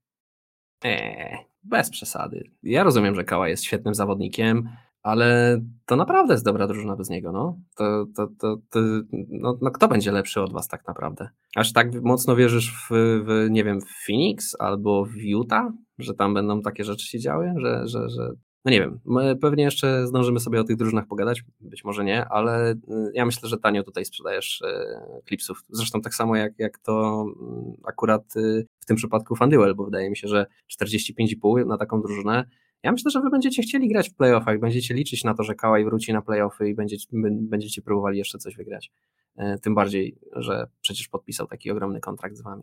Eee, 0.82 1.36
bez 1.62 1.90
przesady. 1.90 2.50
Ja 2.62 2.82
rozumiem, 2.82 3.14
że 3.14 3.24
Kała 3.24 3.48
jest 3.48 3.64
świetnym 3.64 3.94
zawodnikiem, 3.94 4.68
ale 5.02 5.60
to 5.86 5.96
naprawdę 5.96 6.34
jest 6.34 6.44
dobra 6.44 6.66
drużyna 6.66 6.96
bez 6.96 7.10
niego. 7.10 7.32
No. 7.32 7.58
To, 7.76 8.06
to, 8.16 8.28
to, 8.38 8.56
to 8.70 8.80
no, 9.28 9.58
no, 9.62 9.70
kto 9.70 9.88
będzie 9.88 10.12
lepszy 10.12 10.40
od 10.40 10.52
was 10.52 10.68
tak 10.68 10.86
naprawdę? 10.88 11.28
Aż 11.56 11.72
tak 11.72 12.02
mocno 12.02 12.36
wierzysz 12.36 12.72
w, 12.72 12.88
w, 13.24 13.46
nie 13.50 13.64
wiem, 13.64 13.80
w 13.80 14.06
Phoenix 14.06 14.56
albo 14.58 15.04
w 15.04 15.16
Utah, 15.16 15.72
że 15.98 16.14
tam 16.14 16.34
będą 16.34 16.62
takie 16.62 16.84
rzeczy 16.84 17.06
się 17.06 17.18
działy, 17.18 17.54
że, 17.58 17.88
że, 17.88 18.08
że 18.08 18.32
no 18.66 18.72
nie 18.72 18.80
wiem, 18.80 19.00
pewnie 19.40 19.64
jeszcze 19.64 20.06
zdążymy 20.06 20.40
sobie 20.40 20.60
o 20.60 20.64
tych 20.64 20.76
drużynach 20.76 21.06
pogadać, 21.06 21.44
być 21.60 21.84
może 21.84 22.04
nie, 22.04 22.24
ale 22.24 22.72
y, 22.72 22.76
ja 23.14 23.26
myślę, 23.26 23.48
że 23.48 23.58
tanio 23.58 23.82
tutaj 23.82 24.04
sprzedajesz 24.04 24.62
klipsów. 25.24 25.58
Y, 25.58 25.62
Zresztą 25.68 26.00
tak 26.00 26.14
samo 26.14 26.36
jak, 26.36 26.52
jak 26.58 26.78
to 26.78 27.26
mm, 27.40 27.72
akurat 27.84 28.36
y, 28.36 28.66
w 28.80 28.86
tym 28.86 28.96
przypadku 28.96 29.36
Fanduel, 29.36 29.74
bo 29.74 29.84
wydaje 29.84 30.10
mi 30.10 30.16
się, 30.16 30.28
że 30.28 30.46
45,5 30.80 31.66
na 31.66 31.78
taką 31.78 32.00
drużynę 32.00 32.44
ja 32.82 32.92
myślę, 32.92 33.10
że 33.10 33.20
wy 33.20 33.30
będziecie 33.30 33.62
chcieli 33.62 33.88
grać 33.88 34.10
w 34.10 34.14
playoffach, 34.14 34.60
będziecie 34.60 34.94
liczyć 34.94 35.24
na 35.24 35.34
to, 35.34 35.42
że 35.42 35.54
Kałaj 35.54 35.84
wróci 35.84 36.12
na 36.12 36.22
playoffy 36.22 36.68
i 36.68 36.74
będziecie, 36.74 37.06
będziecie 37.40 37.82
próbowali 37.82 38.18
jeszcze 38.18 38.38
coś 38.38 38.56
wygrać. 38.56 38.92
Tym 39.62 39.74
bardziej, 39.74 40.18
że 40.32 40.66
przecież 40.80 41.08
podpisał 41.08 41.46
taki 41.46 41.70
ogromny 41.70 42.00
kontrakt 42.00 42.36
z 42.36 42.42
wami. 42.42 42.62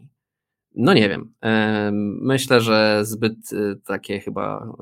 No 0.75 0.93
nie 0.93 1.09
wiem. 1.09 1.33
Myślę, 2.21 2.61
że 2.61 2.99
zbyt 3.05 3.35
takie 3.85 4.19
chyba 4.19 4.75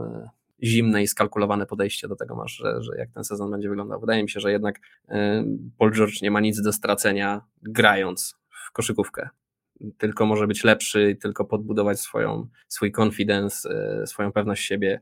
zimne 0.63 1.03
i 1.03 1.07
skalkulowane 1.07 1.65
podejście 1.65 2.07
do 2.07 2.15
tego 2.15 2.35
masz, 2.35 2.51
że, 2.51 2.81
że 2.81 2.97
jak 2.97 3.11
ten 3.11 3.23
sezon 3.23 3.51
będzie 3.51 3.69
wyglądał. 3.69 3.99
Wydaje 3.99 4.23
mi 4.23 4.29
się, 4.29 4.39
że 4.39 4.51
jednak 4.51 4.77
y, 4.77 5.13
Paul 5.77 5.91
George 5.91 6.21
nie 6.21 6.31
ma 6.31 6.39
nic 6.39 6.61
do 6.61 6.73
stracenia 6.73 7.41
grając 7.61 8.35
w 8.67 8.71
koszykówkę. 8.71 9.29
Tylko 9.97 10.25
może 10.25 10.47
być 10.47 10.63
lepszy, 10.63 11.17
tylko 11.21 11.45
podbudować 11.45 11.99
swoją, 11.99 12.47
swój 12.67 12.91
confidence, 12.99 13.69
y, 14.03 14.07
swoją 14.07 14.31
pewność 14.31 14.65
siebie. 14.65 15.01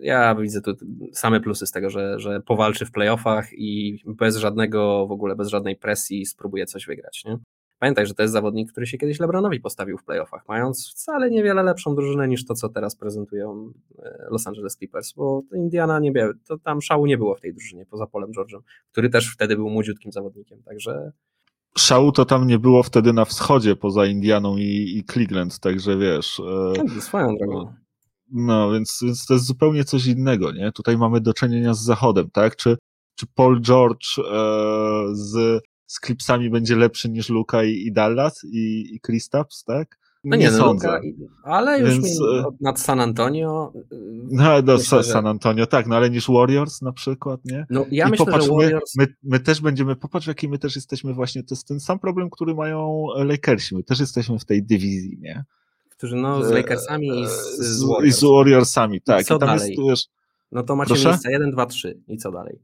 Ja 0.00 0.34
widzę 0.34 0.60
tu 0.60 0.76
same 1.12 1.40
plusy 1.40 1.66
z 1.66 1.70
tego, 1.70 1.90
że, 1.90 2.18
że 2.20 2.40
powalczy 2.40 2.86
w 2.86 2.90
playoffach 2.92 3.52
i 3.52 4.02
bez 4.06 4.36
żadnego, 4.36 5.06
w 5.06 5.12
ogóle 5.12 5.36
bez 5.36 5.48
żadnej 5.48 5.76
presji 5.76 6.26
spróbuje 6.26 6.66
coś 6.66 6.86
wygrać. 6.86 7.22
Nie? 7.24 7.38
Pamiętaj, 7.78 8.06
że 8.06 8.14
to 8.14 8.22
jest 8.22 8.32
zawodnik, 8.32 8.72
który 8.72 8.86
się 8.86 8.98
kiedyś 8.98 9.20
LeBronowi 9.20 9.60
postawił 9.60 9.98
w 9.98 10.04
playoffach, 10.04 10.42
mając 10.48 10.90
wcale 10.90 11.30
niewiele 11.30 11.62
lepszą 11.62 11.94
drużynę 11.94 12.28
niż 12.28 12.44
to, 12.44 12.54
co 12.54 12.68
teraz 12.68 12.96
prezentują 12.96 13.72
e, 13.98 14.26
Los 14.30 14.46
Angeles 14.46 14.76
Clippers, 14.76 15.12
bo 15.12 15.42
Indiana 15.54 15.98
nie 15.98 16.12
było, 16.12 16.32
to 16.46 16.58
tam 16.58 16.82
szału 16.82 17.06
nie 17.06 17.18
było 17.18 17.34
w 17.34 17.40
tej 17.40 17.54
drużynie, 17.54 17.86
poza 17.86 18.06
Polem 18.06 18.30
George'em, 18.30 18.60
który 18.92 19.10
też 19.10 19.32
wtedy 19.32 19.56
był 19.56 19.70
młodziutkim 19.70 20.12
zawodnikiem, 20.12 20.62
także... 20.62 21.12
Szału 21.78 22.12
to 22.12 22.24
tam 22.24 22.46
nie 22.46 22.58
było 22.58 22.82
wtedy 22.82 23.12
na 23.12 23.24
wschodzie, 23.24 23.76
poza 23.76 24.06
Indianą 24.06 24.56
i, 24.56 24.96
i 24.96 25.04
Cleveland, 25.12 25.60
także 25.60 25.96
wiesz... 25.96 26.40
E... 26.40 26.72
No, 26.94 27.00
swoją 27.00 27.36
drogą. 27.36 27.74
No, 28.32 28.72
więc, 28.72 28.98
więc 29.02 29.26
to 29.26 29.34
jest 29.34 29.46
zupełnie 29.46 29.84
coś 29.84 30.06
innego, 30.06 30.52
nie? 30.52 30.72
Tutaj 30.72 30.98
mamy 30.98 31.20
do 31.20 31.34
czynienia 31.34 31.74
z 31.74 31.84
Zachodem, 31.84 32.30
tak? 32.30 32.56
Czy, 32.56 32.76
czy 33.14 33.26
Paul 33.34 33.60
George 33.60 34.18
e, 34.18 34.22
z 35.12 35.62
z 35.86 36.00
Clipsami 36.00 36.50
będzie 36.50 36.76
lepszy 36.76 37.08
niż 37.08 37.28
Luka 37.28 37.64
i, 37.64 37.72
i 37.72 37.92
Dallas 37.92 38.44
i, 38.44 38.94
i 38.94 39.00
Kristaps, 39.00 39.64
tak? 39.64 39.98
No 40.24 40.36
nie, 40.36 40.44
nie 40.44 40.50
no, 40.50 40.56
sądzę. 40.58 40.88
Luka, 40.88 41.00
ale 41.44 41.80
już 41.80 41.90
Więc, 41.90 42.20
e, 42.20 42.44
nad 42.60 42.80
San 42.80 43.00
Antonio. 43.00 43.72
Y, 43.76 43.98
no, 44.30 44.62
do 44.62 44.76
myślę, 44.76 45.04
San 45.04 45.26
Antonio, 45.26 45.66
tak, 45.66 45.86
no 45.86 45.96
ale 45.96 46.10
niż 46.10 46.28
Warriors 46.28 46.82
na 46.82 46.92
przykład, 46.92 47.40
nie? 47.44 47.66
No, 47.70 47.86
ja 47.90 48.08
I 48.08 48.10
myślę, 48.10 48.26
popatrz, 48.26 48.46
że 48.46 48.52
Warriors... 48.52 48.96
my, 48.96 49.06
my, 49.06 49.14
my, 49.22 49.40
też 49.40 49.60
będziemy, 49.60 49.96
popatrz, 49.96 50.26
jaki 50.26 50.48
my 50.48 50.58
też 50.58 50.76
jesteśmy 50.76 51.14
właśnie, 51.14 51.42
to 51.42 51.54
jest 51.54 51.68
ten 51.68 51.80
sam 51.80 51.98
problem, 51.98 52.30
który 52.30 52.54
mają 52.54 53.06
Lakersi, 53.16 53.76
my 53.76 53.82
też 53.82 54.00
jesteśmy 54.00 54.38
w 54.38 54.44
tej 54.44 54.62
dywizji, 54.62 55.18
nie? 55.20 55.44
Którzy 55.90 56.16
no 56.16 56.44
z 56.44 56.50
Lakersami 56.50 57.20
i 57.20 57.26
z, 57.26 57.58
z, 57.58 57.82
Warriors. 57.82 58.06
I 58.06 58.20
z 58.20 58.24
Warriorsami, 58.24 59.00
tak. 59.00 59.22
I 59.22 59.24
co 59.24 59.36
I 59.36 59.38
tam 59.38 59.48
dalej? 59.48 59.70
Jest, 59.70 59.82
wiesz, 59.88 60.06
no 60.52 60.62
to 60.62 60.76
macie 60.76 60.88
Proszę? 60.88 61.08
miejsca 61.08 61.30
1, 61.30 61.50
2, 61.50 61.66
3 61.66 62.00
i 62.08 62.16
co 62.16 62.32
dalej? 62.32 62.58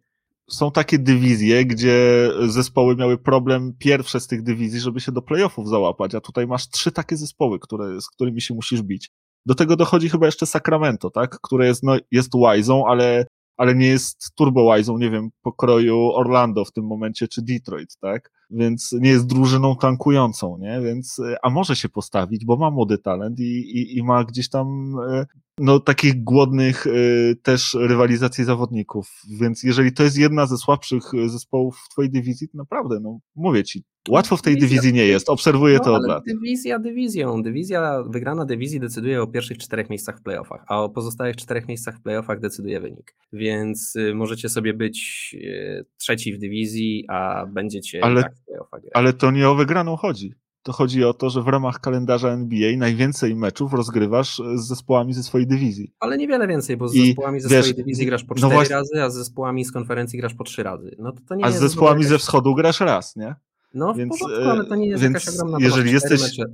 Są 0.54 0.70
takie 0.70 0.98
dywizje, 0.98 1.66
gdzie 1.66 2.28
zespoły 2.46 2.96
miały 2.96 3.18
problem 3.18 3.74
pierwsze 3.78 4.20
z 4.20 4.26
tych 4.26 4.42
dywizji, 4.42 4.80
żeby 4.80 5.00
się 5.00 5.12
do 5.12 5.22
playoffów 5.22 5.68
załapać, 5.68 6.14
a 6.14 6.20
tutaj 6.20 6.46
masz 6.46 6.68
trzy 6.68 6.92
takie 6.92 7.16
zespoły, 7.16 7.58
które, 7.58 8.00
z 8.00 8.08
którymi 8.08 8.40
się 8.40 8.54
musisz 8.54 8.82
bić. 8.82 9.10
Do 9.46 9.54
tego 9.54 9.76
dochodzi 9.76 10.08
chyba 10.08 10.26
jeszcze 10.26 10.46
Sacramento, 10.46 11.10
tak? 11.10 11.38
Które 11.42 11.66
jest, 11.66 11.82
no, 11.82 11.96
jest 12.10 12.32
Wizą, 12.34 12.86
ale, 12.86 13.26
ale 13.56 13.74
nie 13.74 13.86
jest 13.86 14.30
Turbo 14.34 14.76
Wizą, 14.76 14.98
nie 14.98 15.10
wiem, 15.10 15.30
pokroju 15.42 16.12
Orlando 16.14 16.64
w 16.64 16.72
tym 16.72 16.86
momencie, 16.86 17.28
czy 17.28 17.42
Detroit, 17.42 17.96
tak? 18.00 18.30
Więc 18.52 18.92
nie 18.92 19.10
jest 19.10 19.26
drużyną 19.26 19.76
tankującą, 19.76 20.58
nie? 20.58 20.80
Więc, 20.80 21.20
a 21.42 21.50
może 21.50 21.76
się 21.76 21.88
postawić, 21.88 22.44
bo 22.44 22.56
ma 22.56 22.70
młody 22.70 22.98
talent 22.98 23.40
i, 23.40 23.42
i, 23.42 23.98
i 23.98 24.02
ma 24.02 24.24
gdzieś 24.24 24.48
tam 24.48 24.94
e, 25.10 25.26
no, 25.58 25.80
takich 25.80 26.24
głodnych 26.24 26.86
y, 26.86 27.36
też 27.42 27.76
rywalizacji 27.80 28.44
zawodników. 28.44 29.22
Więc 29.40 29.62
jeżeli 29.62 29.92
to 29.92 30.02
jest 30.02 30.18
jedna 30.18 30.46
ze 30.46 30.56
słabszych 30.56 31.02
zespołów 31.26 31.78
w 31.86 31.88
twojej 31.88 32.10
dywizji, 32.10 32.48
to 32.48 32.58
naprawdę, 32.58 33.00
no 33.00 33.18
mówię 33.34 33.64
ci, 33.64 33.84
łatwo 34.08 34.36
w 34.36 34.42
tej 34.42 34.54
dywizja, 34.54 34.76
dywizji 34.76 34.92
nie 34.92 35.06
jest. 35.06 35.30
Obserwuję 35.30 35.78
no, 35.78 35.84
to 35.84 35.94
od 35.94 36.06
lat. 36.06 36.24
Dywizja 36.26 36.78
dywizją. 36.78 37.42
Dywizja, 37.42 38.02
wygrana 38.06 38.44
dywizji 38.44 38.80
decyduje 38.80 39.22
o 39.22 39.26
pierwszych 39.26 39.58
czterech 39.58 39.90
miejscach 39.90 40.18
w 40.18 40.22
playoffach, 40.22 40.64
a 40.68 40.82
o 40.82 40.88
pozostałych 40.88 41.36
czterech 41.36 41.68
miejscach 41.68 41.98
w 41.98 42.02
playoffach 42.02 42.40
decyduje 42.40 42.80
wynik. 42.80 43.14
Więc 43.32 43.96
y, 43.96 44.14
możecie 44.14 44.48
sobie 44.48 44.74
być 44.74 45.30
y, 45.34 45.86
trzeci 45.96 46.34
w 46.34 46.38
dywizji, 46.38 47.04
a 47.08 47.46
będziecie 47.46 48.04
ale, 48.04 48.22
tak 48.22 48.34
w 48.36 48.44
playoffach 48.44 48.80
grać. 48.80 48.92
Ale 48.94 49.12
to 49.12 49.30
nie 49.30 49.48
o 49.48 49.54
wygraną 49.54 49.96
chodzi 49.96 50.34
to 50.62 50.72
chodzi 50.72 51.04
o 51.04 51.14
to, 51.14 51.30
że 51.30 51.42
w 51.42 51.48
ramach 51.48 51.80
kalendarza 51.80 52.28
NBA 52.28 52.76
najwięcej 52.76 53.34
meczów 53.34 53.72
rozgrywasz 53.72 54.40
e, 54.40 54.58
z 54.58 54.66
zespołami 54.66 55.12
ze 55.12 55.22
swojej 55.22 55.46
dywizji. 55.46 55.94
Ale 56.00 56.18
niewiele 56.18 56.46
więcej, 56.46 56.76
bo 56.76 56.88
z 56.88 56.94
I 56.94 57.06
zespołami 57.06 57.40
ze 57.40 57.48
wiesz, 57.48 57.64
swojej 57.64 57.76
dywizji 57.76 58.06
grasz 58.06 58.24
po 58.24 58.34
no 58.34 58.38
cztery 58.38 58.54
właśnie, 58.54 58.76
razy, 58.76 59.02
a 59.02 59.10
z 59.10 59.14
zespołami 59.14 59.64
z 59.64 59.72
konferencji 59.72 60.18
grasz 60.18 60.34
po 60.34 60.44
trzy 60.44 60.62
razy. 60.62 60.96
No 60.98 61.12
to, 61.12 61.18
to 61.28 61.34
nie 61.34 61.44
a 61.44 61.50
z 61.50 61.60
zespołami 61.60 62.04
ze 62.04 62.18
wschodu 62.18 62.54
grasz 62.54 62.80
raz, 62.80 63.16
nie? 63.16 63.34
No, 63.74 63.94
więc, 63.94 64.18
porządku, 64.18 64.50
ale 64.50 64.64
to 64.64 64.76
nie 64.76 64.86
jest 64.86 65.02
więc 65.02 65.14
jakaś 65.14 65.34
ogromna 65.34 65.58
Jeżeli 65.60 65.92
jesteś 65.92 66.22
mecze. 66.22 66.44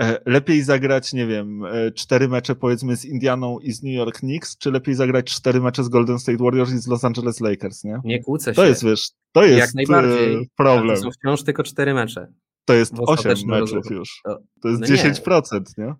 E, 0.00 0.18
lepiej 0.26 0.62
zagrać, 0.62 1.12
nie 1.12 1.26
wiem, 1.26 1.64
e, 1.64 1.92
cztery 1.92 2.28
mecze 2.28 2.54
powiedzmy 2.54 2.96
z 2.96 3.04
Indianą 3.04 3.58
i 3.58 3.72
z 3.72 3.82
New 3.82 3.94
York 3.94 4.18
Knicks, 4.18 4.58
czy 4.58 4.70
lepiej 4.70 4.94
zagrać 4.94 5.26
cztery 5.26 5.60
mecze 5.60 5.84
z 5.84 5.88
Golden 5.88 6.18
State 6.18 6.38
Warriors 6.38 6.72
i 6.72 6.78
z 6.78 6.86
Los 6.86 7.04
Angeles 7.04 7.40
Lakers, 7.40 7.84
nie? 7.84 8.00
Nie 8.04 8.22
kłócę 8.22 8.50
się. 8.50 8.56
To 8.56 8.64
jest, 8.66 8.84
wiesz, 8.84 9.10
to 9.32 9.44
jest 9.44 9.58
Jak 9.58 9.74
najbardziej. 9.74 10.48
problem. 10.56 10.96
To 10.96 11.02
są 11.02 11.10
wciąż 11.10 11.42
tylko 11.42 11.62
cztery 11.62 11.94
mecze 11.94 12.32
to 12.68 12.74
jest 12.74 12.94
8 12.98 13.32
meczów 13.46 13.90
już. 13.90 14.22
To, 14.60 14.68
jest 14.68 14.80
no 14.80 14.86
10%, 14.86 15.60
nie? 15.78 15.94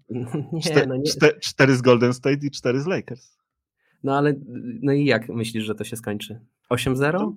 nie? 0.53 0.87
No 0.89 0.97
nie. 0.97 1.33
4 1.41 1.77
z 1.77 1.83
Golden 1.83 2.15
State 2.15 2.47
i 2.47 2.51
4 2.51 2.81
z 2.81 2.87
Lakers. 2.87 3.39
No 4.03 4.19
ale, 4.19 4.35
no 4.83 4.93
i 4.93 5.05
jak 5.05 5.29
myślisz, 5.29 5.65
że 5.65 5.75
to 5.75 5.85
się 5.85 5.97
skończy? 5.97 6.41
8-0? 6.71 7.33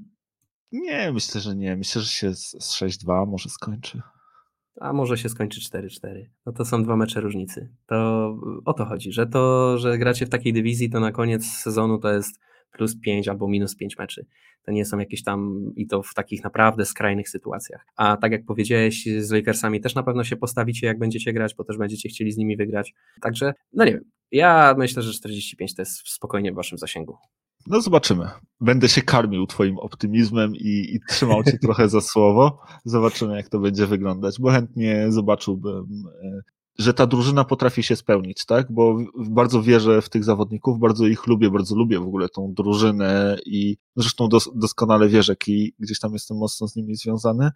Nie, 0.72 1.12
myślę, 1.14 1.42
że 1.42 1.56
nie. 1.56 1.76
Myślę, 1.76 2.02
że 2.02 2.08
się 2.08 2.36
z, 2.36 2.50
z 2.60 2.82
6-2 2.82 3.28
może 3.28 3.50
skończy. 3.50 4.02
A 4.80 4.94
może 4.94 5.18
się 5.18 5.30
skończy 5.30 5.62
4-4. 5.62 6.26
No 6.46 6.52
to 6.52 6.66
są 6.66 6.84
dwa 6.84 6.96
mecze 6.96 7.22
różnicy. 7.22 7.70
To 7.86 8.30
o 8.66 8.74
to 8.74 8.86
chodzi, 8.86 9.12
że 9.12 9.28
to, 9.28 9.78
że 9.78 9.98
gracie 9.98 10.26
w 10.26 10.30
takiej 10.30 10.54
dywizji, 10.54 10.90
to 10.90 11.00
na 11.00 11.12
koniec 11.12 11.46
sezonu 11.46 11.98
to 11.98 12.14
jest 12.14 12.40
plus 12.72 13.00
5 13.00 13.28
albo 13.28 13.48
minus 13.48 13.76
5 13.76 13.98
meczy. 13.98 14.26
To 14.66 14.72
nie 14.72 14.86
są 14.86 15.00
jakieś 15.00 15.24
tam 15.24 15.72
i 15.76 15.88
to 15.88 16.04
w 16.04 16.14
takich 16.14 16.44
naprawdę 16.44 16.86
skrajnych 16.86 17.30
sytuacjach. 17.30 17.86
A 17.96 18.18
tak 18.18 18.32
jak 18.32 18.46
powiedziałeś, 18.46 19.06
z 19.20 19.32
Lakersami 19.32 19.82
też 19.82 19.96
na 19.96 20.04
pewno 20.04 20.24
się 20.24 20.36
postawicie, 20.36 20.88
jak 20.88 21.00
będziecie 21.00 21.34
grać, 21.34 21.56
bo 21.56 21.64
też 21.64 21.78
będziecie 21.78 22.10
chcieli 22.10 22.32
z 22.32 22.38
nimi 22.38 22.58
wygrać. 22.58 22.94
Także, 23.22 23.54
no 23.74 23.86
nie 23.86 23.92
wiem. 23.92 24.04
Ja 24.32 24.76
myślę, 24.78 25.02
że 25.02 25.14
45 25.14 25.76
to 25.76 25.82
jest 25.82 26.10
spokojnie 26.10 26.52
w 26.52 26.56
waszym 26.56 26.78
zasięgu. 26.78 27.18
No 27.68 27.82
zobaczymy. 27.82 28.30
Będę 28.62 28.90
się 28.90 29.02
karmił 29.02 29.48
twoim 29.48 29.78
optymizmem 29.78 30.56
i, 30.56 30.96
i 30.96 31.00
trzymał 31.10 31.44
cię 31.44 31.58
trochę 31.64 31.90
za 31.90 32.02
słowo. 32.02 32.60
Zobaczymy, 32.86 33.36
jak 33.36 33.50
to 33.50 33.60
będzie 33.60 33.88
wyglądać, 33.88 34.40
bo 34.40 34.52
chętnie 34.52 35.06
zobaczyłbym 35.10 36.04
e, 36.24 36.42
że 36.80 36.94
ta 36.94 37.08
drużyna 37.08 37.44
potrafi 37.44 37.84
się 37.84 37.96
spełnić, 37.96 38.46
tak? 38.46 38.72
Bo 38.72 38.98
bardzo 39.30 39.64
wierzę 39.64 40.02
w 40.02 40.10
tych 40.10 40.24
zawodników, 40.24 40.80
bardzo 40.80 41.08
ich 41.08 41.28
lubię, 41.28 41.52
bardzo 41.52 41.76
lubię 41.76 42.00
w 42.00 42.04
ogóle 42.04 42.30
tą 42.30 42.54
drużynę 42.54 43.38
i 43.46 43.78
zresztą 43.96 44.28
dos 44.28 44.50
doskonale 44.56 45.10
wierzę, 45.10 45.36
i 45.48 45.74
gdzieś 45.80 46.00
tam 46.00 46.14
jestem 46.14 46.38
mocno 46.38 46.68
z 46.68 46.76
nimi 46.76 46.96
związany. 46.96 47.52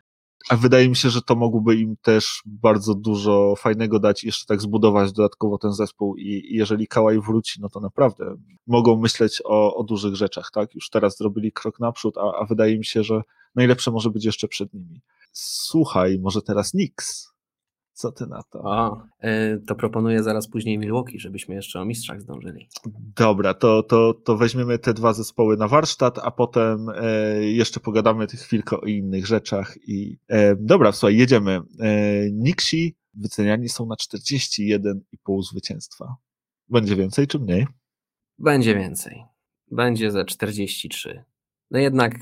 A 0.50 0.56
wydaje 0.56 0.90
mi 0.90 0.96
się, 0.96 1.10
że 1.10 1.22
to 1.22 1.36
mogłoby 1.36 1.76
im 1.76 1.96
też 2.02 2.42
bardzo 2.46 2.96
dużo 2.96 3.54
fajnego 3.58 4.00
dać 4.00 4.24
jeszcze 4.24 4.46
tak 4.46 4.62
zbudować 4.62 5.12
dodatkowo 5.12 5.58
ten 5.58 5.74
zespół 5.74 6.16
i 6.16 6.48
jeżeli 6.50 6.88
Kałaj 6.88 7.20
wróci, 7.22 7.62
no 7.62 7.70
to 7.70 7.80
naprawdę 7.80 8.36
mogą 8.68 9.00
myśleć 9.00 9.42
o, 9.46 9.76
o 9.76 9.84
dużych 9.84 10.16
rzeczach, 10.16 10.52
tak? 10.54 10.76
Już 10.76 10.90
teraz 10.90 11.18
zrobili 11.18 11.52
krok 11.52 11.80
naprzód, 11.80 12.18
a, 12.18 12.40
a 12.40 12.46
wydaje 12.46 12.78
mi 12.78 12.86
się, 12.86 13.04
że 13.04 13.22
najlepsze 13.56 13.92
może 13.92 14.10
być 14.10 14.26
jeszcze 14.26 14.48
przed 14.48 14.74
nimi. 14.74 15.02
Słuchaj, 15.32 16.20
może 16.20 16.42
teraz 16.42 16.74
Nix. 16.74 17.30
Co 17.96 18.12
ty 18.12 18.28
na 18.28 18.43
to? 18.43 18.60
O, 18.60 19.02
y, 19.24 19.62
to 19.68 19.76
proponuję 19.76 20.24
zaraz 20.24 20.48
później 20.48 20.78
Milwaukee, 20.78 21.20
żebyśmy 21.20 21.56
jeszcze 21.56 21.80
o 21.80 21.86
mistrzach 21.86 22.22
zdążyli. 22.22 22.70
Dobra, 23.16 23.54
to, 23.54 23.84
to, 23.84 24.14
to 24.14 24.38
weźmiemy 24.38 24.80
te 24.80 24.93
dwa 24.93 25.14
zespoły 25.14 25.58
na 25.58 25.68
warsztat, 25.68 26.20
a 26.20 26.32
potem 26.32 26.89
e, 26.89 27.43
jeszcze 27.43 27.80
pogadamy 27.80 28.28
chwilkę 28.28 28.82
o 28.82 28.86
innych 28.86 29.28
rzeczach. 29.28 29.78
I 29.88 30.18
e, 30.28 30.56
dobra, 30.56 30.91
słuchaj, 30.91 31.18
jedziemy. 31.18 31.62
E, 31.80 32.32
Nixi 32.32 32.96
wyceniani 33.14 33.70
są 33.70 33.86
na 33.86 33.96
41,5 33.96 35.41
zwycięstwa. 35.52 36.16
Będzie 36.70 36.96
więcej 36.96 37.28
czy 37.28 37.39
mniej? 37.39 37.68
Będzie 38.38 38.76
więcej. 38.76 39.24
Będzie 39.72 40.12
ze 40.12 40.26
43. 40.26 41.24
No 41.72 41.80
jednak. 41.80 42.16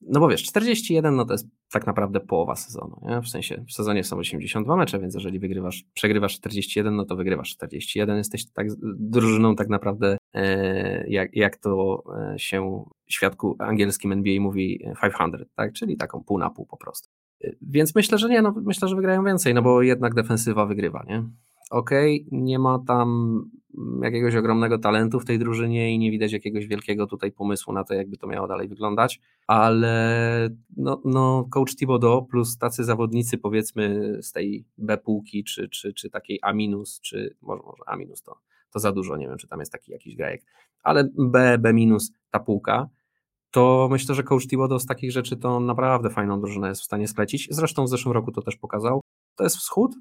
No 0.00 0.20
bo 0.20 0.28
wiesz, 0.28 0.42
41 0.42 1.16
no 1.16 1.24
to 1.24 1.34
jest 1.34 1.46
tak 1.72 1.86
naprawdę 1.86 2.20
połowa 2.20 2.56
sezonu. 2.56 3.00
Nie? 3.02 3.20
W 3.20 3.28
sensie 3.28 3.64
w 3.68 3.72
sezonie 3.72 4.04
są 4.04 4.16
82 4.18 4.76
mecze, 4.76 4.98
więc 4.98 5.14
jeżeli 5.14 5.38
wygrywasz, 5.38 5.84
przegrywasz 5.94 6.34
41, 6.34 6.96
no 6.96 7.04
to 7.04 7.16
wygrywasz 7.16 7.50
41. 7.50 8.16
Jesteś 8.16 8.50
tak 8.50 8.66
drużyną 8.82 9.56
tak 9.56 9.68
naprawdę, 9.68 10.16
e, 10.34 11.08
jak, 11.08 11.36
jak 11.36 11.56
to 11.56 12.02
e, 12.34 12.38
się 12.38 12.84
w 13.06 13.12
świadku 13.12 13.56
angielskim 13.58 14.12
NBA 14.12 14.40
mówi 14.40 14.84
500, 15.02 15.48
tak? 15.54 15.72
czyli 15.72 15.96
taką 15.96 16.24
pół 16.24 16.38
na 16.38 16.50
pół 16.50 16.66
po 16.66 16.76
prostu. 16.76 17.08
E, 17.44 17.50
więc 17.62 17.94
myślę, 17.94 18.18
że 18.18 18.28
nie, 18.28 18.42
no 18.42 18.54
myślę, 18.62 18.88
że 18.88 18.96
wygrają 18.96 19.24
więcej, 19.24 19.54
no 19.54 19.62
bo 19.62 19.82
jednak 19.82 20.14
defensywa 20.14 20.66
wygrywa, 20.66 21.04
nie? 21.08 21.24
Okay, 21.72 22.24
nie 22.32 22.58
ma 22.58 22.78
tam 22.86 23.50
jakiegoś 24.02 24.36
ogromnego 24.36 24.78
talentu 24.78 25.20
w 25.20 25.24
tej 25.24 25.38
drużynie 25.38 25.94
i 25.94 25.98
nie 25.98 26.10
widać 26.10 26.32
jakiegoś 26.32 26.66
wielkiego 26.66 27.06
tutaj 27.06 27.32
pomysłu 27.32 27.72
na 27.72 27.84
to, 27.84 27.94
jakby 27.94 28.16
to 28.16 28.26
miało 28.26 28.48
dalej 28.48 28.68
wyglądać, 28.68 29.20
ale 29.46 30.48
no, 30.76 31.02
no 31.04 31.48
coach 31.50 31.76
Thibodeau 31.76 32.26
plus 32.26 32.58
tacy 32.58 32.84
zawodnicy 32.84 33.38
powiedzmy 33.38 34.18
z 34.22 34.32
tej 34.32 34.64
B 34.78 34.98
półki, 34.98 35.44
czy, 35.44 35.68
czy, 35.68 35.94
czy 35.94 36.10
takiej 36.10 36.38
A 36.42 36.52
minus, 36.52 37.00
czy 37.00 37.36
może, 37.42 37.62
może 37.62 37.82
A 37.86 37.96
minus 37.96 38.22
to, 38.22 38.38
to 38.70 38.78
za 38.78 38.92
dużo, 38.92 39.16
nie 39.16 39.28
wiem, 39.28 39.38
czy 39.38 39.48
tam 39.48 39.60
jest 39.60 39.72
taki 39.72 39.92
jakiś 39.92 40.16
grajek, 40.16 40.44
ale 40.82 41.08
B, 41.18 41.58
B 41.58 41.72
minus 41.72 42.12
ta 42.30 42.40
półka, 42.40 42.88
to 43.50 43.88
myślę, 43.90 44.14
że 44.14 44.22
coach 44.22 44.46
Thibodeau 44.46 44.78
z 44.78 44.86
takich 44.86 45.12
rzeczy 45.12 45.36
to 45.36 45.60
naprawdę 45.60 46.10
fajną 46.10 46.40
drużynę 46.40 46.68
jest 46.68 46.80
w 46.80 46.84
stanie 46.84 47.08
sklecić. 47.08 47.48
Zresztą 47.50 47.84
w 47.84 47.88
zeszłym 47.88 48.14
roku 48.14 48.32
to 48.32 48.42
też 48.42 48.56
pokazał. 48.56 49.00
To 49.36 49.44
jest 49.44 49.56
wschód, 49.56 49.94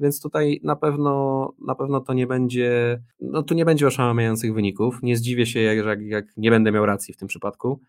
więc 0.00 0.22
tutaj 0.22 0.60
na 0.62 0.76
pewno, 0.76 1.52
na 1.66 1.74
pewno 1.74 2.00
to 2.00 2.12
nie 2.14 2.26
będzie, 2.26 3.00
no 3.20 3.42
tu 3.42 3.54
nie 3.54 3.64
będzie 3.64 3.86
oszałamiających 3.86 4.54
wyników. 4.54 4.98
Nie 5.02 5.16
zdziwię 5.16 5.46
się, 5.46 5.60
jak, 5.60 5.86
jak, 5.86 6.02
jak 6.02 6.36
nie 6.36 6.50
będę 6.50 6.72
miał 6.72 6.86
racji 6.86 7.14
w 7.14 7.16
tym 7.16 7.28
przypadku, 7.28 7.80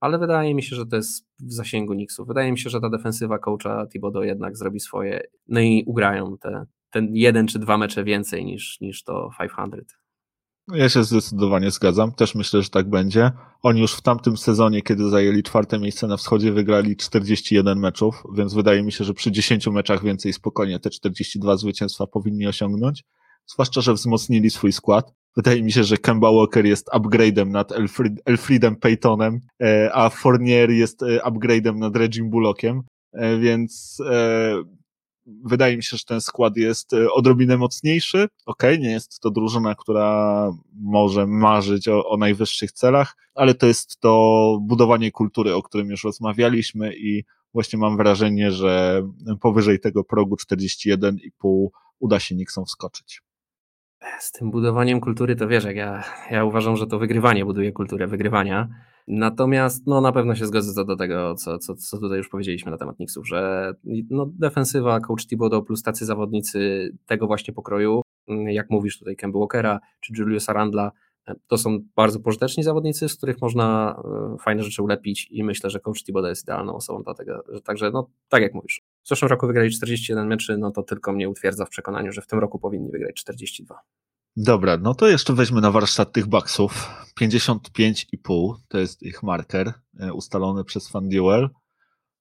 ale 0.00 0.18
wydaje 0.18 0.54
mi 0.54 0.62
się, 0.62 0.76
że 0.76 0.86
to 0.86 0.96
jest 0.96 1.26
w 1.38 1.52
zasięgu 1.52 1.92
Knicksów. 1.92 2.28
Wydaje 2.28 2.52
mi 2.52 2.58
się, 2.58 2.70
że 2.70 2.80
ta 2.80 2.90
defensywa 2.90 3.38
coacha 3.38 3.86
Thibodeau 3.86 4.24
jednak 4.24 4.56
zrobi 4.56 4.80
swoje, 4.80 5.20
no 5.48 5.60
i 5.60 5.84
ugrają 5.86 6.38
te, 6.38 6.66
ten 6.90 7.08
jeden 7.16 7.46
czy 7.46 7.58
dwa 7.58 7.78
mecze 7.78 8.04
więcej 8.04 8.44
niż, 8.44 8.80
niż 8.80 9.04
to 9.04 9.30
500. 9.38 10.05
Ja 10.72 10.88
się 10.88 11.04
zdecydowanie 11.04 11.70
zgadzam. 11.70 12.12
Też 12.12 12.34
myślę, 12.34 12.62
że 12.62 12.68
tak 12.68 12.90
będzie. 12.90 13.30
Oni 13.62 13.80
już 13.80 13.94
w 13.94 14.02
tamtym 14.02 14.36
sezonie, 14.36 14.82
kiedy 14.82 15.10
zajęli 15.10 15.42
czwarte 15.42 15.78
miejsce 15.78 16.06
na 16.06 16.16
wschodzie, 16.16 16.52
wygrali 16.52 16.96
41 16.96 17.78
meczów, 17.78 18.22
więc 18.34 18.54
wydaje 18.54 18.82
mi 18.82 18.92
się, 18.92 19.04
że 19.04 19.14
przy 19.14 19.32
10 19.32 19.66
meczach 19.66 20.04
więcej 20.04 20.32
spokojnie 20.32 20.78
te 20.78 20.90
42 20.90 21.56
zwycięstwa 21.56 22.06
powinni 22.06 22.46
osiągnąć. 22.46 23.04
Zwłaszcza, 23.46 23.80
że 23.80 23.92
wzmocnili 23.94 24.50
swój 24.50 24.72
skład. 24.72 25.12
Wydaje 25.36 25.62
mi 25.62 25.72
się, 25.72 25.84
że 25.84 25.96
Kemba 25.96 26.32
Walker 26.32 26.66
jest 26.66 26.88
upgrade'em 26.88 27.46
nad 27.46 27.72
Elfried, 27.72 28.12
Elfriedem 28.24 28.76
Paytonem, 28.76 29.40
e, 29.62 29.90
a 29.94 30.10
Fournier 30.10 30.70
jest 30.70 31.02
e, 31.02 31.06
upgrade'em 31.06 31.76
nad 31.76 31.96
Regim 31.96 32.30
Bullockiem, 32.30 32.82
e, 33.12 33.38
więc 33.38 34.02
wydaje 35.26 35.76
mi 35.76 35.82
się, 35.82 35.96
że 35.96 36.04
ten 36.04 36.20
skład 36.20 36.56
jest 36.56 36.92
e, 36.92 37.12
odrobinę 37.12 37.56
mocniejszy. 37.56 38.28
Ok, 38.46 38.62
nie 38.78 38.90
jest 38.90 39.20
to 39.20 39.30
drużyna, 39.30 39.74
która 39.74 40.50
może 40.80 41.26
marzyć 41.26 41.88
o, 41.88 42.08
o 42.08 42.16
najwyższych 42.16 42.72
celach, 42.72 43.16
ale 43.34 43.54
to 43.54 43.66
jest 43.66 44.00
to 44.00 44.58
budowanie 44.62 45.10
kultury, 45.10 45.54
o 45.54 45.62
którym 45.62 45.90
już 45.90 46.04
rozmawialiśmy 46.04 46.96
i 46.96 47.24
właśnie 47.54 47.78
mam 47.78 47.96
wrażenie, 47.96 48.50
że 48.50 49.02
powyżej 49.40 49.80
tego 49.80 50.04
progu 50.04 50.36
41,5 50.36 51.66
uda 51.98 52.20
się 52.20 52.34
Nixon 52.34 52.64
wskoczyć. 52.64 53.22
Z 54.18 54.32
tym 54.32 54.50
budowaniem 54.50 55.00
kultury 55.00 55.36
to 55.36 55.48
wiesz, 55.48 55.64
jak 55.64 55.76
ja, 55.76 56.04
ja 56.30 56.44
uważam, 56.44 56.76
że 56.76 56.86
to 56.86 56.98
wygrywanie 56.98 57.44
buduje 57.44 57.72
kulturę 57.72 58.06
wygrywania. 58.06 58.68
Natomiast 59.08 59.86
no, 59.86 60.00
na 60.00 60.12
pewno 60.12 60.34
się 60.34 60.46
zgodzę 60.46 60.72
co 60.72 60.84
do 60.84 60.96
tego, 60.96 61.34
co, 61.34 61.58
co, 61.58 61.74
co 61.74 61.98
tutaj 61.98 62.18
już 62.18 62.28
powiedzieliśmy 62.28 62.70
na 62.70 62.78
temat 62.78 62.96
Knicksów, 62.96 63.28
że 63.28 63.72
no, 64.10 64.26
defensywa, 64.38 65.00
coach 65.00 65.26
Thibodeau 65.26 65.62
plus 65.62 65.82
tacy 65.82 66.06
zawodnicy 66.06 66.90
tego 67.06 67.26
właśnie 67.26 67.54
pokroju, 67.54 68.02
mm, 68.28 68.48
jak 68.48 68.70
mówisz 68.70 68.98
tutaj 68.98 69.16
Kemba 69.16 69.38
Walkera 69.38 69.80
czy 70.00 70.12
Juliusa 70.18 70.52
Randla, 70.52 70.92
e, 71.28 71.34
to 71.46 71.58
są 71.58 71.78
bardzo 71.96 72.20
pożyteczni 72.20 72.64
zawodnicy, 72.64 73.08
z 73.08 73.16
których 73.16 73.40
można 73.40 73.96
e, 74.34 74.38
fajne 74.38 74.62
rzeczy 74.62 74.82
ulepić 74.82 75.28
i 75.30 75.44
myślę, 75.44 75.70
że 75.70 75.80
coach 75.80 76.04
Thibodeau 76.04 76.30
jest 76.30 76.42
idealną 76.42 76.74
osobą 76.74 77.02
do 77.02 77.14
tego. 77.14 77.44
Także 77.64 77.90
no, 77.90 78.10
tak 78.28 78.42
jak 78.42 78.54
mówisz, 78.54 78.82
w 79.02 79.08
zeszłym 79.08 79.30
roku 79.30 79.46
wygrali 79.46 79.70
41 79.70 80.28
meczy, 80.28 80.58
no 80.58 80.70
to 80.70 80.82
tylko 80.82 81.12
mnie 81.12 81.28
utwierdza 81.28 81.64
w 81.64 81.68
przekonaniu, 81.68 82.12
że 82.12 82.22
w 82.22 82.26
tym 82.26 82.38
roku 82.38 82.58
powinni 82.58 82.90
wygrać 82.90 83.14
42. 83.14 83.80
Dobra, 84.36 84.76
no 84.76 84.94
to 84.94 85.08
jeszcze 85.08 85.32
weźmy 85.32 85.60
na 85.60 85.70
warsztat 85.70 86.12
tych 86.12 86.26
baksów. 86.26 86.88
55,5 87.20 88.54
to 88.68 88.78
jest 88.78 89.02
ich 89.02 89.22
marker 89.22 89.72
e, 90.00 90.12
ustalony 90.12 90.64
przez 90.64 90.88
FanDuel. 90.88 91.50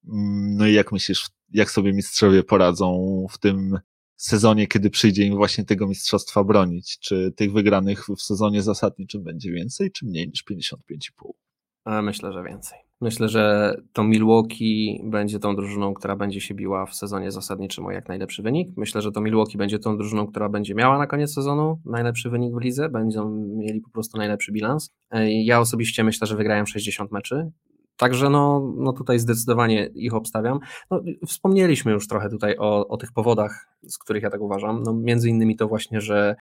Mm, 0.07 0.57
no 0.57 0.67
i 0.67 0.73
jak 0.73 0.91
myślisz, 0.91 1.29
jak 1.49 1.71
sobie 1.71 1.93
mistrzowie 1.93 2.43
poradzą 2.43 3.25
w 3.31 3.37
tym 3.37 3.79
sezonie, 4.15 4.67
kiedy 4.67 4.89
przyjdzie 4.89 5.23
im 5.23 5.35
właśnie 5.35 5.65
tego 5.65 5.87
mistrzostwa 5.87 6.43
bronić? 6.43 6.99
Czy 6.99 7.33
tych 7.35 7.53
wygranych 7.53 8.07
w 8.17 8.21
sezonie 8.21 8.61
zasadniczym 8.61 9.23
będzie 9.23 9.51
więcej, 9.51 9.91
czy 9.91 10.05
mniej 10.05 10.27
niż 10.27 10.43
55,5? 10.51 12.01
Myślę, 12.03 12.33
że 12.33 12.43
więcej. 12.43 12.84
Myślę, 13.01 13.29
że 13.29 13.75
to 13.93 14.03
Milwaukee 14.03 15.01
będzie 15.03 15.39
tą 15.39 15.55
drużyną, 15.55 15.93
która 15.93 16.15
będzie 16.15 16.41
się 16.41 16.53
biła 16.53 16.85
w 16.85 16.95
sezonie 16.95 17.31
zasadniczym 17.31 17.85
o 17.85 17.91
jak 17.91 18.07
najlepszy 18.07 18.43
wynik. 18.43 18.69
Myślę, 18.77 19.01
że 19.01 19.11
to 19.11 19.21
Milwaukee 19.21 19.57
będzie 19.57 19.79
tą 19.79 19.97
drużyną, 19.97 20.27
która 20.27 20.49
będzie 20.49 20.75
miała 20.75 20.97
na 20.97 21.07
koniec 21.07 21.33
sezonu 21.33 21.79
najlepszy 21.85 22.29
wynik 22.29 22.55
w 22.55 22.61
lidze, 22.61 22.89
będą 22.89 23.29
mieli 23.57 23.81
po 23.81 23.89
prostu 23.89 24.17
najlepszy 24.17 24.51
bilans. 24.51 24.89
Ja 25.27 25.59
osobiście 25.59 26.03
myślę, 26.03 26.27
że 26.27 26.35
wygrają 26.35 26.65
60 26.65 27.11
meczy. 27.11 27.51
Także 27.97 28.29
no, 28.29 28.73
no 28.77 28.93
tutaj 28.93 29.19
zdecydowanie 29.19 29.85
ich 29.85 30.13
obstawiam. 30.13 30.59
No, 30.91 31.01
wspomnieliśmy 31.27 31.91
już 31.91 32.07
trochę 32.07 32.29
tutaj 32.29 32.55
o, 32.57 32.87
o 32.87 32.97
tych 32.97 33.11
powodach, 33.11 33.67
z 33.83 33.97
których 33.97 34.23
ja 34.23 34.29
tak 34.29 34.41
uważam. 34.41 34.83
No, 34.83 34.93
między 34.93 35.29
innymi 35.29 35.55
to 35.55 35.67
właśnie, 35.67 36.01
że 36.01 36.35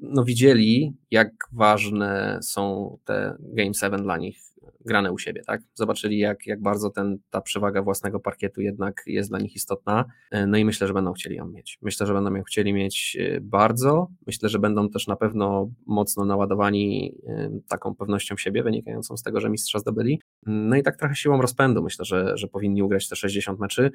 no, 0.00 0.24
widzieli, 0.24 0.96
jak 1.10 1.28
ważne 1.52 2.38
są 2.42 2.96
te 3.04 3.36
Game 3.40 3.74
7 3.74 4.02
dla 4.02 4.16
nich 4.16 4.45
grane 4.86 5.12
u 5.12 5.18
siebie, 5.18 5.42
tak? 5.46 5.60
Zobaczyli, 5.74 6.18
jak, 6.18 6.46
jak 6.46 6.62
bardzo 6.62 6.90
ten, 6.90 7.18
ta 7.30 7.40
przewaga 7.40 7.82
własnego 7.82 8.20
parkietu 8.20 8.60
jednak 8.60 9.02
jest 9.06 9.30
dla 9.30 9.38
nich 9.38 9.56
istotna. 9.56 10.04
E, 10.30 10.46
no 10.46 10.56
i 10.56 10.64
myślę, 10.64 10.86
że 10.86 10.94
będą 10.94 11.12
chcieli 11.12 11.36
ją 11.36 11.48
mieć. 11.48 11.78
Myślę, 11.82 12.06
że 12.06 12.14
będą 12.14 12.34
ją 12.34 12.42
chcieli 12.42 12.72
mieć 12.72 13.16
e, 13.20 13.40
bardzo. 13.40 14.08
Myślę, 14.26 14.48
że 14.48 14.58
będą 14.58 14.88
też 14.88 15.06
na 15.06 15.16
pewno 15.16 15.70
mocno 15.86 16.24
naładowani 16.24 17.14
e, 17.28 17.50
taką 17.68 17.94
pewnością 17.94 18.36
siebie, 18.36 18.62
wynikającą 18.62 19.16
z 19.16 19.22
tego, 19.22 19.40
że 19.40 19.50
mistrza 19.50 19.78
zdobyli. 19.78 20.20
No 20.46 20.76
i 20.76 20.82
tak 20.82 20.96
trochę 20.96 21.14
siłą 21.14 21.42
rozpędu 21.42 21.82
myślę, 21.82 22.04
że, 22.04 22.36
że 22.36 22.48
powinni 22.48 22.82
ugrać 22.82 23.08
te 23.08 23.16
60 23.16 23.60
meczy. 23.60 23.90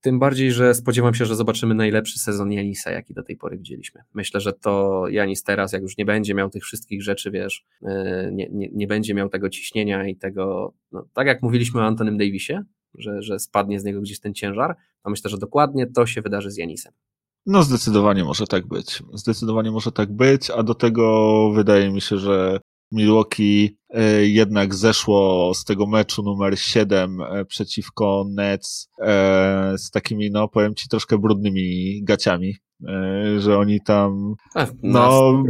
Tym 0.00 0.18
bardziej, 0.18 0.52
że 0.52 0.74
spodziewam 0.74 1.14
się, 1.14 1.24
że 1.24 1.36
zobaczymy 1.36 1.74
najlepszy 1.74 2.18
sezon 2.18 2.52
Janisa, 2.52 2.90
jaki 2.90 3.14
do 3.14 3.22
tej 3.22 3.36
pory 3.36 3.58
widzieliśmy. 3.58 4.02
Myślę, 4.14 4.40
że 4.40 4.52
to 4.52 5.04
Janis 5.08 5.42
teraz, 5.42 5.72
jak 5.72 5.82
już 5.82 5.96
nie 5.96 6.04
będzie 6.04 6.34
miał 6.34 6.50
tych 6.50 6.64
wszystkich 6.64 7.02
rzeczy, 7.02 7.30
wiesz, 7.30 7.64
e, 7.82 8.30
nie, 8.32 8.48
nie, 8.52 8.68
nie 8.72 8.86
będzie 8.86 9.14
miał 9.14 9.28
tego 9.28 9.50
ciśnienia 9.50 10.06
i 10.06 10.16
tego, 10.16 10.74
no, 10.92 11.04
tak 11.12 11.26
jak 11.26 11.42
mówiliśmy 11.42 11.80
o 11.80 11.84
Antonym 11.84 12.18
Davisie, 12.18 12.62
że, 12.94 13.22
że 13.22 13.38
spadnie 13.38 13.80
z 13.80 13.84
niego 13.84 14.00
gdzieś 14.00 14.20
ten 14.20 14.34
ciężar, 14.34 14.76
to 15.02 15.10
myślę, 15.10 15.30
że 15.30 15.38
dokładnie 15.38 15.86
to 15.86 16.06
się 16.06 16.22
wydarzy 16.22 16.50
z 16.50 16.56
Janisem. 16.56 16.92
No, 17.46 17.62
zdecydowanie 17.62 18.24
może 18.24 18.46
tak 18.46 18.66
być. 18.66 19.02
Zdecydowanie 19.14 19.70
może 19.70 19.92
tak 19.92 20.12
być, 20.12 20.50
a 20.50 20.62
do 20.62 20.74
tego 20.74 21.50
wydaje 21.54 21.90
mi 21.90 22.00
się, 22.00 22.18
że 22.18 22.60
Milwaukee 22.92 23.78
e, 23.90 24.26
jednak 24.26 24.74
zeszło 24.74 25.52
z 25.54 25.64
tego 25.64 25.86
meczu 25.86 26.22
numer 26.22 26.58
7 26.58 27.20
e, 27.20 27.44
przeciwko 27.44 28.24
Nets 28.30 28.90
e, 29.00 29.74
z 29.78 29.90
takimi, 29.90 30.30
no 30.30 30.48
powiem 30.48 30.74
ci, 30.74 30.88
troszkę 30.88 31.18
brudnymi 31.18 32.00
gaciami, 32.04 32.56
że 33.38 33.58
oni 33.58 33.80
tam 33.80 34.34
no, 34.82 35.42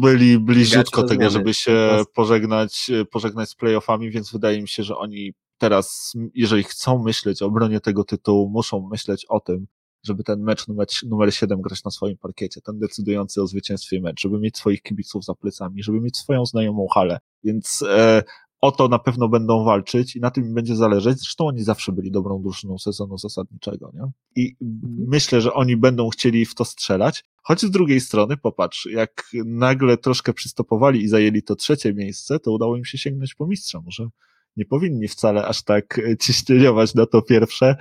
byli 0.00 0.38
bliziutko 0.38 1.02
tego, 1.02 1.30
żeby 1.30 1.54
się 1.54 2.04
pożegnać, 2.14 2.90
pożegnać 3.10 3.48
z 3.48 3.54
playoffami, 3.54 4.10
więc 4.10 4.32
wydaje 4.32 4.62
mi 4.62 4.68
się, 4.68 4.82
że 4.82 4.96
oni 4.96 5.32
teraz, 5.58 6.12
jeżeli 6.34 6.64
chcą 6.64 7.02
myśleć 7.02 7.42
o 7.42 7.46
obronie 7.46 7.80
tego 7.80 8.04
tytułu, 8.04 8.50
muszą 8.50 8.88
myśleć 8.90 9.26
o 9.28 9.40
tym, 9.40 9.66
żeby 10.02 10.24
ten 10.24 10.42
mecz 10.42 10.68
numer, 10.68 10.86
numer 11.06 11.34
7 11.34 11.60
grać 11.60 11.84
na 11.84 11.90
swoim 11.90 12.16
parkiecie, 12.16 12.60
ten 12.60 12.78
decydujący 12.78 13.42
o 13.42 13.46
zwycięstwie 13.46 14.00
mecz, 14.00 14.20
żeby 14.20 14.38
mieć 14.38 14.56
swoich 14.56 14.82
kibiców 14.82 15.24
za 15.24 15.34
plecami, 15.34 15.82
żeby 15.82 16.00
mieć 16.00 16.16
swoją 16.16 16.46
znajomą 16.46 16.86
halę. 16.94 17.18
Więc 17.44 17.84
e, 17.88 18.22
o 18.60 18.72
to 18.72 18.88
na 18.88 18.98
pewno 18.98 19.28
będą 19.28 19.64
walczyć 19.64 20.16
i 20.16 20.20
na 20.20 20.30
tym 20.30 20.54
będzie 20.54 20.76
zależeć. 20.76 21.18
Zresztą 21.18 21.46
oni 21.46 21.62
zawsze 21.62 21.92
byli 21.92 22.10
dobrą 22.10 22.42
drużyną 22.42 22.78
sezonu 22.78 23.18
zasadniczego, 23.18 23.90
nie? 23.94 24.10
I 24.36 24.56
mhm. 24.62 25.08
myślę, 25.08 25.40
że 25.40 25.54
oni 25.54 25.76
będą 25.76 26.08
chcieli 26.08 26.46
w 26.46 26.54
to 26.54 26.64
strzelać. 26.64 27.24
Choć 27.42 27.60
z 27.60 27.70
drugiej 27.70 28.00
strony, 28.00 28.36
popatrz, 28.36 28.86
jak 28.86 29.30
nagle 29.44 29.96
troszkę 29.96 30.32
przystopowali 30.32 31.02
i 31.02 31.08
zajęli 31.08 31.42
to 31.42 31.56
trzecie 31.56 31.94
miejsce, 31.94 32.38
to 32.38 32.52
udało 32.52 32.76
im 32.76 32.84
się 32.84 32.98
sięgnąć 32.98 33.34
po 33.34 33.46
mistrza. 33.46 33.80
Może 33.80 34.08
nie 34.56 34.64
powinni 34.64 35.08
wcale 35.08 35.46
aż 35.46 35.62
tak 35.62 35.98
e, 35.98 36.16
ciśnieniować 36.16 36.94
na 36.94 37.06
to 37.06 37.22
pierwsze, 37.22 37.76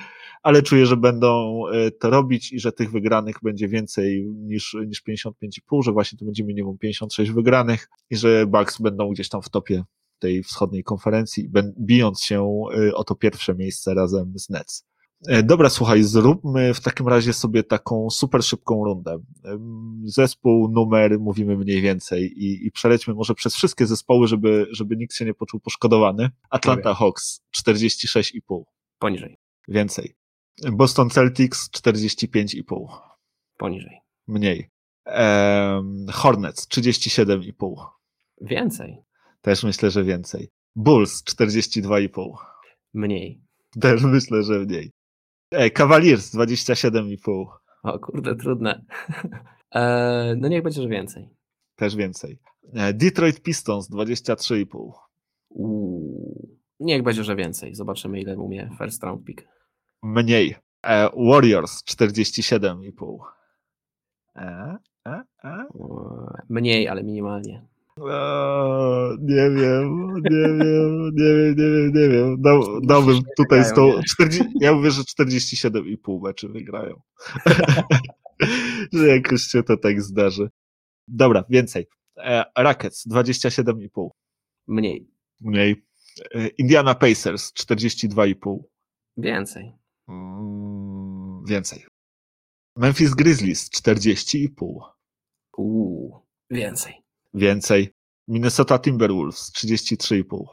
ale 0.48 0.64
czuję, 0.64 0.86
że 0.86 0.98
będą 0.98 1.62
e, 1.68 1.92
to 1.92 2.10
robić 2.10 2.54
i 2.54 2.60
że 2.60 2.72
tych 2.72 2.92
wygranych 2.92 3.36
będzie 3.44 3.68
więcej 3.68 4.28
niż, 4.36 4.78
niż 4.88 5.04
55,5, 5.04 5.84
że 5.84 5.92
właśnie 5.92 6.20
to 6.20 6.26
będzie 6.26 6.44
minimum 6.44 6.78
56 6.78 7.32
wygranych 7.32 7.90
i 8.10 8.16
że 8.16 8.46
Bucks 8.46 8.82
będą 8.82 9.10
gdzieś 9.10 9.30
tam 9.30 9.42
w 9.42 9.50
topie 9.50 9.84
tej 10.20 10.44
wschodniej 10.44 10.84
konferencji, 10.84 11.50
bijąc 11.80 12.22
się 12.22 12.64
y, 12.78 12.96
o 12.96 13.04
to 13.04 13.16
pierwsze 13.16 13.56
miejsce 13.56 13.94
razem 13.94 14.34
z 14.36 14.50
Nets. 14.50 14.86
E, 15.28 15.44
dobra, 15.44 15.70
słuchaj, 15.70 16.04
zróbmy 16.04 16.74
w 16.74 16.82
takim 16.82 17.08
razie 17.08 17.34
sobie 17.34 17.64
taką 17.64 18.10
super 18.10 18.44
szybką 18.44 18.84
rundę. 18.86 19.20
Zespół, 20.04 20.72
numer, 20.72 21.20
mówimy 21.20 21.58
mniej 21.58 21.82
więcej 21.82 22.44
i, 22.44 22.68
i 22.68 22.72
przelećmy 22.72 23.14
może 23.14 23.36
przez 23.36 23.56
wszystkie 23.56 23.86
zespoły, 23.86 24.28
żeby, 24.28 24.68
żeby 24.72 24.98
nikt 24.98 25.16
się 25.16 25.26
nie 25.26 25.34
poczuł 25.34 25.60
poszkodowany. 25.60 26.30
Atlanta 26.50 26.94
Hawks 26.94 27.42
46,5. 27.58 28.62
Poniżej. 29.00 29.38
Więcej. 29.68 30.17
Boston 30.64 31.10
Celtics 31.10 31.70
45,5. 31.70 32.88
Poniżej. 33.58 34.00
Mniej. 34.28 34.70
Um, 35.06 36.06
Hornets 36.12 36.68
37,5. 36.68 37.86
Więcej. 38.42 38.98
Też 39.42 39.64
myślę, 39.64 39.92
że 39.92 40.04
więcej. 40.04 40.50
Bulls 40.76 41.24
42,5. 41.24 42.34
Mniej. 42.94 43.42
Też 43.82 44.04
myślę, 44.04 44.44
że 44.44 44.60
mniej. 44.60 44.92
Ej, 45.52 45.72
Cavaliers 45.72 46.36
27,5. 46.36 47.46
O 47.84 48.00
kurde, 48.00 48.36
trudne. 48.36 48.86
e, 49.76 50.36
no 50.38 50.48
niech 50.48 50.64
będzie, 50.64 50.82
że 50.82 50.88
więcej. 50.88 51.30
Też 51.76 51.96
więcej. 51.96 52.40
E, 52.74 52.94
Detroit 52.94 53.42
Pistons 53.42 53.90
23,5. 53.92 54.92
Uuu. 55.50 56.58
Niech 56.80 57.04
będzie, 57.04 57.24
że 57.24 57.36
więcej. 57.36 57.76
Zobaczymy, 57.76 58.22
ile 58.22 58.38
umie 58.38 58.70
first 58.78 59.04
round 59.04 59.26
pick. 59.26 59.48
Mniej. 60.04 60.56
E, 60.84 61.10
Warriors 61.18 61.84
47,5. 61.84 63.18
E, 64.36 64.78
e, 65.08 65.24
e. 65.44 65.66
Mniej, 66.50 66.88
ale 66.88 67.04
minimalnie. 67.04 67.68
Eee, 67.98 69.18
nie 69.22 69.50
wiem, 69.50 70.14
nie 70.30 70.48
wiem, 70.48 71.16
nie 71.16 71.34
wiem, 71.34 71.56
nie 71.58 71.70
wiem, 71.70 71.92
nie 71.94 72.10
wiem. 72.10 72.42
Dał, 72.42 72.82
dałbym 72.82 73.22
tutaj 73.38 73.66
100, 73.66 74.00
40, 74.08 74.46
ja 74.62 74.74
mówię, 74.74 74.92
że 74.92 75.02
47,5 75.02 76.22
meczy 76.24 76.50
wygrają. 76.50 77.02
że 78.94 79.08
jakoś 79.08 79.42
się 79.42 79.64
to 79.64 79.78
tak 79.78 80.02
zdarzy. 80.02 80.50
Dobra, 81.08 81.44
więcej. 81.50 81.88
E, 82.18 82.44
Rackets 82.58 83.08
27,5. 83.08 84.10
Mniej. 84.68 85.08
Mniej. 85.42 85.86
E, 86.36 86.48
Indiana 86.48 86.96
Pacers 86.96 87.54
42,5. 87.54 88.58
Więcej. 89.18 89.74
Mm, 90.08 91.46
więcej. 91.46 91.86
Memphis 92.76 93.14
Grizzlies 93.14 93.70
40,5. 93.70 94.82
Uuu, 95.58 96.22
więcej. 96.50 96.94
Więcej. 97.34 97.94
Minnesota 98.28 98.80
Timberwolves 98.80 99.52
33,5. 99.52 100.46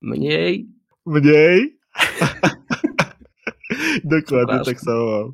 Mniej. 0.00 0.68
Mniej? 1.06 1.78
Dokładnie 4.04 4.60
tak 4.64 4.80
samo. 4.80 5.32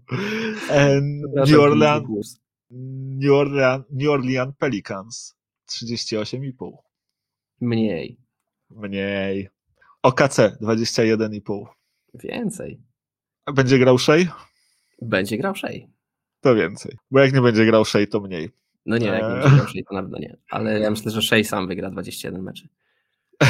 New 1.46 1.60
Orleans, 1.60 2.40
New 3.20 3.32
Orleans, 3.32 3.84
New 3.90 4.10
Orleans 4.10 4.54
Pelicans 4.58 5.36
38,5. 5.66 6.76
Mniej. 7.60 8.18
Mniej. 8.70 9.48
OKC 10.02 10.38
21,5. 10.60 11.66
Więcej. 12.14 12.80
Będzie 13.55 13.78
grał 13.78 13.98
Shea? 13.98 14.26
Będzie 15.03 15.38
grał 15.38 15.55
Shea. 15.55 15.88
To 16.40 16.55
więcej. 16.55 16.96
Bo 17.11 17.20
jak 17.20 17.32
nie 17.32 17.40
będzie 17.40 17.66
grał 17.66 17.84
Shea, 17.84 18.07
to 18.07 18.20
mniej. 18.20 18.50
No 18.86 18.98
nie, 18.98 19.07
jak 19.07 19.22
nie 19.22 19.28
eee. 19.28 19.42
będzie 19.42 19.66
Shea, 19.66 19.82
to 19.88 19.94
na 19.94 20.03
pewno 20.03 20.18
nie. 20.18 20.36
Ale 20.50 20.80
ja 20.80 20.90
myślę, 20.90 21.11
że 21.11 21.22
Shea 21.22 21.44
sam 21.44 21.68
wygra 21.68 21.90
21 21.90 22.42
meczy. 22.42 22.68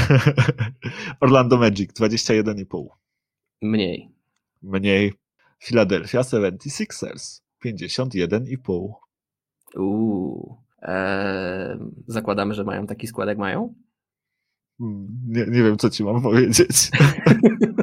Orlando 1.20 1.59
Magic 1.59 1.92
21,5. 1.92 2.86
Mniej. 3.62 4.09
Mniej. 4.62 5.12
Philadelphia 5.59 6.20
76ers 6.20 7.40
51,5. 7.64 8.92
Uuu. 9.76 10.57
Eee, 10.82 11.78
zakładamy, 12.07 12.55
że 12.55 12.64
mają 12.64 12.86
taki 12.86 13.07
skład, 13.07 13.28
jak 13.28 13.38
mają? 13.38 13.74
Hmm, 14.78 15.09
nie, 15.28 15.46
nie 15.46 15.62
wiem, 15.62 15.78
co 15.78 15.90
ci 15.90 16.05
mam 16.05 16.22
powiedzieć. 16.22 16.68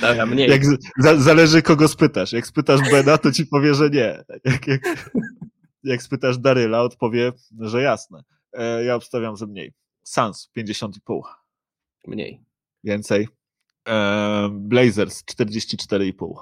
Dobra, 0.00 0.26
mniej. 0.26 0.50
Jak, 0.50 0.62
za, 0.98 1.16
zależy, 1.16 1.62
kogo 1.62 1.88
spytasz. 1.88 2.32
Jak 2.32 2.46
spytasz 2.46 2.80
Bena, 2.90 3.18
to 3.18 3.32
ci 3.32 3.46
powie, 3.46 3.74
że 3.74 3.90
nie. 3.90 4.24
Jak, 4.44 4.66
jak, 4.66 4.80
jak 5.84 6.02
spytasz 6.02 6.38
Daryla, 6.38 6.82
odpowie, 6.82 7.32
że 7.60 7.82
jasne. 7.82 8.22
E, 8.52 8.84
ja 8.84 8.94
obstawiam, 8.94 9.36
że 9.36 9.46
mniej. 9.46 9.72
Sans 10.02 10.50
50,5. 10.56 11.20
Mniej. 12.06 12.40
Więcej. 12.84 13.28
E, 13.88 14.48
Blazers 14.52 15.24
44,5. 15.24 16.34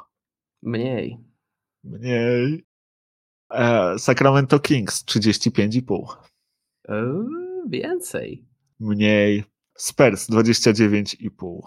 Mniej. 0.63 1.19
Mniej. 1.85 2.65
E, 3.51 3.99
Sacramento 3.99 4.61
Kings 4.61 5.05
35,5. 5.05 6.17
E, 6.89 7.25
więcej. 7.69 8.45
Mniej. 8.81 9.45
Spurs 9.77 10.31
29,5. 10.31 11.61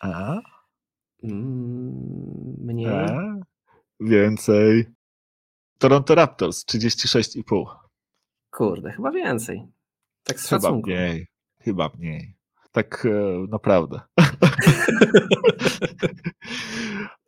A? 0.00 0.40
Mm, 1.22 2.56
mniej. 2.58 2.86
A? 2.86 3.36
Więcej. 4.00 4.84
Toronto 5.78 6.14
Raptors 6.14 6.64
36,5. 6.64 7.64
Kurde, 8.50 8.92
chyba 8.92 9.10
więcej. 9.10 9.66
Tak 10.24 10.40
z 10.40 10.48
chyba 10.48 10.60
szacunku. 10.60 10.90
mniej. 10.90 11.26
Chyba 11.60 11.90
mniej. 11.98 12.34
Tak 12.72 13.06
e, 13.06 13.46
naprawdę. 13.48 14.00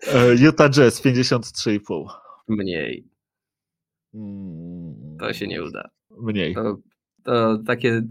E, 0.07 0.35
Utah 0.35 0.71
Jazz 0.71 1.05
53,5. 1.05 2.07
Mniej. 2.49 3.09
To 5.19 5.33
się 5.33 5.47
nie 5.47 5.63
uda. 5.63 5.91
Mniej. 6.11 6.55
To, 6.55 6.77
to, 7.25 7.59
takie, 7.67 8.03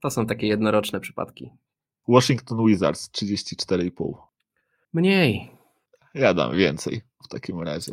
to 0.00 0.10
są 0.10 0.26
takie 0.26 0.46
jednoroczne 0.46 1.00
przypadki. 1.00 1.50
Washington 2.08 2.66
Wizards 2.66 3.10
34,5. 3.10 4.29
Mniej. 4.92 5.50
Ja 6.14 6.34
dam 6.34 6.56
więcej 6.56 7.00
w 7.24 7.28
takim 7.28 7.60
razie. 7.60 7.92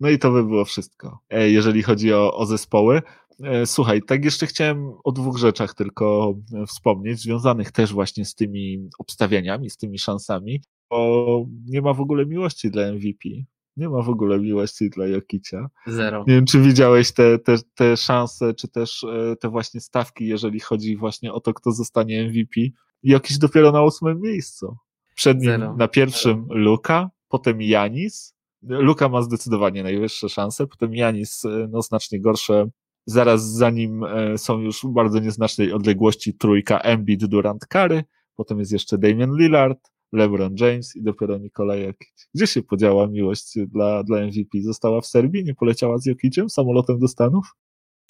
No 0.00 0.10
i 0.10 0.18
to 0.18 0.30
by 0.30 0.44
było 0.44 0.64
wszystko, 0.64 1.18
e, 1.30 1.50
jeżeli 1.50 1.82
chodzi 1.82 2.12
o, 2.12 2.36
o 2.36 2.46
zespoły. 2.46 3.02
E, 3.42 3.66
słuchaj, 3.66 4.02
tak 4.02 4.24
jeszcze 4.24 4.46
chciałem 4.46 4.92
o 5.04 5.12
dwóch 5.12 5.38
rzeczach 5.38 5.74
tylko 5.74 6.34
e, 6.54 6.66
wspomnieć, 6.66 7.20
związanych 7.20 7.72
też 7.72 7.92
właśnie 7.92 8.24
z 8.24 8.34
tymi 8.34 8.88
obstawianiami, 8.98 9.70
z 9.70 9.76
tymi 9.76 9.98
szansami, 9.98 10.62
bo 10.90 11.44
nie 11.66 11.82
ma 11.82 11.94
w 11.94 12.00
ogóle 12.00 12.26
miłości 12.26 12.70
dla 12.70 12.92
MVP. 12.92 13.28
Nie 13.76 13.88
ma 13.88 14.02
w 14.02 14.08
ogóle 14.08 14.38
miłości 14.38 14.90
dla 14.90 15.06
Jokicia. 15.06 15.68
Zero. 15.86 16.24
Nie 16.28 16.34
wiem, 16.34 16.44
czy 16.44 16.60
widziałeś 16.60 17.12
te, 17.12 17.38
te, 17.38 17.56
te 17.74 17.96
szanse, 17.96 18.54
czy 18.54 18.68
też 18.68 19.06
te 19.40 19.48
właśnie 19.48 19.80
stawki, 19.80 20.26
jeżeli 20.26 20.60
chodzi 20.60 20.96
właśnie 20.96 21.32
o 21.32 21.40
to, 21.40 21.54
kto 21.54 21.72
zostanie 21.72 22.28
MVP. 22.28 22.60
Jokic 23.02 23.38
dopiero 23.38 23.72
na 23.72 23.82
ósmym 23.82 24.20
miejscu. 24.20 24.76
Przed 25.18 25.40
nim 25.40 25.50
Zero. 25.50 25.76
na 25.76 25.88
pierwszym 25.88 26.46
Zero. 26.48 26.60
Luka, 26.60 27.10
potem 27.28 27.62
Janis, 27.62 28.34
Luka 28.62 29.08
ma 29.08 29.22
zdecydowanie 29.22 29.82
najwyższe 29.82 30.28
szanse, 30.28 30.66
potem 30.66 30.94
Janis 30.94 31.44
e, 31.44 31.68
no, 31.70 31.82
znacznie 31.82 32.20
gorsze. 32.20 32.68
Zaraz 33.06 33.52
za 33.52 33.70
nim 33.70 34.04
e, 34.04 34.38
są 34.38 34.58
już 34.60 34.82
w 34.82 34.88
bardzo 34.88 35.18
nieznacznej 35.18 35.72
odległości 35.72 36.34
trójka 36.34 36.80
Embiid, 36.80 37.24
Durant, 37.26 37.66
Kary, 37.66 38.04
potem 38.36 38.58
jest 38.58 38.72
jeszcze 38.72 38.98
Damian 38.98 39.36
Lillard, 39.36 39.78
LeBron 40.12 40.54
James 40.60 40.96
i 40.96 41.02
dopiero 41.02 41.38
Nikolaj 41.38 41.82
Jokic. 41.82 42.28
Gdzie 42.34 42.46
się 42.46 42.62
podziała 42.62 43.06
miłość 43.06 43.58
dla, 43.68 44.02
dla 44.04 44.20
MVP? 44.26 44.62
Została 44.62 45.00
w 45.00 45.06
Serbii? 45.06 45.44
Nie 45.44 45.54
poleciała 45.54 45.98
z 45.98 46.06
Jokiciem 46.06 46.50
samolotem 46.50 46.98
do 46.98 47.08
Stanów? 47.08 47.54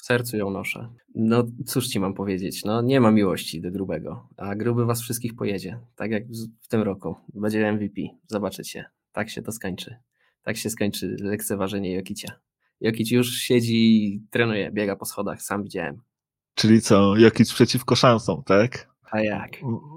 Sercu 0.09 0.36
ją 0.36 0.50
noszę. 0.50 0.88
No 1.14 1.44
cóż 1.66 1.86
ci 1.86 2.00
mam 2.00 2.14
powiedzieć, 2.14 2.64
no 2.64 2.82
nie 2.82 3.00
ma 3.00 3.11
miłości 3.11 3.61
do 3.61 3.70
grubego, 3.70 4.28
a 4.36 4.54
gruby 4.54 4.86
was 4.86 5.00
wszystkich 5.00 5.36
pojedzie, 5.36 5.80
tak 5.96 6.11
jak 6.11 6.22
w 6.61 6.68
tym 6.68 6.82
roku. 6.82 7.16
Będzie 7.34 7.72
MVP, 7.72 8.00
zobaczycie, 8.26 8.84
tak 9.12 9.30
się 9.30 9.42
to 9.42 9.52
skończy. 9.52 9.96
Tak 10.42 10.56
się 10.56 10.70
skończy 10.70 11.16
lekceważenie 11.20 11.94
Jokicia. 11.94 12.32
Jokic 12.80 13.11
już 13.11 13.36
siedzi, 13.36 14.22
trenuje, 14.30 14.70
biega 14.70 14.96
po 14.96 15.04
schodach, 15.04 15.42
sam 15.42 15.62
widziałem. 15.62 16.00
Czyli 16.54 16.80
co, 16.80 17.16
Jokic 17.16 17.52
przeciwko 17.52 17.96
szansom, 17.96 18.42
tak? 18.46 18.88
A 19.11 19.20
jak? 19.20 19.50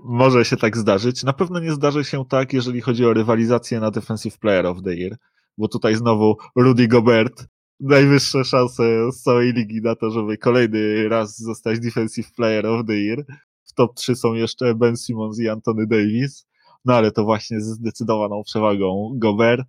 Może 0.03 0.45
się 0.45 0.57
tak 0.57 0.77
zdarzyć. 0.77 1.23
Na 1.23 1.33
pewno 1.33 1.59
nie 1.59 1.71
zdarzy 1.71 2.03
się 2.03 2.25
tak, 2.25 2.53
jeżeli 2.53 2.81
chodzi 2.81 3.05
o 3.05 3.13
rywalizację 3.13 3.79
na 3.79 3.91
Defensive 3.91 4.37
Player 4.37 4.65
of 4.65 4.77
the 4.83 4.95
Year, 4.95 5.17
bo 5.57 5.67
tutaj 5.67 5.95
znowu 5.95 6.35
Rudy 6.55 6.87
Gobert 6.87 7.47
najwyższe 7.81 8.43
szanse 8.43 9.11
z 9.11 9.21
całej 9.21 9.53
ligi 9.53 9.81
na 9.81 9.95
to, 9.95 10.11
żeby 10.11 10.37
kolejny 10.37 11.09
raz 11.09 11.39
zostać 11.39 11.79
Defensive 11.79 12.31
Player 12.31 12.65
of 12.65 12.85
the 12.87 12.93
Year. 12.93 13.25
W 13.63 13.73
top 13.73 13.95
3 13.95 14.15
są 14.15 14.33
jeszcze 14.33 14.75
Ben 14.75 14.97
Simmons 14.97 15.39
i 15.39 15.49
Anthony 15.49 15.87
Davis, 15.87 16.47
no 16.85 16.93
ale 16.93 17.11
to 17.11 17.23
właśnie 17.23 17.61
ze 17.61 17.73
zdecydowaną 17.73 18.43
przewagą 18.43 19.11
Gobert. 19.15 19.67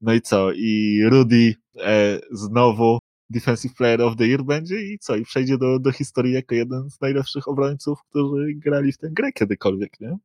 No 0.00 0.14
i 0.14 0.20
co? 0.20 0.52
I 0.52 1.00
Rudy 1.04 1.54
e, 1.80 2.18
znowu 2.30 2.98
Defensive 3.30 3.74
Player 3.74 4.02
of 4.02 4.16
the 4.16 4.26
Year 4.26 4.44
będzie 4.44 4.92
i 4.92 4.98
co? 4.98 5.16
I 5.16 5.22
przejdzie 5.22 5.58
do, 5.58 5.78
do 5.78 5.92
historii 5.92 6.32
jako 6.32 6.54
jeden 6.54 6.90
z 6.90 7.00
najlepszych 7.00 7.48
obrońców, 7.48 7.98
którzy 8.10 8.54
grali 8.54 8.92
w 8.92 8.98
tę 8.98 9.08
grę 9.10 9.32
kiedykolwiek, 9.32 10.00
nie? 10.00 10.16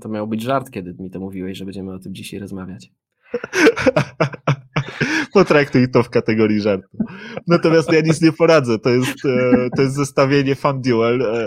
To 0.00 0.08
miał 0.08 0.28
być 0.28 0.42
żart, 0.42 0.70
kiedy 0.70 0.94
mi 0.98 1.10
to 1.10 1.20
mówiłeś, 1.20 1.58
że 1.58 1.64
będziemy 1.64 1.94
o 1.94 1.98
tym 1.98 2.14
dzisiaj 2.14 2.40
rozmawiać. 2.40 2.90
Potraktuj 5.32 5.90
to 5.90 6.02
w 6.02 6.10
kategorii 6.10 6.60
żartu. 6.60 6.98
Natomiast 7.46 7.92
ja 7.92 8.00
nic 8.00 8.20
nie 8.20 8.32
poradzę. 8.32 8.78
To 8.78 8.90
jest, 8.90 9.24
e, 9.24 9.68
to 9.76 9.82
jest 9.82 9.94
zestawienie 9.94 10.54
fan 10.54 10.82
duel. 10.82 11.22
E, 11.22 11.46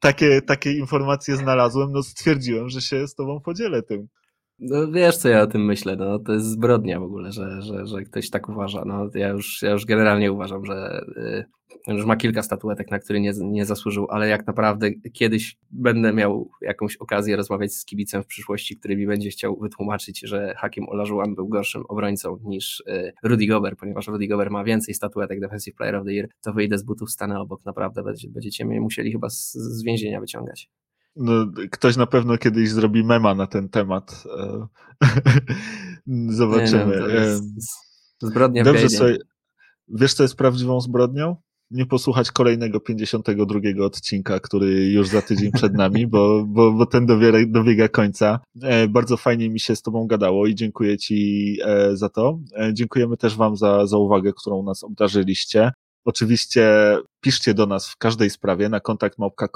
takie, 0.00 0.42
takie 0.42 0.72
informacje 0.72 1.36
znalazłem, 1.36 1.92
no 1.92 2.02
stwierdziłem, 2.02 2.68
że 2.68 2.80
się 2.80 3.08
z 3.08 3.14
tobą 3.14 3.40
podzielę 3.40 3.82
tym. 3.82 4.08
No 4.58 4.92
wiesz, 4.92 5.16
co 5.16 5.28
ja 5.28 5.42
o 5.42 5.46
tym 5.46 5.64
myślę, 5.64 5.96
no 5.96 6.18
to 6.18 6.32
jest 6.32 6.46
zbrodnia 6.46 7.00
w 7.00 7.02
ogóle, 7.02 7.32
że, 7.32 7.62
że, 7.62 7.86
że 7.86 8.02
ktoś 8.02 8.30
tak 8.30 8.48
uważa. 8.48 8.84
No 8.84 9.10
ja 9.14 9.28
już, 9.28 9.62
ja 9.62 9.70
już 9.70 9.84
generalnie 9.84 10.32
uważam, 10.32 10.64
że 10.64 11.04
y, 11.88 11.94
już 11.94 12.06
ma 12.06 12.16
kilka 12.16 12.42
statuetek, 12.42 12.90
na 12.90 12.98
które 12.98 13.20
nie, 13.20 13.32
nie 13.40 13.64
zasłużył, 13.64 14.06
ale 14.10 14.28
jak 14.28 14.46
naprawdę 14.46 14.92
kiedyś 14.92 15.56
będę 15.70 16.12
miał 16.12 16.50
jakąś 16.60 16.96
okazję 16.96 17.36
rozmawiać 17.36 17.74
z 17.74 17.84
kibicem 17.84 18.22
w 18.22 18.26
przyszłości, 18.26 18.76
który 18.76 18.96
mi 18.96 19.06
będzie 19.06 19.30
chciał 19.30 19.58
wytłumaczyć, 19.60 20.20
że 20.20 20.54
Hakim 20.58 20.88
Olajuwon 20.88 21.34
był 21.34 21.48
gorszym 21.48 21.82
obrońcą 21.88 22.38
niż 22.44 22.80
y, 22.80 23.12
Rudy 23.22 23.46
Gobert, 23.46 23.78
ponieważ 23.78 24.06
Rudy 24.06 24.28
Gobert 24.28 24.50
ma 24.50 24.64
więcej 24.64 24.94
statuetek 24.94 25.40
Defensive 25.40 25.76
Player 25.76 25.96
of 25.96 26.04
the 26.06 26.12
Year, 26.12 26.28
to 26.42 26.52
wyjdę 26.52 26.78
z 26.78 26.82
butów, 26.82 27.10
stanę 27.10 27.40
obok, 27.40 27.64
naprawdę 27.64 28.02
będziecie 28.28 28.64
mnie 28.64 28.80
musieli 28.80 29.12
chyba 29.12 29.30
z, 29.30 29.52
z 29.52 29.82
więzienia 29.82 30.20
wyciągać. 30.20 30.70
No, 31.16 31.46
ktoś 31.70 31.96
na 31.96 32.06
pewno 32.06 32.38
kiedyś 32.38 32.70
zrobi 32.70 33.04
mema 33.04 33.34
na 33.34 33.46
ten 33.46 33.68
temat. 33.68 34.24
E, 34.38 34.66
zobaczymy. 36.28 36.96
Nie, 36.96 37.40
no, 38.22 38.28
zbrodnia 38.28 38.64
Dobrze, 38.64 38.88
sobie, 38.88 39.18
wiesz, 39.88 40.14
co 40.14 40.22
jest 40.22 40.36
prawdziwą 40.36 40.80
zbrodnią? 40.80 41.36
Nie 41.70 41.86
posłuchać 41.86 42.30
kolejnego 42.30 42.80
52 42.80 43.60
odcinka, 43.84 44.40
który 44.40 44.90
już 44.90 45.08
za 45.08 45.22
tydzień 45.22 45.52
przed 45.52 45.74
nami, 45.84 46.06
bo, 46.06 46.44
bo, 46.46 46.72
bo 46.72 46.86
ten 46.86 47.06
dobiega, 47.06 47.38
dobiega 47.48 47.88
końca. 47.88 48.40
E, 48.62 48.88
bardzo 48.88 49.16
fajnie 49.16 49.50
mi 49.50 49.60
się 49.60 49.76
z 49.76 49.82
Tobą 49.82 50.06
gadało 50.06 50.46
i 50.46 50.54
dziękuję 50.54 50.98
Ci 50.98 51.58
za 51.92 52.08
to. 52.08 52.38
Dziękujemy 52.72 53.16
też 53.16 53.36
Wam 53.36 53.56
za, 53.56 53.86
za 53.86 53.98
uwagę, 53.98 54.32
którą 54.32 54.62
nas 54.62 54.84
obdarzyliście. 54.84 55.72
Oczywiście 56.04 56.96
piszcie 57.20 57.54
do 57.54 57.66
nas 57.66 57.88
w 57.88 57.96
każdej 57.96 58.30
sprawie 58.30 58.68
na 58.68 58.80
kontakt 58.80 59.18
małpka 59.18 59.48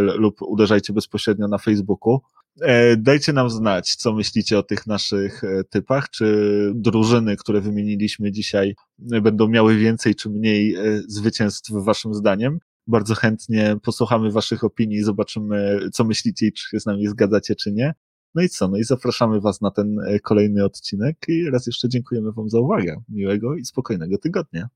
lub 0.00 0.42
uderzajcie 0.42 0.92
bezpośrednio 0.92 1.48
na 1.48 1.58
Facebooku. 1.58 2.20
E, 2.60 2.96
dajcie 2.96 3.32
nam 3.32 3.50
znać, 3.50 3.96
co 3.96 4.12
myślicie 4.12 4.58
o 4.58 4.62
tych 4.62 4.86
naszych 4.86 5.44
e, 5.44 5.64
typach, 5.64 6.10
czy 6.10 6.72
drużyny, 6.74 7.36
które 7.36 7.60
wymieniliśmy 7.60 8.32
dzisiaj, 8.32 8.74
będą 8.98 9.48
miały 9.48 9.76
więcej 9.76 10.14
czy 10.14 10.30
mniej 10.30 10.74
e, 10.74 11.02
zwycięstw 11.08 11.70
waszym 11.72 12.14
zdaniem. 12.14 12.58
Bardzo 12.86 13.14
chętnie 13.14 13.76
posłuchamy 13.82 14.30
waszych 14.30 14.64
opinii, 14.64 15.02
zobaczymy, 15.02 15.78
co 15.92 16.04
myślicie 16.04 16.46
i 16.46 16.52
czy 16.52 16.68
się 16.68 16.80
z 16.80 16.86
nami 16.86 17.08
zgadzacie, 17.08 17.54
czy 17.54 17.72
nie. 17.72 17.94
No 18.34 18.42
i 18.42 18.48
co? 18.48 18.68
No 18.68 18.76
i 18.76 18.84
zapraszamy 18.84 19.40
Was 19.40 19.60
na 19.60 19.70
ten 19.70 19.98
e, 19.98 20.20
kolejny 20.20 20.64
odcinek 20.64 21.16
i 21.28 21.50
raz 21.50 21.66
jeszcze 21.66 21.88
dziękujemy 21.88 22.32
Wam 22.32 22.48
za 22.50 22.60
uwagę. 22.60 23.02
Miłego 23.08 23.56
i 23.56 23.64
spokojnego 23.64 24.18
tygodnia. 24.18 24.68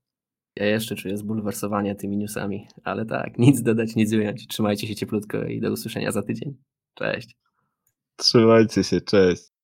Ja 0.55 0.65
jeszcze 0.65 0.95
czuję 0.95 1.17
zbulwersowanie 1.17 1.95
tymi 1.95 2.17
newsami, 2.17 2.67
ale 2.83 3.05
tak, 3.05 3.39
nic 3.39 3.61
dodać, 3.61 3.95
nic 3.95 4.13
ująć. 4.13 4.47
Trzymajcie 4.47 4.87
się 4.87 4.95
cieplutko 4.95 5.43
i 5.43 5.61
do 5.61 5.71
usłyszenia 5.71 6.11
za 6.11 6.21
tydzień. 6.21 6.55
Cześć. 6.93 7.37
Trzymajcie 8.15 8.83
się, 8.83 9.01
cześć. 9.01 9.58